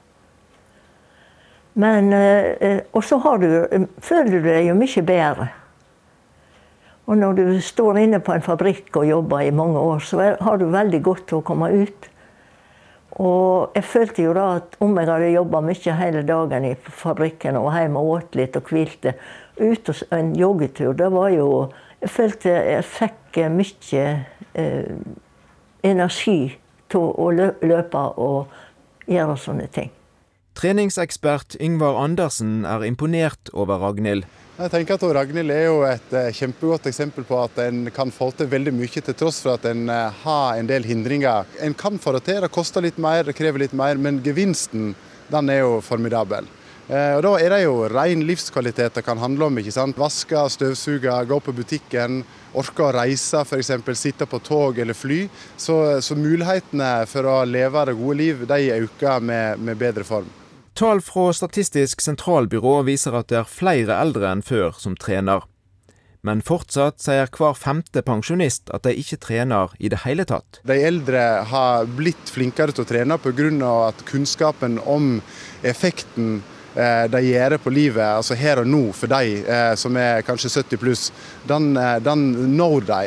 Men, 1.79 2.13
eh, 2.17 2.57
eh, 2.65 2.81
og 2.93 3.05
så 3.05 3.21
føler 3.21 4.31
du 4.33 4.41
deg 4.43 4.73
jo 4.73 4.75
mye 4.75 5.03
bedre. 5.05 5.53
Og 7.09 7.17
når 7.17 7.39
du 7.39 7.45
står 7.65 8.03
inne 8.03 8.21
på 8.21 8.35
en 8.35 8.45
fabrikk 8.45 8.93
og 9.01 9.09
jobber 9.09 9.47
i 9.47 9.55
mange 9.55 9.81
år, 9.81 10.03
så 10.05 10.35
har 10.41 10.61
du 10.61 10.67
veldig 10.69 11.01
godt 11.07 11.27
til 11.31 11.41
å 11.41 11.47
komme 11.47 11.71
ut. 11.73 12.09
Og 13.19 13.75
jeg 13.75 13.87
følte 13.89 14.27
jo 14.27 14.35
da 14.37 14.45
at 14.59 14.77
om 14.85 14.93
jeg 15.01 15.09
hadde 15.09 15.31
jobba 15.33 15.63
mye 15.65 15.95
hele 15.99 16.23
dagen 16.29 16.67
i 16.69 16.75
fabrikken 16.77 17.57
og 17.59 17.73
hjemme 17.73 18.03
og 18.03 18.13
åt 18.19 18.39
litt 18.39 18.59
og 18.61 18.69
hvilte 18.71 19.17
Ut 19.59 19.89
og 19.91 20.03
en 20.15 20.37
joggetur, 20.39 20.93
det 20.95 21.09
var 21.11 21.33
jo 21.35 21.49
Jeg 21.99 22.11
følte 22.15 22.53
jeg 22.53 22.85
fikk 22.87 23.39
mye 23.51 24.03
eh, 24.55 24.93
energi 25.83 26.59
til 26.89 27.09
å 27.11 27.31
løpe 27.35 28.03
og 28.23 28.53
gjøre 29.11 29.35
sånne 29.35 29.67
ting. 29.75 29.91
Treningsekspert 30.55 31.57
Yngvar 31.59 31.99
Andersen 31.99 32.63
er 32.63 32.87
imponert 32.87 33.51
over 33.53 33.83
Ragnhild. 33.83 34.29
Jeg 34.59 34.73
tenker 34.73 34.97
at 34.97 35.03
Ragnhild 35.15 35.53
er 35.55 35.69
jo 35.69 35.75
et 35.87 36.15
eh, 36.19 36.33
kjempegodt 36.35 36.89
eksempel 36.91 37.23
på 37.23 37.37
at 37.39 37.61
en 37.63 37.85
kan 37.95 38.11
få 38.11 38.33
til 38.35 38.49
veldig 38.51 38.73
mye 38.75 39.03
til 39.07 39.15
tross 39.15 39.37
for 39.45 39.55
at 39.55 39.69
en 39.71 39.85
eh, 39.87 40.17
har 40.25 40.59
en 40.59 40.67
del 40.67 40.83
hindringer. 40.83 41.47
En 41.63 41.77
kan 41.79 41.95
få 42.03 42.17
det 42.17 42.25
til, 42.27 42.41
det 42.43 42.51
koster 42.51 42.83
litt 42.83 42.99
mer, 42.99 43.23
det 43.23 43.37
krever 43.39 43.63
litt 43.63 43.77
mer, 43.79 43.95
men 44.03 44.19
gevinsten 44.25 44.97
den 45.31 45.53
er 45.55 45.61
jo 45.61 45.77
formidabel. 45.87 46.51
Eh, 46.89 47.15
og 47.15 47.23
Da 47.23 47.37
er 47.39 47.55
det 47.55 47.61
jo 47.69 47.87
ren 47.93 48.27
livskvalitet 48.27 48.99
det 48.99 49.07
kan 49.07 49.23
handle 49.23 49.47
om. 49.47 49.63
ikke 49.63 49.77
sant? 49.79 50.01
Vaske, 50.03 50.43
støvsuge, 50.51 51.15
gå 51.31 51.39
på 51.39 51.55
butikken, 51.55 52.25
orke 52.59 52.89
å 52.89 52.91
reise, 52.99 53.45
f.eks. 53.47 53.71
sitte 53.95 54.27
på 54.27 54.43
tog 54.43 54.83
eller 54.83 54.99
fly. 54.99 55.21
Så, 55.55 55.79
så, 56.03 56.19
mulighetene 56.19 57.07
for 57.07 57.31
å 57.31 57.39
leve 57.47 57.87
det 57.87 57.99
gode 58.03 58.19
liv 58.25 58.43
de 58.43 58.61
øker 58.81 59.23
med, 59.23 59.63
med 59.63 59.79
bedre 59.79 60.03
form. 60.03 60.27
Tall 60.79 61.01
fra 61.01 61.33
Statistisk 61.33 61.99
sentralbyrå 62.01 62.85
viser 62.87 63.17
at 63.19 63.33
det 63.33 63.41
er 63.41 63.49
flere 63.51 63.97
eldre 63.99 64.29
enn 64.31 64.45
før 64.47 64.77
som 64.79 64.93
trener. 64.95 65.43
Men 66.23 66.39
fortsatt 66.47 67.01
sier 67.03 67.27
hver 67.35 67.57
femte 67.59 68.05
pensjonist 68.07 68.71
at 68.71 68.85
de 68.87 68.93
ikke 69.01 69.19
trener 69.25 69.73
i 69.83 69.91
det 69.91 70.05
hele 70.05 70.23
tatt. 70.31 70.61
De 70.63 70.77
eldre 70.79 71.25
har 71.51 71.89
blitt 71.99 72.31
flinkere 72.31 72.71
til 72.71 72.87
å 72.87 72.91
trene 72.93 73.19
pga. 73.19 73.73
at 73.89 74.05
kunnskapen 74.07 74.79
om 74.79 75.19
effekten 75.67 76.45
eh, 76.77 77.11
de 77.11 77.23
gjør 77.27 77.57
på 77.59 77.73
livet, 77.75 78.15
altså 78.15 78.39
her 78.39 78.61
og 78.63 78.71
nå 78.71 78.93
for 78.93 79.11
de 79.11 79.43
eh, 79.43 79.75
som 79.75 79.97
er 79.97 80.23
kanskje 80.23 80.63
70 80.63 80.79
pluss, 80.79 81.11
den, 81.43 81.75
eh, 81.77 81.99
den 81.99 82.55
når 82.55 82.87
de, 82.87 83.01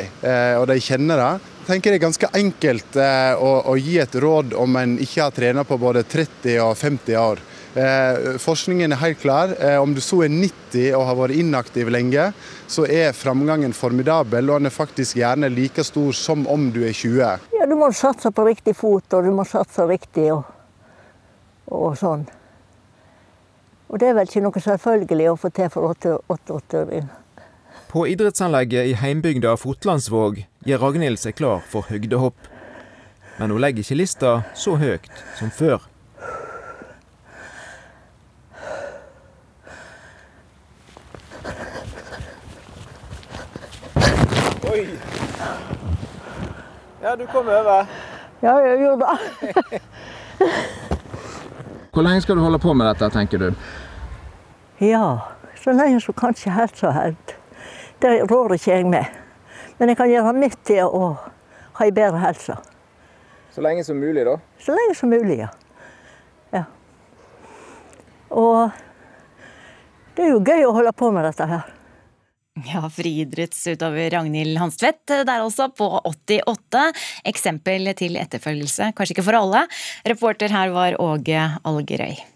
og 0.60 0.66
de 0.68 0.76
kjenner 0.76 1.16
det. 1.16 1.48
Jeg 1.62 1.66
tenker 1.70 1.90
Det 1.90 1.96
er 1.96 2.04
ganske 2.04 2.30
enkelt 2.34 2.96
å, 3.40 3.50
å 3.72 3.78
gi 3.78 3.96
et 4.02 4.14
råd 4.14 4.52
om 4.52 4.76
en 4.76 4.98
ikke 4.98 5.22
har 5.22 5.32
trent 5.32 5.68
på 5.68 5.78
både 5.80 6.02
30 6.04 6.60
og 6.60 6.76
50 6.76 7.16
år. 7.16 7.40
Eh, 7.74 8.36
forskningen 8.38 8.92
er 8.92 9.00
helt 9.00 9.20
klar. 9.22 9.54
Eh, 9.60 9.78
om 9.80 9.94
du 9.94 10.00
så 10.00 10.22
er 10.26 10.28
90 10.28 10.92
og 10.92 11.06
har 11.08 11.16
vært 11.16 11.38
inaktiv 11.40 11.88
lenge, 11.88 12.26
så 12.68 12.84
er 12.84 13.14
framgangen 13.16 13.72
formidabel, 13.72 14.50
og 14.50 14.60
den 14.60 14.68
er 14.68 14.74
faktisk 14.74 15.16
gjerne 15.16 15.48
like 15.48 15.84
stor 15.84 16.12
som 16.12 16.44
om 16.52 16.68
du 16.72 16.82
er 16.84 16.92
20. 16.92 17.40
Ja, 17.56 17.66
Du 17.66 17.76
må 17.76 17.88
satse 17.92 18.30
på 18.30 18.44
riktig 18.44 18.76
fot, 18.76 19.08
og 19.14 19.24
du 19.24 19.30
må 19.32 19.44
satse 19.48 19.86
riktig 19.88 20.28
og, 20.34 20.44
og 21.72 21.96
sånn. 21.96 22.26
Og 23.88 23.98
det 24.00 24.08
er 24.08 24.14
vel 24.16 24.28
ikke 24.28 24.42
noe 24.44 24.60
selvfølgelig 24.60 25.30
å 25.32 25.36
få 25.40 25.50
til 25.52 25.68
for 25.72 25.94
88-åringer. 25.94 27.08
På 27.92 28.06
idrettsanlegget 28.08 28.88
i 28.88 28.94
heimbygda 28.96 29.52
Fotlandsvåg 29.60 30.44
gjør 30.64 30.80
Ragnhild 30.80 31.20
seg 31.20 31.36
klar 31.36 31.60
for 31.68 31.88
høgdehopp. 31.88 32.36
Men 33.38 33.52
hun 33.52 33.60
legger 33.60 33.84
ikke 33.84 33.98
lista 34.00 34.32
så 34.56 34.76
høyt 34.80 35.08
som 35.36 35.52
før. 35.52 35.91
Ja, 47.02 47.16
du 47.16 47.26
kom 47.26 47.48
over. 47.48 47.86
Ja, 48.40 48.60
jeg 48.60 48.78
gjorde 48.80 49.06
det. 49.06 49.80
Hvor 51.92 52.02
lenge 52.02 52.20
skal 52.20 52.36
du 52.36 52.42
holde 52.42 52.58
på 52.58 52.74
med 52.74 52.86
dette, 52.86 53.08
tenker 53.10 53.38
du? 53.38 53.48
Ja, 54.78 55.18
så 55.58 55.74
lenge 55.74 56.00
som 56.00 56.14
kanskje 56.14 56.54
helsa 56.54 56.92
holder. 56.94 57.34
Det 57.98 58.12
rår 58.30 58.54
ikke 58.54 58.70
jeg 58.70 58.86
med. 58.86 59.04
Men 59.78 59.90
jeg 59.90 59.98
kan 59.98 60.10
gjøre 60.10 60.32
mitt 60.38 60.56
til 60.66 60.86
å 60.86 61.10
ha 61.74 61.84
ei 61.88 61.90
bedre 61.90 62.22
helse. 62.22 62.54
Så 63.50 63.66
lenge 63.66 63.82
som 63.84 63.98
mulig, 63.98 64.22
da? 64.26 64.38
Så 64.62 64.70
lenge 64.78 64.94
som 64.94 65.10
mulig, 65.10 65.40
ja. 65.42 65.50
ja. 66.54 66.64
Og 68.30 68.70
det 70.16 70.28
er 70.28 70.36
jo 70.36 70.42
gøy 70.46 70.68
å 70.68 70.74
holde 70.78 70.94
på 70.94 71.10
med 71.10 71.26
dette 71.26 71.50
her. 71.50 71.66
Ja, 72.52 72.82
friidrettsutøver 72.92 74.10
Ragnhild 74.12 74.58
Hanstvedt 74.60 75.08
der 75.08 75.38
altså, 75.38 75.70
på 75.72 75.86
88. 76.04 76.82
Eksempel 77.24 77.88
til 77.96 78.18
etterfølgelse, 78.20 78.90
kanskje 78.92 79.16
ikke 79.16 79.24
for 79.24 79.40
alle. 79.40 79.64
Reporter 80.12 80.52
her 80.52 80.74
var 80.76 81.00
Åge 81.00 81.48
Algerøy. 81.64 82.31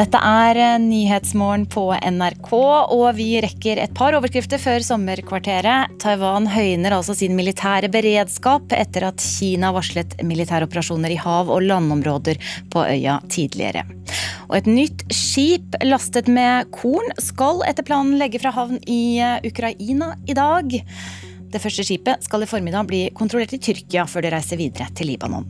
Dette 0.00 0.20
er 0.24 0.56
eh, 0.56 0.78
Nyhetsmorgen 0.80 1.66
på 1.68 1.82
NRK, 1.92 2.50
og 2.94 3.06
vi 3.18 3.34
rekker 3.44 3.80
et 3.82 3.92
par 3.96 4.16
overskrifter 4.16 4.60
før 4.62 4.80
sommerkvarteret. 4.86 5.92
Taiwan 6.00 6.48
høyner 6.48 6.96
altså 6.96 7.16
sin 7.18 7.36
militære 7.36 7.90
beredskap 7.92 8.72
etter 8.76 9.10
at 9.10 9.20
Kina 9.20 9.74
varslet 9.76 10.16
militæroperasjoner 10.24 11.12
i 11.12 11.20
hav- 11.20 11.52
og 11.52 11.66
landområder 11.66 12.40
på 12.72 12.84
øya 12.86 13.18
tidligere. 13.28 13.84
Og 14.48 14.56
et 14.62 14.70
nytt 14.70 15.04
skip 15.12 15.76
lastet 15.84 16.30
med 16.32 16.70
korn 16.74 17.12
skal 17.20 17.60
etter 17.68 17.84
planen 17.86 18.16
legge 18.20 18.40
fra 18.40 18.54
havn 18.56 18.80
i 18.88 19.18
eh, 19.20 19.36
Ukraina 19.50 20.14
i 20.24 20.38
dag. 20.38 20.80
Det 21.50 21.58
første 21.58 21.82
skipet 21.82 22.22
skal 22.22 22.44
i 22.44 22.46
formiddag 22.46 22.86
bli 22.86 23.00
kontrollert 23.16 23.56
i 23.56 23.58
Tyrkia 23.58 24.04
før 24.06 24.22
det 24.22 24.30
reiser 24.36 24.60
videre 24.60 24.86
til 24.94 25.10
Libanon. 25.10 25.48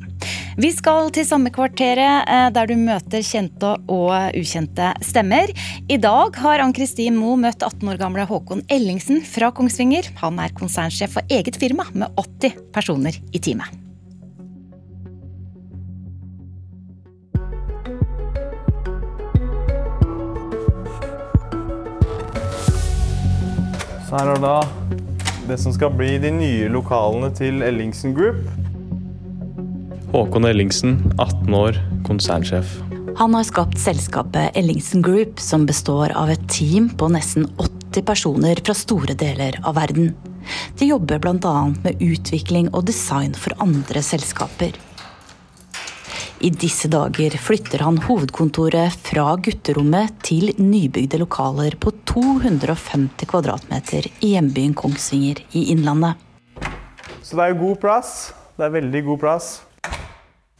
Vi 0.60 0.70
skal 0.72 1.10
til 1.12 1.26
samme 1.28 1.52
kvarteret, 1.52 2.28
der 2.56 2.70
du 2.70 2.72
møter 2.80 3.20
kjente 3.24 3.74
og 3.84 4.36
ukjente 4.36 4.90
stemmer. 5.04 5.52
I 5.92 5.98
dag 6.00 6.38
har 6.40 6.64
Ann-Kristin 6.64 7.18
Moe 7.20 7.36
møtt 7.40 7.60
18 7.62 7.92
år 7.92 8.00
gamle 8.00 8.24
Håkon 8.28 8.64
Ellingsen 8.72 9.20
fra 9.28 9.52
Kongsvinger. 9.52 10.08
Han 10.22 10.40
er 10.40 10.56
konsernsjef 10.56 11.18
for 11.18 11.36
eget 11.36 11.60
firma 11.60 11.84
med 11.92 12.08
80 12.16 12.56
personer 12.72 13.20
i 13.32 13.38
teamet. 13.38 13.68
Så 24.08 24.18
her 24.18 24.32
er 24.32 24.40
det 24.40 24.42
da 24.42 24.99
det 25.50 25.58
som 25.58 25.74
skal 25.74 25.90
bli 25.98 26.14
de 26.22 26.30
nye 26.34 26.68
lokalene 26.70 27.30
til 27.34 27.64
Ellingsen 27.66 28.14
Group. 28.14 28.38
Håkon 30.12 30.46
Ellingsen, 30.46 30.96
18 31.18 31.54
år, 31.54 31.78
konsernsjef. 32.06 32.76
Han 33.18 33.34
har 33.34 33.46
skapt 33.46 33.78
selskapet 33.82 34.54
Ellingsen 34.58 35.02
Group, 35.02 35.40
som 35.42 35.66
består 35.66 36.14
av 36.18 36.30
et 36.30 36.44
team 36.50 36.88
på 36.94 37.10
nesten 37.10 37.48
80 37.58 38.06
personer 38.06 38.62
fra 38.62 38.76
store 38.78 39.16
deler 39.18 39.58
av 39.66 39.74
verden. 39.78 40.12
De 40.78 40.86
jobber 40.90 41.18
bl.a. 41.22 41.56
med 41.82 41.98
utvikling 41.98 42.70
og 42.70 42.86
design 42.90 43.34
for 43.34 43.54
andre 43.62 44.02
selskaper. 44.06 44.78
I 46.40 46.48
disse 46.56 46.88
dager 46.88 47.34
flytter 47.36 47.82
han 47.84 47.98
hovedkontoret 48.00 48.94
fra 49.04 49.34
gutterommet 49.44 50.14
til 50.24 50.54
nybygde 50.56 51.18
lokaler 51.20 51.74
på 51.76 51.92
250 52.08 53.28
kvadratmeter 53.28 54.08
i 54.24 54.30
hjembyen 54.32 54.72
Kongsvinger 54.72 55.42
i 55.52 55.66
Innlandet. 55.74 56.16
Så 57.20 57.36
det 57.36 57.44
er 57.44 57.52
jo 57.52 57.60
god 57.66 57.82
plass. 57.84 58.14
Det 58.56 58.64
er 58.64 58.72
veldig 58.78 59.04
god 59.10 59.22
plass. 59.26 59.50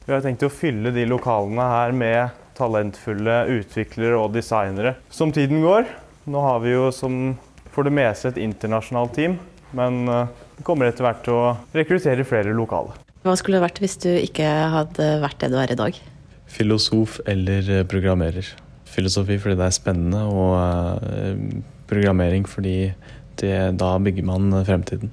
Vi 0.04 0.12
har 0.12 0.20
tenkt 0.20 0.44
å 0.44 0.52
fylle 0.52 0.92
de 0.92 1.08
lokalene 1.08 1.72
her 1.72 1.96
med 1.96 2.36
talentfulle 2.60 3.40
utviklere 3.56 4.20
og 4.20 4.34
designere 4.36 4.98
som 5.08 5.32
tiden 5.32 5.64
går. 5.64 5.88
Nå 6.28 6.44
har 6.44 6.60
vi 6.60 6.76
jo 6.76 6.90
som 6.92 7.38
for 7.72 7.88
det 7.88 7.96
meste 7.96 8.34
et 8.34 8.42
internasjonalt 8.44 9.16
team, 9.16 9.40
men 9.72 10.02
vi 10.04 10.22
eh, 10.26 10.64
kommer 10.66 10.90
etter 10.90 11.08
hvert 11.08 11.24
til 11.24 11.40
å 11.40 11.54
rekruttere 11.72 12.28
flere 12.28 12.52
lokale. 12.52 13.00
Hva 13.20 13.34
skulle 13.36 13.58
det 13.58 13.66
vært 13.66 13.80
hvis 13.82 13.98
du 14.00 14.08
ikke 14.14 14.48
hadde 14.72 15.06
vært 15.20 15.42
det 15.42 15.50
du 15.52 15.58
er 15.60 15.72
i 15.74 15.78
dag? 15.78 15.96
Filosof 16.50 17.18
eller 17.28 17.66
eh, 17.68 17.86
programmerer. 17.88 18.46
Filosofi 18.90 19.36
fordi 19.38 19.58
det 19.60 19.66
er 19.66 19.76
spennende, 19.76 20.22
og 20.24 20.54
eh, 21.04 21.60
programmering 21.90 22.48
fordi 22.48 22.94
det, 23.40 23.52
da 23.80 23.90
bygger 24.00 24.26
man 24.26 24.54
fremtiden. 24.64 25.12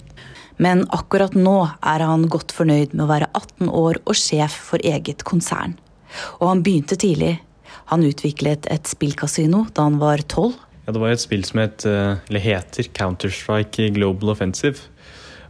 Men 0.58 0.86
akkurat 0.96 1.36
nå 1.38 1.58
er 1.86 2.06
han 2.08 2.26
godt 2.32 2.56
fornøyd 2.56 2.96
med 2.96 3.06
å 3.06 3.12
være 3.12 3.28
18 3.36 3.68
år 3.70 4.00
og 4.06 4.18
sjef 4.18 4.56
for 4.72 4.82
eget 4.88 5.22
konsern. 5.28 5.76
Og 6.40 6.48
han 6.50 6.64
begynte 6.66 6.98
tidlig. 6.98 7.36
Han 7.92 8.06
utviklet 8.08 8.66
et 8.72 8.90
spillkasino 8.90 9.66
da 9.76 9.86
han 9.90 10.00
var 10.02 10.24
12. 10.24 10.56
Ja, 10.88 10.96
det 10.96 11.04
var 11.04 11.12
et 11.12 11.22
spill 11.22 11.44
som 11.44 11.60
het, 11.60 11.84
eh, 11.86 12.40
heter 12.40 12.88
Counter-Strike 12.96 13.92
Global 14.00 14.32
Offensive. 14.32 14.88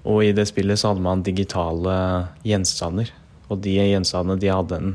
Og 0.06 0.24
i 0.26 0.34
det 0.36 0.48
spillet 0.50 0.80
så 0.80 0.92
hadde 0.92 1.06
man 1.06 1.24
digitale 1.26 1.96
gjenstander. 2.48 3.12
Og 3.48 3.62
de 3.64 3.78
gjenstandene 3.80 4.40
de 4.42 4.52
hadde, 4.52 4.82
en, 4.82 4.94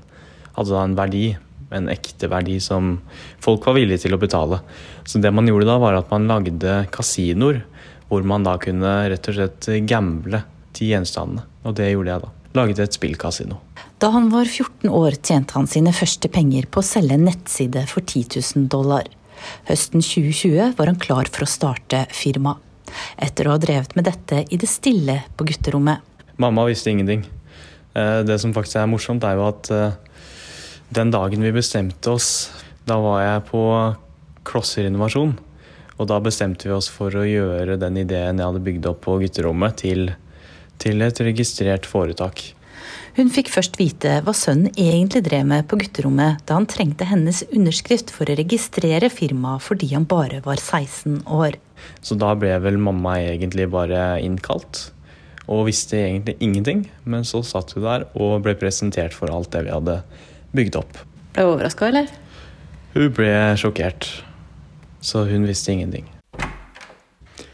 hadde 0.56 0.74
da 0.74 0.84
en 0.84 0.98
verdi, 0.98 1.24
en 1.72 1.88
ekte 1.92 2.28
verdi 2.28 2.58
som 2.60 2.98
folk 3.42 3.64
var 3.66 3.78
villige 3.78 4.04
til 4.04 4.16
å 4.16 4.20
betale. 4.20 4.60
Så 5.08 5.22
det 5.22 5.32
man 5.34 5.48
gjorde 5.48 5.68
da, 5.70 5.78
var 5.82 5.98
at 5.98 6.12
man 6.12 6.28
lagde 6.30 6.82
kasinoer 6.92 7.62
hvor 8.12 8.26
man 8.28 8.44
da 8.44 8.58
kunne 8.60 8.90
rett 9.08 9.28
og 9.30 9.38
slett 9.38 9.70
gamble 9.88 10.42
til 10.76 10.92
gjenstandene. 10.92 11.46
Og 11.64 11.76
det 11.78 11.92
gjorde 11.92 12.12
jeg 12.12 12.24
da. 12.26 12.32
Laget 12.52 12.82
et 12.84 12.98
spillkasino. 12.98 13.56
Da 14.02 14.10
han 14.12 14.28
var 14.32 14.44
14 14.44 14.90
år, 14.92 15.16
tjente 15.24 15.56
han 15.56 15.68
sine 15.70 15.94
første 15.96 16.28
penger 16.32 16.66
på 16.68 16.82
å 16.82 16.84
selge 16.84 17.16
en 17.16 17.24
nettside 17.24 17.86
for 17.88 18.04
10 18.04 18.42
000 18.42 18.68
dollar. 18.72 19.08
Høsten 19.70 20.04
2020 20.04 20.76
var 20.76 20.90
han 20.90 21.00
klar 21.00 21.30
for 21.32 21.46
å 21.46 21.50
starte 21.50 22.04
firma 22.12 22.58
etter 23.16 23.48
å 23.48 23.54
ha 23.54 23.60
drevet 23.62 23.94
med 23.98 24.08
dette 24.08 24.42
i 24.48 24.58
det 24.60 24.70
stille 24.70 25.20
på 25.36 25.46
gutterommet. 25.48 26.02
Mamma 26.42 26.64
visste 26.68 26.90
ingenting. 26.92 27.26
Eh, 27.94 28.20
det 28.26 28.38
som 28.40 28.54
faktisk 28.56 28.80
er 28.80 28.90
morsomt, 28.90 29.24
er 29.24 29.38
jo 29.38 29.46
at 29.48 29.70
eh, 29.72 29.98
den 30.92 31.12
dagen 31.12 31.44
vi 31.44 31.54
bestemte 31.54 32.12
oss, 32.12 32.50
da 32.88 32.98
var 33.00 33.22
jeg 33.22 33.44
på 33.50 33.62
Klosserinnovasjon. 34.48 35.36
Og 36.00 36.08
da 36.08 36.18
bestemte 36.24 36.66
vi 36.68 36.74
oss 36.74 36.88
for 36.90 37.14
å 37.14 37.26
gjøre 37.28 37.78
den 37.80 38.00
ideen 38.00 38.40
jeg 38.40 38.48
hadde 38.48 38.64
bygd 38.64 38.88
opp 38.90 39.04
på 39.04 39.18
gutterommet, 39.22 39.84
til, 39.84 40.10
til 40.82 41.04
et 41.04 41.22
registrert 41.22 41.86
foretak. 41.88 42.42
Hun 43.12 43.28
fikk 43.28 43.50
først 43.52 43.76
vite 43.76 44.14
hva 44.24 44.32
sønnen 44.32 44.72
egentlig 44.80 45.20
drev 45.26 45.44
med 45.50 45.66
på 45.68 45.76
gutterommet 45.82 46.40
da 46.48 46.56
han 46.56 46.66
trengte 46.68 47.04
hennes 47.10 47.42
underskrift 47.52 48.10
for 48.14 48.24
å 48.24 48.36
registrere 48.38 49.12
firmaet 49.12 49.64
fordi 49.66 49.90
han 49.92 50.08
bare 50.08 50.40
var 50.46 50.56
16 50.56 51.20
år. 51.28 51.58
Så 52.02 52.16
da 52.18 52.32
ble 52.38 52.54
vel 52.64 52.80
mamma 52.82 53.18
egentlig 53.20 53.68
bare 53.72 54.20
innkalt, 54.24 54.88
og 55.46 55.66
visste 55.68 56.00
egentlig 56.00 56.36
ingenting. 56.40 56.86
Men 57.04 57.26
så 57.28 57.42
satt 57.46 57.74
hun 57.76 57.86
der 57.86 58.08
og 58.14 58.42
ble 58.46 58.56
presentert 58.58 59.16
for 59.16 59.32
alt 59.32 59.52
det 59.54 59.66
vi 59.68 59.74
hadde 59.74 60.00
bygd 60.56 60.80
opp. 60.82 60.98
Ble 61.32 61.46
hun 61.46 61.54
overraska, 61.56 61.92
eller? 61.92 62.10
Hun 62.92 63.08
ble 63.16 63.32
sjokkert, 63.56 64.08
så 65.00 65.24
hun 65.28 65.46
visste 65.48 65.72
ingenting. 65.72 66.08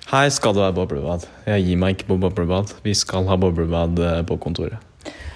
Her 0.08 0.30
skal 0.32 0.54
det 0.56 0.62
være 0.64 0.72
boblebad. 0.72 1.26
Jeg 1.44 1.66
gir 1.66 1.80
meg 1.80 1.98
ikke 1.98 2.06
på 2.08 2.16
boblebad. 2.22 2.70
Vi 2.80 2.94
skal 2.96 3.26
ha 3.28 3.36
boblebad 3.36 3.98
eh, 4.00 4.22
på 4.24 4.38
kontoret. 4.40 4.80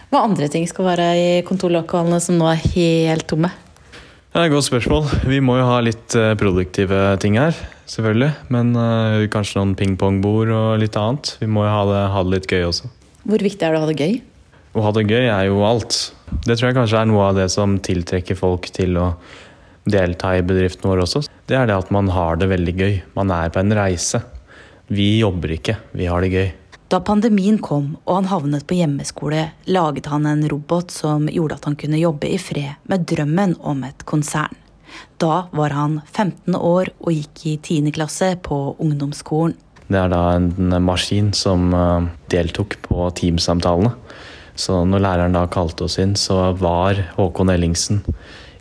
Hva 0.08 0.22
andre 0.24 0.48
ting 0.52 0.64
skal 0.68 0.86
være 0.90 1.08
i 1.16 1.28
kontorlokalene 1.44 2.18
som 2.20 2.38
nå 2.40 2.48
er 2.48 2.64
helt 2.72 3.26
tomme? 3.28 3.50
Det 4.32 4.40
er 4.40 4.48
et 4.48 4.54
godt 4.54 4.64
spørsmål. 4.64 5.10
Vi 5.28 5.42
må 5.44 5.58
jo 5.60 5.68
ha 5.68 5.76
litt 5.84 6.16
eh, 6.16 6.32
produktive 6.40 7.02
ting 7.20 7.36
her, 7.36 7.56
selvfølgelig. 7.90 8.32
Men 8.54 8.74
uh, 8.76 9.24
kanskje 9.32 9.60
noen 9.60 9.76
pingpongbord 9.78 10.52
og 10.54 10.82
litt 10.82 10.98
annet. 10.98 11.36
Vi 11.40 11.48
må 11.50 11.66
jo 11.66 11.72
ha 11.74 11.86
det, 11.90 12.02
ha 12.14 12.24
det 12.26 12.34
litt 12.36 12.50
gøy 12.50 12.66
også. 12.68 12.90
Hvor 13.22 13.44
viktig 13.46 13.66
er 13.66 13.74
det 13.74 13.80
å 13.80 13.84
ha 13.84 13.90
det 13.90 13.98
gøy? 14.00 14.18
Å 14.72 14.84
ha 14.86 14.92
det 14.96 15.06
gøy 15.10 15.26
er 15.26 15.46
jo 15.50 15.62
alt. 15.68 15.98
Det 16.46 16.56
tror 16.56 16.70
jeg 16.70 16.78
kanskje 16.78 17.02
er 17.02 17.10
noe 17.10 17.28
av 17.28 17.38
det 17.38 17.48
som 17.52 17.76
tiltrekker 17.84 18.38
folk 18.38 18.70
til 18.72 18.96
å 19.00 19.12
delta 19.84 20.36
i 20.38 20.44
bedriften 20.46 20.88
vår 20.88 21.04
også. 21.04 21.24
Det 21.50 21.58
er 21.58 21.68
det 21.68 21.76
at 21.76 21.92
man 21.94 22.08
har 22.14 22.38
det 22.40 22.48
veldig 22.52 22.74
gøy. 22.78 22.96
Man 23.18 23.34
er 23.34 23.52
på 23.52 23.60
en 23.62 23.74
reise. 23.76 24.22
Vi 24.92 25.18
jobber 25.20 25.54
ikke, 25.58 25.76
vi 25.96 26.08
har 26.10 26.24
det 26.24 26.32
gøy. 26.32 26.50
Da 26.92 26.98
pandemien 27.00 27.56
kom 27.62 27.94
og 28.04 28.18
han 28.18 28.26
havnet 28.28 28.66
på 28.68 28.76
hjemmeskole, 28.76 29.46
laget 29.72 30.10
han 30.12 30.26
en 30.28 30.42
robot 30.50 30.92
som 30.92 31.24
gjorde 31.30 31.56
at 31.56 31.68
han 31.70 31.78
kunne 31.80 32.00
jobbe 32.00 32.28
i 32.28 32.40
fred 32.40 32.82
med 32.90 33.06
drømmen 33.08 33.54
om 33.64 33.80
et 33.88 34.04
konsern. 34.08 34.52
Da 35.22 35.46
var 35.52 35.74
han 35.76 36.00
15 36.12 36.56
år 36.56 36.92
og 37.00 37.12
gikk 37.14 37.46
i 37.46 37.56
10. 37.56 37.92
klasse 37.96 38.34
på 38.42 38.76
ungdomsskolen. 38.82 39.56
Det 39.92 39.98
er 39.98 40.12
da 40.12 40.22
en 40.38 40.76
maskin 40.84 41.32
som 41.36 41.72
eh, 41.76 42.06
deltok 42.32 42.78
på 42.86 43.08
teamsamtalene. 43.18 43.92
Så 44.54 44.82
når 44.88 45.02
læreren 45.04 45.36
da 45.36 45.46
kalte 45.50 45.86
oss 45.86 45.98
inn, 46.00 46.14
så 46.18 46.52
var 46.60 46.98
Håkon 47.16 47.52
Ellingsen 47.52 48.02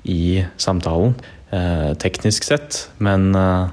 i 0.07 0.43
samtalen. 0.59 1.15
Eh, 1.51 1.91
teknisk 1.99 2.47
sett, 2.47 2.88
men 3.03 3.32
eh, 3.36 3.67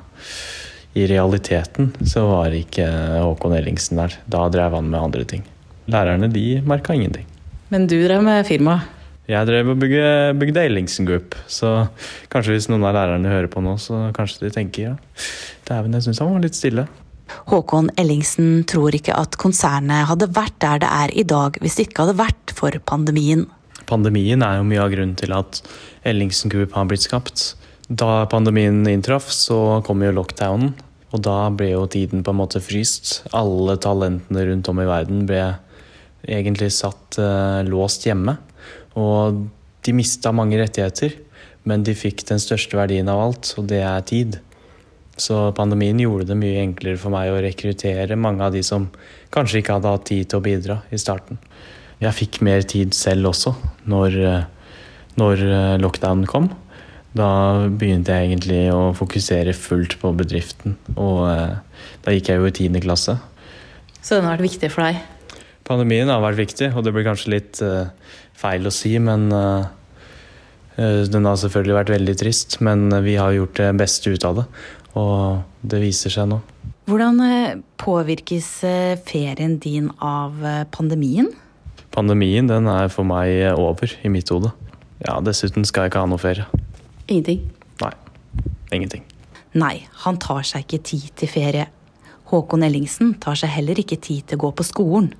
i 0.99 1.07
realiteten 1.11 1.93
så 2.03 2.27
var 2.31 2.55
ikke 2.55 2.87
Håkon 3.23 3.55
Ellingsen 3.59 4.03
der. 4.03 4.19
Da 4.27 4.47
drev 4.53 4.79
han 4.79 4.91
med 4.91 5.01
andre 5.01 5.27
ting. 5.29 5.47
Lærerne 5.89 6.31
de 6.33 6.61
merka 6.67 6.95
ingenting. 6.95 7.27
Men 7.73 7.87
du 7.87 7.99
drev 8.03 8.23
med 8.25 8.47
firma? 8.49 8.81
Jeg 9.29 9.45
drev 9.45 9.75
og 9.75 9.83
bygde, 9.83 10.33
bygde 10.41 10.63
Ellingsen 10.65 11.05
Group, 11.05 11.35
så 11.53 11.91
kanskje 12.33 12.55
hvis 12.55 12.71
noen 12.71 12.87
av 12.89 12.95
lærerne 12.97 13.29
hører 13.29 13.51
på 13.53 13.61
nå, 13.61 13.75
så 13.77 14.07
kanskje 14.17 14.47
de 14.47 14.55
tenker 14.55 14.87
ja, 14.87 14.95
dæven, 15.69 15.93
jeg 15.99 16.07
syns 16.07 16.23
han 16.25 16.33
var 16.33 16.47
litt 16.47 16.57
stille. 16.57 16.87
Håkon 17.51 17.91
Ellingsen 18.01 18.65
tror 18.69 18.97
ikke 18.97 19.13
at 19.21 19.37
konsernet 19.37 20.09
hadde 20.09 20.31
vært 20.33 20.57
der 20.65 20.81
det 20.81 20.89
er 20.89 21.13
i 21.13 21.27
dag 21.29 21.61
hvis 21.61 21.77
det 21.77 21.91
ikke 21.91 22.07
hadde 22.07 22.23
vært 22.23 22.57
for 22.57 22.73
pandemien. 22.89 23.45
Pandemien 23.89 24.41
er 24.45 24.63
jo 24.63 24.67
mye 24.69 24.81
av 24.87 24.97
grunnen 24.97 25.17
til 25.21 25.37
at 25.37 25.61
Ellingsen 26.09 26.53
Group 26.53 26.73
har 26.77 26.89
blitt 26.89 27.05
skapt. 27.05 27.51
Da 27.89 28.25
pandemien 28.33 28.81
inntraff, 28.89 29.29
så 29.33 29.83
kom 29.85 30.05
jo 30.05 30.13
lockdownen. 30.17 30.73
Og 31.13 31.23
da 31.25 31.47
ble 31.53 31.71
jo 31.75 31.87
tiden 31.89 32.25
på 32.25 32.35
en 32.35 32.41
måte 32.41 32.61
fryst. 32.61 33.23
Alle 33.37 33.79
talentene 33.81 34.45
rundt 34.49 34.69
om 34.69 34.81
i 34.81 34.89
verden 34.89 35.25
ble 35.29 35.41
egentlig 36.29 36.69
satt 36.77 37.17
uh, 37.21 37.65
låst 37.65 38.05
hjemme. 38.05 38.37
Og 38.99 39.47
de 39.87 39.95
mista 39.95 40.33
mange 40.35 40.59
rettigheter, 40.61 41.15
men 41.69 41.85
de 41.87 41.95
fikk 41.97 42.25
den 42.29 42.41
største 42.43 42.79
verdien 42.79 43.09
av 43.13 43.23
alt, 43.23 43.53
og 43.61 43.69
det 43.71 43.81
er 43.85 44.07
tid. 44.09 44.39
Så 45.19 45.49
pandemien 45.57 45.99
gjorde 45.99 46.29
det 46.31 46.39
mye 46.39 46.63
enklere 46.63 47.01
for 47.01 47.15
meg 47.15 47.33
å 47.33 47.41
rekruttere 47.43 48.19
mange 48.19 48.45
av 48.47 48.55
de 48.55 48.63
som 48.67 48.87
kanskje 49.35 49.63
ikke 49.63 49.79
hadde 49.79 49.93
hatt 49.95 50.07
tid 50.11 50.31
til 50.31 50.39
å 50.39 50.45
bidra 50.45 50.79
i 50.95 51.01
starten. 51.01 51.41
Jeg 51.99 52.15
fikk 52.15 52.41
mer 52.47 52.63
tid 52.63 52.95
selv 52.95 53.33
også 53.33 53.57
når, 53.91 54.19
eh, 54.23 54.45
når 55.19 55.43
eh, 55.43 55.77
lockdown 55.83 56.23
kom. 56.31 56.47
Da 57.19 57.67
begynte 57.67 58.15
jeg 58.15 58.29
egentlig 58.29 58.61
å 58.71 58.93
fokusere 58.95 59.57
fullt 59.57 59.99
på 59.99 60.13
bedriften. 60.15 60.77
Og 60.95 61.25
eh, 61.33 61.57
da 62.05 62.15
gikk 62.15 62.31
jeg 62.31 62.39
jo 62.39 62.47
i 62.47 62.55
tiende 62.55 62.83
klasse. 62.85 63.17
Så 63.99 64.15
den 64.15 64.29
har 64.29 64.39
vært 64.39 64.47
viktig 64.47 64.71
for 64.71 64.87
deg? 64.87 65.03
Pandemien 65.67 66.09
har 66.09 66.23
vært 66.23 66.39
viktig, 66.39 66.71
og 66.73 66.87
det 66.87 66.95
blir 66.95 67.05
kanskje 67.05 67.33
litt 67.35 67.59
uh, 67.61 67.91
feil 68.39 68.69
å 68.69 68.75
si, 68.75 68.95
men 69.03 69.29
uh, 69.35 69.67
den 70.79 71.27
har 71.27 71.41
selvfølgelig 71.41 71.79
vært 71.81 71.95
veldig 71.97 72.15
trist. 72.21 72.61
Men 72.65 72.89
vi 73.05 73.17
har 73.19 73.35
gjort 73.37 73.59
det 73.59 73.73
beste 73.81 74.15
ut 74.15 74.29
av 74.29 74.41
det, 74.41 74.47
og 74.99 75.67
det 75.67 75.83
viser 75.83 76.15
seg 76.15 76.31
nå. 76.31 76.41
Hvordan 76.89 77.21
påvirkes 77.77 78.47
ferien 79.05 79.59
din 79.61 79.91
av 80.01 80.39
pandemien? 80.73 81.29
Pandemien 81.93 82.49
den 82.49 82.71
er 82.71 82.89
for 82.93 83.05
meg 83.05 83.59
over 83.59 83.93
i 84.01 84.13
mitt 84.13 84.31
hode. 84.33 84.55
Ja, 85.05 85.19
Dessuten 85.21 85.67
skal 85.69 85.87
jeg 85.87 85.93
ikke 85.93 86.07
ha 86.07 86.11
noe 86.11 86.23
ferie. 86.23 86.47
Ingenting? 87.09 87.45
Nei. 87.83 87.93
Ingenting. 88.75 89.05
Nei, 89.59 89.87
han 90.05 90.19
tar 90.21 90.45
seg 90.47 90.67
ikke 90.67 90.83
tid 90.91 91.13
til 91.19 91.31
ferie. 91.33 91.69
Håkon 92.29 92.67
Ellingsen 92.67 93.15
tar 93.23 93.39
seg 93.41 93.53
heller 93.55 93.79
ikke 93.81 93.97
tid 93.97 94.27
til 94.29 94.39
å 94.39 94.47
gå 94.47 94.51
på 94.59 94.67
skolen. 94.67 95.13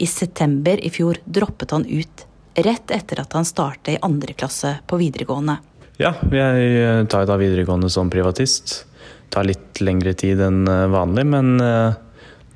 I 0.00 0.08
september 0.08 0.80
i 0.80 0.90
fjor 0.92 1.20
droppet 1.24 1.72
han 1.72 1.86
ut, 1.88 2.26
rett 2.54 2.90
etter 2.94 3.22
at 3.22 3.34
han 3.36 3.46
startet 3.48 3.94
i 3.94 4.00
andre 4.02 4.34
klasse 4.34 4.78
på 4.86 4.98
videregående. 5.00 5.58
Ja, 6.00 6.14
jeg 6.32 7.08
tar 7.12 7.26
da 7.28 7.36
videregående 7.40 7.90
som 7.92 8.10
privatist. 8.12 8.86
Det 8.90 9.34
tar 9.36 9.46
litt 9.46 9.82
lengre 9.84 10.14
tid 10.18 10.40
enn 10.42 10.64
eh, 10.68 10.88
vanlig, 10.90 11.26
men 11.30 11.60
eh, 11.62 11.92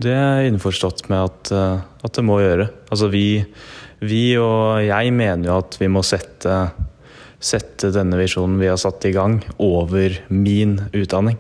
det 0.03 0.15
er 0.17 0.49
innforstått 0.49 1.07
med 1.13 1.29
at, 1.29 1.53
eh, 1.55 1.85
at 2.03 2.17
det 2.17 2.25
må 2.27 2.41
gjøre. 2.43 2.67
Altså 2.91 3.11
vi, 3.13 3.45
vi 4.03 4.25
og 4.41 4.83
jeg 4.83 5.13
mener 5.15 5.51
jo 5.51 5.61
at 5.61 5.79
vi 5.79 5.93
må 5.93 6.03
sette 6.07 6.57
sette 7.45 7.93
denne 7.93 8.19
visjonen 8.19 8.59
vi 8.61 8.71
har 8.71 8.81
satt 8.81 9.05
i 9.05 9.13
gang, 9.15 9.43
over 9.61 10.17
min 10.33 10.79
utdanning. 10.97 11.37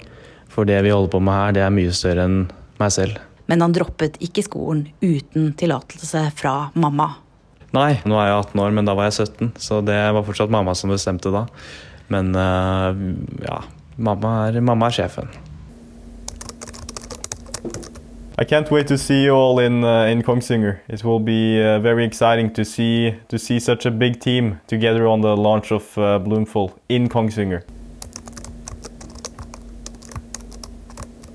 For 0.52 0.68
det 0.68 0.82
vi 0.84 0.92
holder 0.92 1.12
på 1.14 1.22
med 1.24 1.38
her, 1.38 1.54
det 1.56 1.64
er 1.64 1.74
mye 1.74 1.94
større 1.96 2.26
enn 2.28 2.40
meg 2.80 2.92
selv. 2.94 3.18
Men 3.50 3.64
han 3.64 3.74
droppet 3.76 4.16
ikke 4.24 4.44
skolen 4.44 4.86
uten 5.04 5.52
tillatelse 5.58 6.28
fra 6.36 6.54
mamma. 6.80 7.10
Nei, 7.74 7.96
nå 8.06 8.18
er 8.20 8.28
jeg 8.28 8.42
18 8.44 8.60
år, 8.62 8.74
men 8.76 8.86
da 8.86 8.94
var 8.94 9.08
jeg 9.08 9.26
17, 9.26 9.54
så 9.58 9.80
det 9.82 9.96
var 10.14 10.22
fortsatt 10.26 10.52
mamma 10.52 10.76
som 10.78 10.92
bestemte 10.94 11.32
da. 11.34 11.48
Men 12.12 12.30
uh, 12.36 12.94
ja, 13.42 13.64
mamma 13.98 14.34
er, 14.46 14.60
mamma 14.62 14.90
er 14.92 14.94
sjefen. 15.00 15.32
I 18.38 18.44
can't 18.44 18.70
wait 18.70 18.86
to 18.88 18.98
see 18.98 19.24
you 19.24 19.34
all 19.34 19.58
in 19.58 19.84
uh, 19.84 20.10
in 20.10 20.22
Kongsvinger. 20.22 20.78
It 20.88 21.04
will 21.04 21.20
be 21.20 21.62
uh, 21.62 21.78
very 21.80 22.04
exciting 22.04 22.52
to 22.54 22.64
see 22.64 23.14
to 23.28 23.38
see 23.38 23.58
such 23.60 23.86
a 23.86 23.90
big 23.90 24.20
team 24.20 24.60
together 24.66 25.06
on 25.06 25.22
the 25.22 25.36
launch 25.36 25.72
of 25.72 25.96
uh, 25.98 26.18
Bloomful 26.18 26.72
in 26.88 27.08
Kongsvinger. 27.08 27.62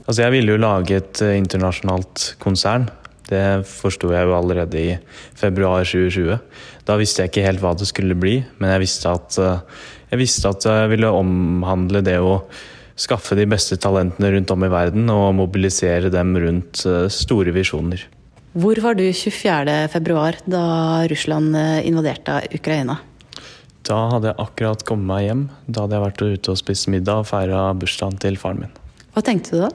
Altså 0.07 0.23
jeg 0.23 0.31
ville 0.31 0.51
jo 0.51 0.57
lage 0.57 0.95
et 0.95 1.21
internasjonalt 1.21 2.35
konsern. 2.39 2.89
Det 3.29 3.43
forsto 3.69 4.09
jeg 4.13 4.25
jo 4.25 4.33
allerede 4.37 4.81
i 4.81 4.97
februar 5.37 5.85
2020. 5.85 6.39
Da 6.87 6.97
visste 6.97 7.23
jeg 7.23 7.31
ikke 7.31 7.45
helt 7.45 7.61
hva 7.61 7.75
det 7.77 7.87
skulle 7.89 8.17
bli, 8.17 8.39
men 8.57 8.73
jeg 8.73 8.83
visste 8.87 9.13
at, 9.13 9.37
uh, 9.37 9.85
jeg 10.09 10.23
visste 10.23 10.49
at 10.49 10.65
jeg 10.65 10.91
ville 10.95 11.13
omhandle 11.13 12.01
det 12.05 12.17
å 12.17 12.39
skaffe 12.99 13.37
de 13.37 13.45
beste 13.47 13.77
talentene 13.79 14.33
rundt 14.33 14.51
om 14.51 14.65
i 14.65 14.71
verden 14.71 15.09
og 15.13 15.35
mobilisere 15.37 16.11
dem 16.11 16.33
rundt 16.35 16.83
eh, 16.83 17.05
store 17.13 17.53
visjoner. 17.55 18.01
Hvor 18.59 18.81
var 18.83 18.97
du 18.97 19.05
24.2 19.05 20.49
da 20.49 20.63
Russland 21.07 21.55
eh, 21.55 21.85
invaderte 21.87 22.41
Ukraina? 22.57 22.97
Da 23.87 24.01
hadde 24.11 24.33
jeg 24.33 24.41
akkurat 24.43 24.83
kommet 24.85 25.07
meg 25.09 25.27
hjem. 25.27 25.43
Da 25.67 25.85
hadde 25.85 25.95
jeg 25.95 26.05
vært 26.07 26.23
ute 26.25 26.51
og 26.53 26.59
spist 26.59 26.89
middag 26.91 27.23
og 27.23 27.29
feira 27.29 27.69
bursdagen 27.77 28.19
til 28.21 28.39
faren 28.41 28.65
min. 28.65 28.73
Hva 29.15 29.23
tenkte 29.25 29.55
du 29.55 29.63
da? 29.63 29.69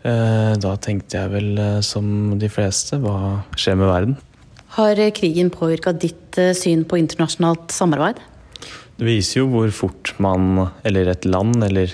Eh, 0.00 0.52
da 0.56 0.74
tenkte 0.80 1.18
jeg 1.18 1.32
vel 1.34 1.60
som 1.84 2.38
de 2.40 2.48
fleste, 2.52 2.96
hva 3.02 3.42
skjer 3.58 3.76
med 3.76 3.90
verden? 3.90 4.18
Har 4.76 5.00
krigen 5.12 5.50
påvirka 5.52 5.92
ditt 5.92 6.38
syn 6.56 6.86
på 6.88 6.96
internasjonalt 7.00 7.74
samarbeid? 7.74 8.20
Det 9.00 9.08
viser 9.08 9.42
jo 9.42 9.50
hvor 9.52 9.72
fort 9.74 10.14
man, 10.22 10.70
eller 10.88 11.10
et 11.10 11.26
land, 11.28 11.58
eller 11.64 11.92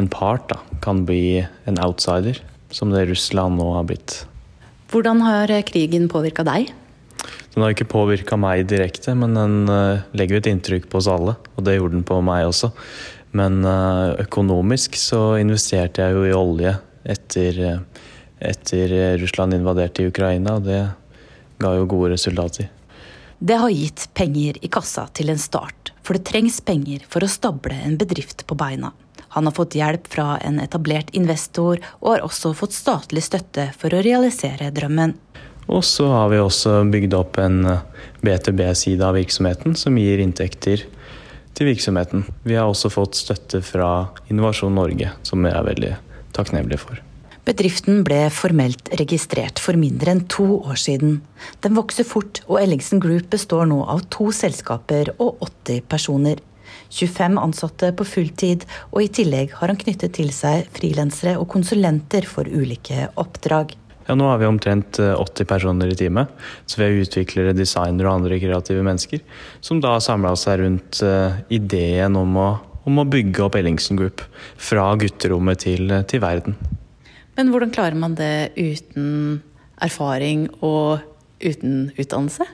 en 0.00 0.08
part 0.12 0.48
da, 0.50 0.58
kan 0.84 1.04
bli 1.08 1.44
en 1.68 1.80
outsider, 1.84 2.40
som 2.74 2.92
det 2.92 3.06
Russland 3.08 3.60
nå 3.60 3.70
har 3.76 3.86
blitt. 3.88 4.22
Hvordan 4.92 5.22
har 5.24 5.52
krigen 5.68 6.08
påvirka 6.10 6.44
deg? 6.48 6.72
Den 7.54 7.64
har 7.64 7.72
ikke 7.74 7.88
påvirka 7.90 8.36
meg 8.40 8.66
direkte, 8.70 9.14
men 9.18 9.36
den 9.36 9.56
legger 9.68 10.16
legger 10.16 10.40
et 10.40 10.50
inntrykk 10.52 10.90
på 10.90 11.00
oss 11.00 11.08
alle. 11.10 11.36
Og 11.56 11.64
det 11.66 11.78
gjorde 11.78 11.98
den 11.98 12.06
på 12.08 12.20
meg 12.24 12.46
også. 12.48 12.70
Men 13.36 13.60
økonomisk 13.64 14.96
så 14.96 15.36
investerte 15.40 16.06
jeg 16.06 16.16
jo 16.16 16.24
i 16.24 16.36
olje 16.36 16.76
etter, 17.04 17.60
uh, 17.60 18.06
etter 18.38 19.18
Russland 19.18 19.54
invaderte 19.54 20.02
i 20.02 20.10
Ukraina, 20.10 20.58
det 20.62 20.82
ga 21.58 21.74
jo 21.74 21.86
gode 21.90 22.12
resultater. 22.14 22.70
Det 23.38 23.54
har 23.54 23.70
gitt 23.70 24.08
penger 24.14 24.56
i 24.62 24.68
kassa 24.68 25.06
til 25.14 25.30
en 25.30 25.38
start, 25.38 25.92
for 26.02 26.18
det 26.18 26.26
trengs 26.26 26.58
penger 26.60 27.04
for 27.06 27.22
å 27.22 27.30
stable 27.30 27.76
en 27.86 27.98
bedrift 28.00 28.42
på 28.46 28.56
beina. 28.58 28.90
Han 29.36 29.46
har 29.46 29.54
fått 29.54 29.76
hjelp 29.78 30.08
fra 30.10 30.38
en 30.42 30.58
etablert 30.58 31.12
investor, 31.14 31.78
og 32.00 32.14
har 32.14 32.24
også 32.26 32.54
fått 32.56 32.74
statlig 32.74 33.22
støtte 33.26 33.68
for 33.78 33.94
å 33.94 34.02
realisere 34.02 34.72
drømmen. 34.74 35.14
Og 35.68 35.84
så 35.84 36.08
har 36.08 36.30
vi 36.32 36.40
også 36.40 36.80
bygd 36.88 37.14
opp 37.14 37.38
en 37.38 37.60
B2B-side 38.24 39.04
av 39.04 39.18
virksomheten 39.18 39.76
som 39.76 39.98
gir 40.00 40.22
inntekter 40.22 40.86
til 41.54 41.68
virksomheten. 41.68 42.24
Vi 42.42 42.56
har 42.56 42.70
også 42.70 42.90
fått 42.90 43.20
støtte 43.20 43.60
fra 43.62 44.08
Innovasjon 44.32 44.74
Norge, 44.74 45.12
som 45.22 45.44
er 45.46 45.60
veldig 45.66 45.92
takknemlige 46.38 46.80
for. 46.86 47.04
Bedriften 47.48 48.02
ble 48.04 48.26
formelt 48.34 48.90
registrert 49.00 49.60
for 49.62 49.78
mindre 49.80 50.12
enn 50.12 50.26
to 50.28 50.58
år 50.58 50.76
siden. 50.76 51.22
Den 51.64 51.78
vokser 51.78 52.04
fort, 52.04 52.42
og 52.44 52.60
Ellingsen 52.60 53.00
Group 53.00 53.30
består 53.32 53.64
nå 53.70 53.78
av 53.88 54.02
to 54.12 54.28
selskaper 54.36 55.14
og 55.16 55.40
80 55.46 55.86
personer. 55.88 56.42
25 56.92 57.40
ansatte 57.40 57.90
på 57.96 58.04
fulltid, 58.04 58.66
og 58.92 59.00
i 59.04 59.10
tillegg 59.20 59.56
har 59.56 59.72
han 59.72 59.80
knyttet 59.80 60.16
til 60.18 60.28
seg 60.34 60.68
frilansere 60.76 61.38
og 61.40 61.48
konsulenter 61.54 62.28
for 62.28 62.48
ulike 62.48 63.08
oppdrag. 63.16 63.72
Ja, 64.08 64.16
nå 64.16 64.28
har 64.28 64.40
vi 64.40 64.48
omtrent 64.48 65.00
80 65.00 65.48
personer 65.48 65.88
i 65.92 65.96
teamet, 65.96 66.28
så 66.68 66.80
vi 66.80 66.86
er 66.86 67.00
utviklere, 67.02 67.56
designere 67.56 68.08
og 68.08 68.22
andre 68.22 68.38
kreative 68.40 68.84
mennesker, 68.84 69.24
som 69.64 69.80
da 69.84 69.96
har 69.96 70.04
samla 70.04 70.32
seg 70.36 70.62
rundt 70.62 71.00
ideen 71.52 72.16
om 72.16 72.40
å, 72.40 72.48
om 72.88 73.02
å, 73.02 73.06
bygge 73.08 73.44
opp 73.46 73.58
Ellingsen 73.58 74.00
Group 74.00 74.24
fra 74.56 74.90
gutterommet 74.98 75.62
til, 75.66 75.92
til 76.10 76.24
verden. 76.24 76.58
Men 77.38 77.52
hvordan 77.52 77.72
klarer 77.74 77.98
man 77.98 78.16
det 78.18 78.50
uten 78.58 79.40
erfaring 79.84 80.48
og 80.58 81.04
uten 81.38 81.92
utdannelse? 81.94 82.48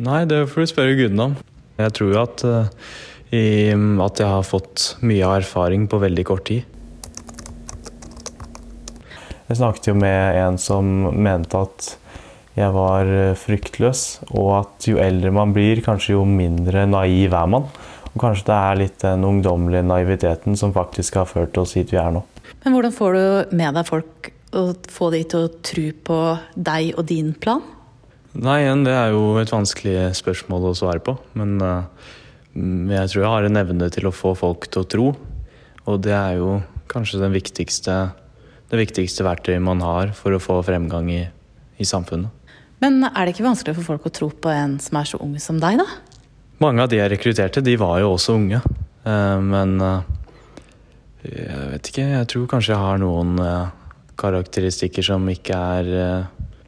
Nei, 0.00 0.24
det 0.24 0.46
får 0.48 0.64
du 0.64 0.70
spørre 0.70 0.96
gudene 0.96 1.30
om. 1.30 1.38
Jeg 1.80 1.96
tror 1.96 2.14
jo 2.14 2.20
at 2.22 2.44
i, 3.30 3.70
at 3.70 4.20
jeg 4.20 4.26
har 4.26 4.46
fått 4.46 4.94
mye 5.06 5.34
erfaring 5.38 5.86
på 5.90 6.00
veldig 6.02 6.24
kort 6.26 6.46
tid. 6.48 6.64
Jeg 9.50 9.58
snakket 9.58 9.90
jo 9.90 9.96
med 9.98 10.38
en 10.38 10.58
som 10.62 10.86
mente 11.18 11.58
at 11.58 11.94
jeg 12.58 12.70
var 12.74 13.08
fryktløs, 13.38 14.02
og 14.34 14.50
at 14.60 14.86
jo 14.90 14.98
eldre 15.02 15.30
man 15.34 15.54
blir, 15.54 15.82
kanskje 15.84 16.16
jo 16.16 16.24
mindre 16.26 16.84
naiv 16.90 17.34
er 17.34 17.50
man. 17.50 17.68
Og 18.10 18.22
kanskje 18.24 18.48
det 18.48 18.58
er 18.58 18.78
litt 18.80 18.98
den 19.04 19.26
ungdommelige 19.26 19.86
naiviteten 19.86 20.58
som 20.58 20.74
faktisk 20.74 21.20
har 21.20 21.28
ført 21.30 21.58
oss 21.60 21.76
hit 21.78 21.92
vi 21.94 22.00
er 22.00 22.10
nå. 22.14 22.24
Men 22.64 22.74
hvordan 22.74 22.94
får 22.94 23.16
du 23.16 23.56
med 23.56 23.76
deg 23.78 23.86
folk 23.88 24.32
og 24.58 24.88
få 24.90 25.12
de 25.14 25.20
til 25.30 25.46
å 25.46 25.52
tro 25.62 25.84
på 26.08 26.18
deg 26.58 26.96
og 26.98 27.06
din 27.08 27.30
plan? 27.38 27.62
Nei, 28.34 28.60
igjen, 28.64 28.84
det 28.86 28.94
er 28.94 29.14
jo 29.14 29.38
et 29.40 29.50
vanskelig 29.50 30.10
spørsmål 30.18 30.68
å 30.70 30.76
svare 30.78 31.02
på. 31.02 31.16
Men 31.38 31.56
jeg 32.90 33.10
tror 33.10 33.22
jeg 33.22 33.32
har 33.32 33.46
en 33.46 33.60
evne 33.62 33.90
til 33.94 34.10
å 34.10 34.14
få 34.14 34.34
folk 34.38 34.68
til 34.70 34.82
å 34.82 34.90
tro. 34.90 35.06
Og 35.90 36.02
det 36.02 36.14
er 36.14 36.38
jo 36.38 36.58
kanskje 36.90 37.22
den 37.22 37.34
viktigste, 37.34 37.96
det 38.70 38.78
viktigste 38.78 39.26
verktøyet 39.26 39.62
man 39.62 39.82
har 39.86 40.14
for 40.18 40.34
å 40.34 40.42
få 40.42 40.60
fremgang 40.66 41.10
i, 41.14 41.24
i 41.78 41.86
samfunnet. 41.86 42.30
Men 42.80 43.02
er 43.04 43.26
det 43.26 43.34
ikke 43.34 43.44
vanskelig 43.44 43.76
for 43.76 43.92
folk 43.92 44.06
å 44.08 44.14
tro 44.14 44.30
på 44.32 44.50
en 44.52 44.78
som 44.82 44.98
er 44.98 45.10
så 45.10 45.18
ung 45.22 45.34
som 45.42 45.58
deg, 45.60 45.82
da? 45.82 45.86
Mange 46.60 46.84
av 46.84 46.90
de 46.92 46.98
jeg 47.00 47.10
rekrutterte, 47.12 47.62
de 47.64 47.76
var 47.80 48.00
jo 48.02 48.10
også 48.14 48.34
unge. 48.36 48.60
Men 49.04 49.78
jeg 51.24 51.70
vet 51.70 51.88
ikke, 51.88 52.04
jeg 52.04 52.28
tror 52.28 52.50
kanskje 52.50 52.74
jeg 52.74 52.82
har 52.82 53.00
noen 53.00 53.40
karakteristikker 54.20 55.06
som 55.06 55.24
ikke 55.32 55.56
er 55.56 55.88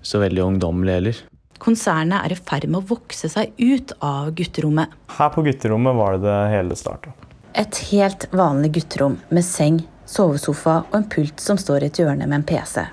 så 0.00 0.22
veldig 0.22 0.46
ungdommelige 0.46 0.96
heller. 0.96 1.20
Konsernet 1.62 2.24
er 2.24 2.32
i 2.32 2.38
ferd 2.40 2.64
med 2.72 2.80
å 2.80 2.88
vokse 2.94 3.28
seg 3.30 3.52
ut 3.60 3.92
av 4.00 4.32
gutterommet. 4.34 4.96
Her 5.12 5.28
på 5.34 5.44
gutterommet 5.44 5.94
var 6.00 6.16
det 6.16 6.24
det 6.24 6.40
hele 6.54 6.78
starta. 6.80 7.12
Et 7.52 7.82
helt 7.92 8.24
vanlig 8.32 8.72
gutterom 8.78 9.18
med 9.28 9.44
seng, 9.44 9.82
sovesofa 10.08 10.80
og 10.88 10.96
en 10.98 11.06
pult 11.12 11.44
som 11.44 11.60
står 11.60 11.84
i 11.84 11.92
et 11.92 12.00
hjørne 12.00 12.24
med 12.24 12.40
en 12.40 12.48
PC. 12.48 12.86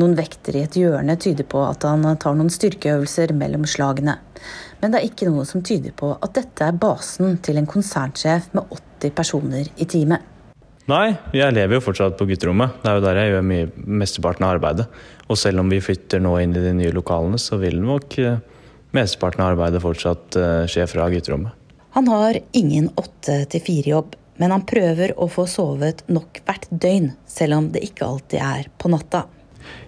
Noen 0.00 0.16
vekter 0.18 0.56
i 0.56 0.64
et 0.64 0.76
hjørne 0.80 1.14
tyder 1.20 1.44
på 1.44 1.60
at 1.66 1.84
han 1.86 2.06
tar 2.22 2.34
noen 2.38 2.50
styrkeøvelser 2.50 3.36
mellom 3.36 3.68
slagene. 3.68 4.16
Men 4.78 4.92
det 4.92 5.00
er 5.00 5.08
ikke 5.08 5.28
noe 5.28 5.44
som 5.48 5.62
tyder 5.66 5.94
på 5.96 6.12
at 6.14 6.34
dette 6.36 6.66
er 6.66 6.76
basen 6.78 7.38
til 7.42 7.58
en 7.58 7.66
konsernsjef 7.68 8.52
med 8.54 8.70
80 9.02 9.14
personer 9.16 9.70
i 9.76 9.86
teamet. 9.90 10.22
Nei, 10.88 11.12
jeg 11.36 11.52
lever 11.52 11.76
jo 11.76 11.84
fortsatt 11.84 12.14
på 12.16 12.24
gutterommet. 12.30 12.78
Det 12.80 12.88
er 12.88 12.96
jo 12.96 13.04
der 13.04 13.18
jeg 13.20 13.32
gjør 13.34 13.48
mye, 13.50 13.70
mesteparten 14.00 14.46
av 14.46 14.54
arbeidet. 14.56 14.86
Og 15.28 15.36
selv 15.36 15.60
om 15.60 15.68
vi 15.68 15.82
flytter 15.84 16.22
nå 16.24 16.32
inn 16.40 16.54
i 16.56 16.62
de 16.64 16.72
nye 16.78 16.94
lokalene, 16.96 17.36
så 17.42 17.58
vil 17.60 17.76
nok 17.82 18.16
mesteparten 18.96 19.44
av 19.44 19.52
arbeidet 19.52 19.82
fortsatt 19.84 20.38
skje 20.70 20.86
fra 20.88 21.10
gutterommet. 21.12 21.52
Han 21.98 22.08
har 22.08 22.38
ingen 22.56 22.88
åtte 22.96 23.42
til 23.52 23.64
fire-jobb, 23.66 24.16
men 24.40 24.54
han 24.54 24.64
prøver 24.68 25.12
å 25.18 25.28
få 25.28 25.44
sovet 25.50 26.04
nok 26.08 26.40
hvert 26.46 26.68
døgn, 26.70 27.10
selv 27.28 27.58
om 27.58 27.68
det 27.74 27.82
ikke 27.84 28.06
alltid 28.06 28.40
er 28.40 28.68
på 28.78 28.88
natta. 28.92 29.26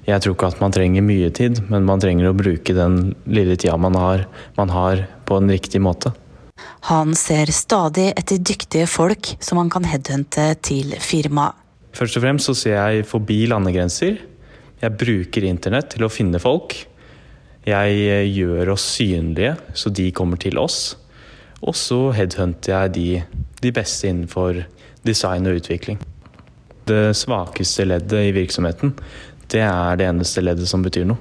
Jeg 0.08 0.22
tror 0.22 0.34
ikke 0.34 0.50
at 0.50 0.60
man 0.62 0.74
trenger 0.74 1.04
mye 1.04 1.30
tid, 1.36 1.60
men 1.70 1.86
man 1.88 2.00
trenger 2.02 2.30
å 2.30 2.36
bruke 2.36 2.74
den 2.76 3.14
lille 3.30 3.56
tida 3.60 3.76
man 3.80 3.98
har, 3.98 4.26
man 4.56 4.72
har 4.74 5.04
på 5.28 5.38
en 5.38 5.52
riktig 5.52 5.82
måte. 5.84 6.12
Han 6.88 7.14
ser 7.16 7.52
stadig 7.54 8.10
etter 8.16 8.40
dyktige 8.40 8.88
folk 8.90 9.34
som 9.44 9.60
han 9.60 9.70
kan 9.72 9.86
headhunte 9.88 10.52
til 10.64 10.94
firmaet. 11.00 11.56
Først 11.96 12.16
og 12.16 12.22
fremst 12.22 12.46
så 12.46 12.54
ser 12.54 12.76
jeg 12.78 13.06
forbi 13.08 13.42
landegrenser. 13.50 14.20
Jeg 14.80 14.96
bruker 14.96 15.44
internett 15.48 15.90
til 15.94 16.06
å 16.06 16.12
finne 16.12 16.40
folk. 16.40 16.76
Jeg 17.66 18.28
gjør 18.32 18.72
oss 18.72 18.86
synlige, 18.96 19.56
så 19.76 19.90
de 19.92 20.06
kommer 20.16 20.40
til 20.40 20.58
oss. 20.60 20.94
Og 21.60 21.76
så 21.76 21.98
headhunter 22.16 22.72
jeg 22.72 22.94
de, 22.94 23.08
de 23.60 23.72
beste 23.74 24.08
innenfor 24.08 24.62
design 25.04 25.48
og 25.50 25.60
utvikling. 25.60 26.00
Det 26.88 27.12
svakeste 27.18 27.84
leddet 27.84 28.30
i 28.30 28.32
virksomheten, 28.34 28.94
det 29.52 29.64
er 29.66 29.98
det 29.98 30.06
eneste 30.08 30.44
leddet 30.44 30.70
som 30.70 30.84
betyr 30.84 31.08
noe. 31.08 31.18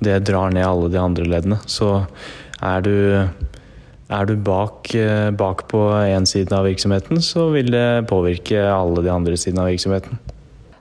Det 0.00 0.18
drar 0.28 0.52
ned 0.54 0.64
alle 0.64 0.90
de 0.92 1.00
andre 1.00 1.26
leddene. 1.28 1.60
Så 1.68 2.04
er 2.60 2.84
du 2.84 2.94
er 4.10 4.26
du 4.26 4.34
bak, 4.42 4.90
bak 5.38 5.68
på 5.70 5.80
én 6.02 6.24
side 6.26 6.50
av 6.56 6.64
virksomheten, 6.66 7.20
så 7.22 7.46
vil 7.54 7.70
det 7.70 8.08
påvirke 8.10 8.58
alle 8.66 9.04
de 9.06 9.12
andre 9.12 9.36
sidene 9.38 9.62
av 9.62 9.70
virksomheten. 9.70 10.18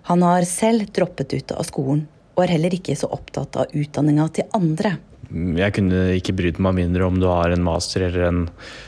Han 0.10 0.24
har 0.26 0.48
selv 0.50 0.90
droppet 0.96 1.36
ut 1.38 1.54
av 1.54 1.68
skolen, 1.68 2.08
og 2.34 2.42
er 2.42 2.56
heller 2.56 2.74
ikke 2.74 2.96
så 2.98 3.12
opptatt 3.14 3.60
av 3.62 3.76
utdanninga 3.78 4.26
til 4.34 4.50
andre. 4.58 4.96
Jeg 5.30 5.76
kunne 5.76 6.08
ikke 6.18 6.34
brydd 6.40 6.62
meg 6.66 6.80
mindre 6.80 7.06
om 7.06 7.20
du 7.22 7.28
har 7.30 7.54
en 7.54 7.62
master 7.62 8.08
eller 8.08 8.26
en 8.32 8.40
eh, 8.48 8.80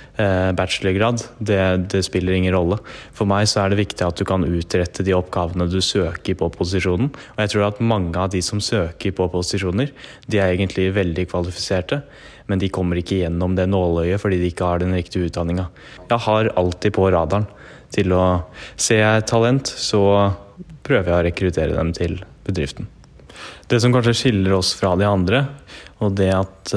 bachelorgrad. 0.57 1.23
Det, 1.39 1.61
det, 1.93 2.03
spiller 2.07 2.37
ingen 2.37 2.55
rolle. 2.55 2.79
For 3.17 3.29
meg 3.29 3.49
så 3.49 3.63
er 3.63 3.71
det 3.71 3.81
viktig 3.81 4.05
at 4.07 4.19
du 4.19 4.25
kan 4.27 4.45
utrette 4.47 5.05
de 5.05 5.15
oppgavene 5.17 5.69
du 5.71 5.79
søker 5.83 6.37
på 6.39 6.51
posisjonen. 6.55 7.11
Og 7.35 7.41
jeg 7.43 7.53
tror 7.53 7.69
at 7.69 7.81
mange 7.83 8.17
av 8.19 8.33
de 8.33 8.43
som 8.45 8.61
søker 8.63 9.15
på 9.17 9.29
posisjoner, 9.33 9.93
de 10.27 10.41
er 10.41 10.55
egentlig 10.55 10.91
veldig 10.97 11.27
kvalifiserte 11.31 12.03
men 12.51 12.59
de 12.59 12.67
kommer 12.73 12.99
ikke 12.99 13.21
gjennom 13.21 13.55
det 13.55 13.69
nåløyet 13.71 14.19
fordi 14.19 14.41
de 14.41 14.49
ikke 14.51 14.67
har 14.67 14.81
den 14.81 14.95
riktige 14.97 15.29
utdanninga. 15.29 15.69
Jeg 16.09 16.23
har 16.25 16.51
alltid 16.59 16.95
på 16.97 17.07
radaren 17.13 17.47
til 17.95 18.15
å 18.15 18.23
Ser 18.79 19.03
jeg 19.03 19.27
talent, 19.29 19.67
så 19.67 20.01
prøver 20.83 21.11
jeg 21.11 21.15
å 21.15 21.25
rekruttere 21.27 21.77
dem 21.77 21.91
til 21.95 22.17
bedriften. 22.47 22.89
Det 23.71 23.79
som 23.79 23.93
kanskje 23.93 24.17
skiller 24.17 24.57
oss 24.57 24.73
fra 24.75 24.93
de 24.99 25.07
andre, 25.07 25.45
og 26.01 26.15
det 26.17 26.31
at 26.33 26.73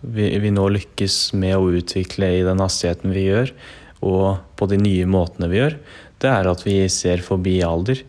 vi, 0.00 0.28
vi 0.42 0.52
nå 0.52 0.66
lykkes 0.74 1.32
med 1.40 1.56
å 1.56 1.70
utvikle 1.78 2.28
i 2.38 2.44
den 2.46 2.60
hastigheten 2.60 3.14
vi 3.16 3.26
gjør, 3.26 3.52
og 4.04 4.26
på 4.60 4.68
de 4.70 4.78
nye 4.80 5.06
måtene 5.08 5.48
vi 5.50 5.62
gjør, 5.62 5.78
det 6.20 6.30
er 6.32 6.48
at 6.50 6.64
vi 6.66 6.78
ser 6.92 7.24
forbi 7.24 7.58
alder. 7.64 8.02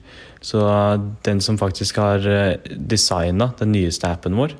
Så 0.44 0.62
den 1.26 1.40
som 1.42 1.58
faktisk 1.60 1.98
har 2.04 2.28
designa 2.68 3.50
den 3.60 3.74
nyeste 3.74 4.12
appen 4.12 4.38
vår, 4.38 4.54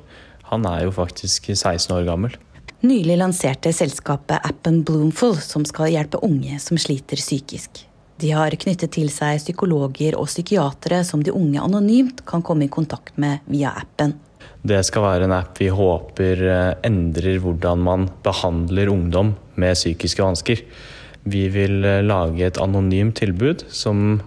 han 0.48 0.64
er 0.68 0.86
jo 0.86 0.94
faktisk 0.96 1.50
16 1.52 1.92
år 1.94 2.06
gammel. 2.08 2.36
Nylig 2.78 3.16
lanserte 3.18 3.72
selskapet 3.74 4.38
appen 4.46 4.84
Bloomful, 4.86 5.34
som 5.42 5.64
skal 5.66 5.90
hjelpe 5.90 6.20
unge 6.22 6.60
som 6.62 6.78
sliter 6.78 7.18
psykisk. 7.18 7.82
De 8.18 8.30
har 8.34 8.54
knyttet 8.54 8.92
til 8.94 9.10
seg 9.14 9.40
psykologer 9.42 10.16
og 10.18 10.28
psykiatere 10.30 11.04
som 11.06 11.22
de 11.22 11.34
unge 11.34 11.62
anonymt 11.62 12.24
kan 12.26 12.42
komme 12.42 12.66
i 12.66 12.72
kontakt 12.72 13.18
med 13.18 13.44
via 13.50 13.74
appen. 13.78 14.14
Det 14.68 14.80
skal 14.86 15.04
være 15.04 15.26
en 15.28 15.34
app 15.36 15.58
vi 15.60 15.68
håper 15.72 16.42
endrer 16.86 17.38
hvordan 17.42 17.84
man 17.86 18.08
behandler 18.24 18.90
ungdom 18.92 19.34
med 19.60 19.78
psykiske 19.78 20.24
vansker. 20.24 20.64
Vi 21.28 21.44
vil 21.52 21.82
lage 22.06 22.46
et 22.46 22.58
anonymt 22.62 23.18
tilbud, 23.20 23.64
som 23.68 24.20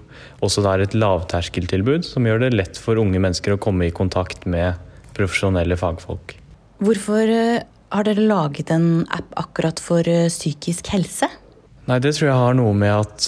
også 0.46 0.64
er 0.72 0.86
et 0.86 0.96
lavterskeltilbud, 0.98 2.06
som 2.08 2.26
gjør 2.28 2.46
det 2.46 2.54
lett 2.56 2.80
for 2.80 3.00
unge 3.02 3.20
mennesker 3.22 3.56
å 3.56 3.62
komme 3.62 3.88
i 3.88 3.96
kontakt 3.96 4.48
med 4.50 4.80
profesjonelle 5.18 5.78
fagfolk. 5.80 6.36
Hvorfor 6.82 7.32
har 7.92 8.08
dere 8.08 8.26
laget 8.26 8.72
en 8.74 9.04
app 9.12 9.36
akkurat 9.40 9.82
for 9.84 10.08
psykisk 10.32 10.92
helse? 10.94 11.30
Nei, 11.90 12.00
Det 12.00 12.14
tror 12.16 12.30
jeg 12.30 12.40
har 12.40 12.58
noe 12.58 12.74
med 12.78 12.94
at 12.94 13.28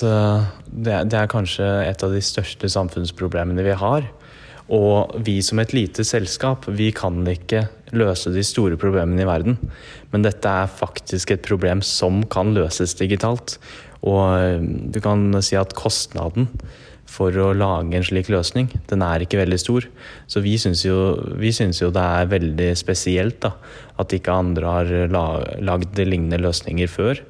det, 0.67 0.97
det, 1.09 1.17
er 1.17 1.31
kanskje 1.31 1.65
et 1.87 2.03
av 2.05 2.13
de 2.13 2.21
største 2.23 2.69
samfunnsproblemene 2.69 3.65
vi 3.65 3.75
har. 3.77 4.07
Og 4.71 5.15
vi 5.25 5.39
som 5.43 5.59
et 5.59 5.73
lite 5.75 6.05
selskap, 6.07 6.67
vi 6.71 6.91
kan 6.95 7.19
ikke 7.27 7.65
løse 7.93 8.31
de 8.33 8.43
store 8.45 8.77
problemene 8.79 9.23
i 9.23 9.27
verden. 9.27 9.57
Men 10.13 10.23
dette 10.23 10.49
er 10.49 10.71
faktisk 10.71 11.33
et 11.33 11.43
problem 11.45 11.83
som 11.85 12.23
kan 12.31 12.53
løses 12.55 12.95
digitalt. 12.99 13.57
Og 14.03 14.23
eh, 14.37 14.63
du 14.63 14.99
kan 15.03 15.29
si 15.43 15.59
at 15.59 15.75
kostnaden 15.77 16.47
for 17.13 17.35
å 17.37 17.51
lage 17.53 17.97
en 17.97 18.05
slik 18.05 18.29
løsning, 18.31 18.71
den 18.89 19.03
er 19.05 19.21
ikke 19.21 19.41
veldig 19.41 19.59
stor. 19.61 19.85
Så 20.31 20.41
vi 20.41 20.55
syns 20.57 20.85
jo, 20.85 20.97
jo, 21.37 21.91
det 21.93 22.03
er 22.03 22.31
veldig 22.31 22.69
spesielt 22.79 23.41
da, 23.43 23.53
at 24.01 24.15
ikke 24.15 24.33
andre 24.33 24.71
har 24.71 24.93
lagd 25.61 25.99
lignende 25.99 26.41
løsninger 26.41 26.89
før. 26.89 27.21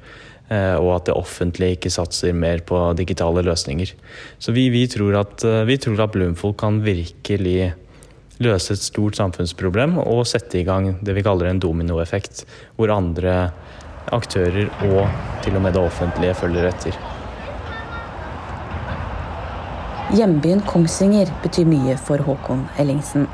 Eh, 0.54 0.76
og 0.78 0.90
at 0.98 1.08
det 1.08 1.16
offentlige 1.16 1.78
ikke 1.78 1.92
satser 1.92 2.34
mer 2.36 2.62
på 2.66 2.78
digitale 2.98 3.42
løsninger. 3.46 3.94
Så 4.38 4.52
vi, 4.54 4.68
vi, 4.70 4.84
tror, 4.90 5.16
at, 5.22 5.44
eh, 5.44 5.64
vi 5.68 5.78
tror 5.80 6.04
at 6.04 6.12
Bloomfold 6.14 6.56
kan 6.60 6.82
virkelig 6.84 7.72
løse 8.44 8.74
et 8.74 8.82
stort 8.82 9.16
samfunnsproblem 9.16 9.96
og 10.02 10.24
sette 10.26 10.58
i 10.60 10.66
gang 10.66 10.90
det 11.06 11.14
vi 11.16 11.22
kaller 11.24 11.50
en 11.50 11.62
dominoeffekt, 11.62 12.44
hvor 12.76 12.92
andre 12.92 13.52
aktører 14.12 14.68
og 14.90 15.06
til 15.44 15.56
og 15.56 15.64
med 15.64 15.76
det 15.76 15.82
offentlige 15.82 16.34
følger 16.36 16.68
etter. 16.68 16.98
Hjembyen 20.14 20.60
Kongsvinger 20.68 21.30
betyr 21.42 21.66
mye 21.66 21.96
for 21.98 22.20
Håkon 22.22 22.66
Ellingsen. 22.78 23.24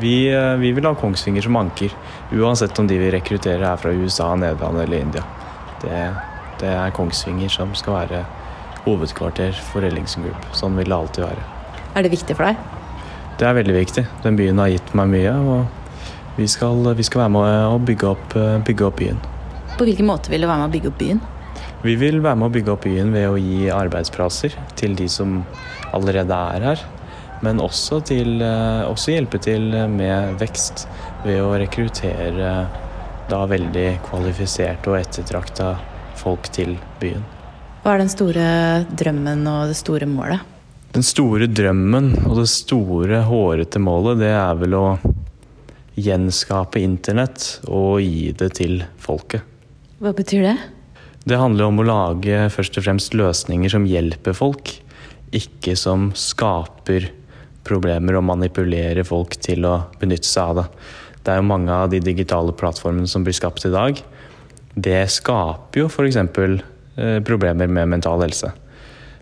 Vi, 0.00 0.16
eh, 0.32 0.54
vi, 0.62 0.72
vil 0.72 0.88
ha 0.88 0.94
Kongsvinger 0.98 1.44
som 1.44 1.58
anker, 1.60 1.92
uansett 2.32 2.78
om 2.80 2.88
de 2.88 2.96
vi 2.98 3.12
rekrutterer 3.12 3.66
er 3.68 3.76
fra 3.80 3.92
USA, 3.92 4.32
Nederland 4.34 4.80
eller 4.82 5.04
India. 5.04 5.22
Det, 5.82 6.00
det 6.60 6.72
er 6.72 6.94
Kongsvinger 6.96 7.52
som 7.52 7.74
skal 7.78 7.98
være 8.00 8.24
hovedkvarter 8.86 9.56
for 9.72 9.84
Ellingsen 9.86 10.26
Group. 10.26 10.48
Sånn 10.56 10.76
vil 10.78 10.90
det 10.90 10.96
alltid 10.96 11.26
være. 11.26 11.46
Er 11.96 12.06
det 12.06 12.12
viktig 12.12 12.36
for 12.38 12.48
deg? 12.48 12.60
Det 13.36 13.48
er 13.48 13.56
veldig 13.58 13.74
viktig. 13.76 14.04
Den 14.24 14.36
byen 14.38 14.60
har 14.62 14.70
gitt 14.72 14.92
meg 14.96 15.10
mye. 15.12 15.32
og 15.36 16.36
Vi 16.36 16.48
skal, 16.48 16.82
vi 16.96 17.04
skal 17.04 17.26
være 17.26 17.34
med 17.34 17.56
å 17.68 17.78
bygge 17.80 18.10
opp, 18.10 18.36
bygge 18.66 18.86
opp, 18.86 19.00
byen. 19.00 19.22
På 19.76 19.84
hvilken 19.84 20.08
måte 20.08 20.32
vil 20.32 20.44
du 20.44 20.48
være 20.48 20.62
med 20.62 20.70
å 20.70 20.74
bygge 20.76 20.92
opp 20.92 21.00
byen? 21.00 21.22
Vi 21.84 21.94
vil 22.00 22.20
være 22.24 22.40
med 22.40 22.48
å 22.48 22.54
bygge 22.54 22.72
opp 22.72 22.84
byen 22.86 23.12
ved 23.14 23.28
å 23.28 23.40
gi 23.40 23.66
arbeidsplasser 23.72 24.56
til 24.78 24.96
de 24.96 25.08
som 25.12 25.42
allerede 25.96 26.38
er 26.56 26.68
her. 26.70 26.84
Men 27.44 27.60
også, 27.60 28.00
til, 28.08 28.40
også 28.40 29.12
hjelpe 29.12 29.40
til 29.44 29.68
med 29.92 30.38
vekst 30.40 30.86
ved 31.26 31.42
å 31.44 31.52
rekruttere 31.60 32.54
da 33.28 33.42
veldig 33.50 33.88
kvalifiserte 34.06 34.92
og 34.92 35.00
ettertrakta 35.00 35.74
folk 36.26 36.50
til 36.54 36.76
byen. 37.00 37.24
Hva 37.82 37.94
er 37.94 38.02
den 38.02 38.10
store 38.10 38.46
drømmen 38.98 39.46
og 39.46 39.70
det 39.70 39.78
store 39.78 40.08
målet? 40.10 40.42
Den 40.96 41.04
store 41.06 41.46
drømmen 41.50 42.12
og 42.24 42.40
det 42.40 42.48
store, 42.50 43.20
hårete 43.28 43.82
målet, 43.82 44.22
det 44.24 44.32
er 44.32 44.56
vel 44.58 44.74
å 44.78 44.86
gjenskape 45.96 46.80
internett 46.82 47.60
og 47.68 48.00
gi 48.02 48.32
det 48.36 48.50
til 48.58 48.80
folket. 49.00 49.44
Hva 50.02 50.12
betyr 50.16 50.48
det? 50.48 50.56
Det 51.26 51.38
handler 51.40 51.70
om 51.70 51.80
å 51.82 51.86
lage 51.86 52.46
først 52.54 52.76
og 52.78 52.86
fremst 52.86 53.16
løsninger 53.16 53.72
som 53.72 53.86
hjelper 53.88 54.36
folk, 54.36 54.70
ikke 55.34 55.74
som 55.78 56.10
skaper 56.14 57.08
problemer 57.66 58.18
og 58.18 58.26
manipulerer 58.28 59.06
folk 59.06 59.34
til 59.42 59.66
å 59.66 59.80
benytte 60.00 60.28
seg 60.28 60.52
av 60.52 60.60
det. 60.60 60.66
Det 61.26 61.32
er 61.32 61.40
jo 61.40 61.48
mange 61.48 61.74
av 61.74 61.90
de 61.90 61.98
digitale 61.98 62.54
plattformene 62.54 63.10
som 63.10 63.24
blir 63.26 63.34
skapt 63.34 63.66
i 63.66 63.72
dag, 63.74 63.98
det 64.76 65.06
skaper 65.12 65.82
jo 65.82 65.88
f.eks. 65.88 66.18
Eh, 66.96 67.18
problemer 67.24 67.68
med 67.68 67.88
mental 67.88 68.22
helse. 68.24 68.52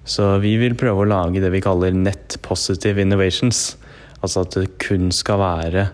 Så 0.05 0.37
vi 0.43 0.57
vil 0.61 0.77
prøve 0.79 1.05
å 1.05 1.09
lage 1.09 1.41
det 1.43 1.51
vi 1.55 1.63
kaller 1.65 1.95
net 1.97 2.37
positive 2.45 3.01
innovations. 3.03 3.77
Altså 4.21 4.45
at 4.45 4.59
det 4.59 4.75
kun 4.83 5.11
skal 5.15 5.41
være 5.41 5.89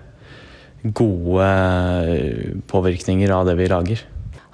gode 0.96 1.46
eh, 1.46 2.56
påvirkninger 2.70 3.32
av 3.34 3.48
det 3.48 3.58
vi 3.60 3.68
lager. 3.70 4.04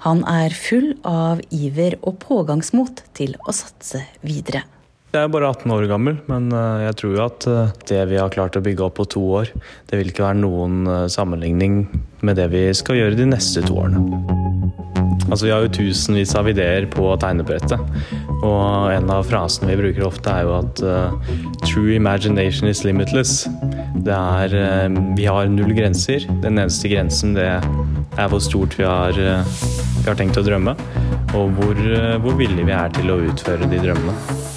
Han 0.05 0.21
er 0.29 0.53
full 0.53 0.91
av 1.07 1.41
iver 1.55 1.97
og 2.03 2.19
pågangsmot 2.21 3.07
til 3.17 3.33
å 3.47 3.55
satse 3.55 4.03
videre. 4.21 4.61
Jeg 5.07 5.23
er 5.23 5.29
bare 5.31 5.47
18 5.53 5.71
år 5.71 5.85
gammel, 5.87 6.17
men 6.27 6.49
eh, 6.51 6.81
jeg 6.83 6.95
tror 6.99 7.13
jo 7.15 7.21
at 7.23 7.45
det 7.87 7.99
vi 8.09 8.17
har 8.19 8.31
klart 8.33 8.57
å 8.59 8.61
bygge 8.63 8.83
opp 8.83 8.97
på 8.99 9.05
to 9.13 9.21
år, 9.39 9.51
det 9.87 10.01
vil 10.01 10.09
ikke 10.11 10.25
være 10.25 10.41
noen 10.41 10.81
sammenligning 11.07 11.85
med 12.27 12.35
det 12.35 12.49
vi 12.51 12.65
skal 12.75 12.99
gjøre 12.99 13.15
de 13.15 13.27
neste 13.29 13.63
to 13.63 13.77
årene. 13.79 14.03
Altså, 15.29 15.45
vi 15.45 15.53
har 15.53 15.63
jo 15.63 15.71
tusenvis 15.77 16.33
av 16.39 16.49
ideer 16.51 16.89
på 16.91 17.07
tegnebrettet. 17.23 17.79
Og 18.41 18.91
en 18.91 19.07
av 19.11 19.23
frasene 19.27 19.71
vi 19.71 19.79
bruker 19.79 20.05
ofte, 20.07 20.31
er 20.31 20.43
jo 20.43 20.53
at 20.59 20.83
'true 21.63 21.95
imagination 21.95 22.67
is 22.67 22.83
limitless'. 22.83 23.47
Det 24.03 24.13
er 24.13 24.89
Vi 25.15 25.25
har 25.25 25.47
null 25.47 25.73
grenser. 25.75 26.27
Den 26.43 26.59
eneste 26.59 26.91
grensen, 26.91 27.33
det 27.35 27.47
er 27.47 28.27
hvor 28.27 28.39
stort 28.39 28.77
vi 28.79 28.83
har, 28.83 29.11
vi 29.15 30.07
har 30.07 30.15
tenkt 30.15 30.39
å 30.39 30.43
drømme. 30.43 30.75
Og 31.33 31.49
hvor, 31.55 31.75
hvor 32.23 32.35
villige 32.39 32.65
vi 32.65 32.71
er 32.71 32.89
til 32.89 33.11
å 33.11 33.19
utføre 33.27 33.67
de 33.71 33.83
drømmene. 33.83 34.56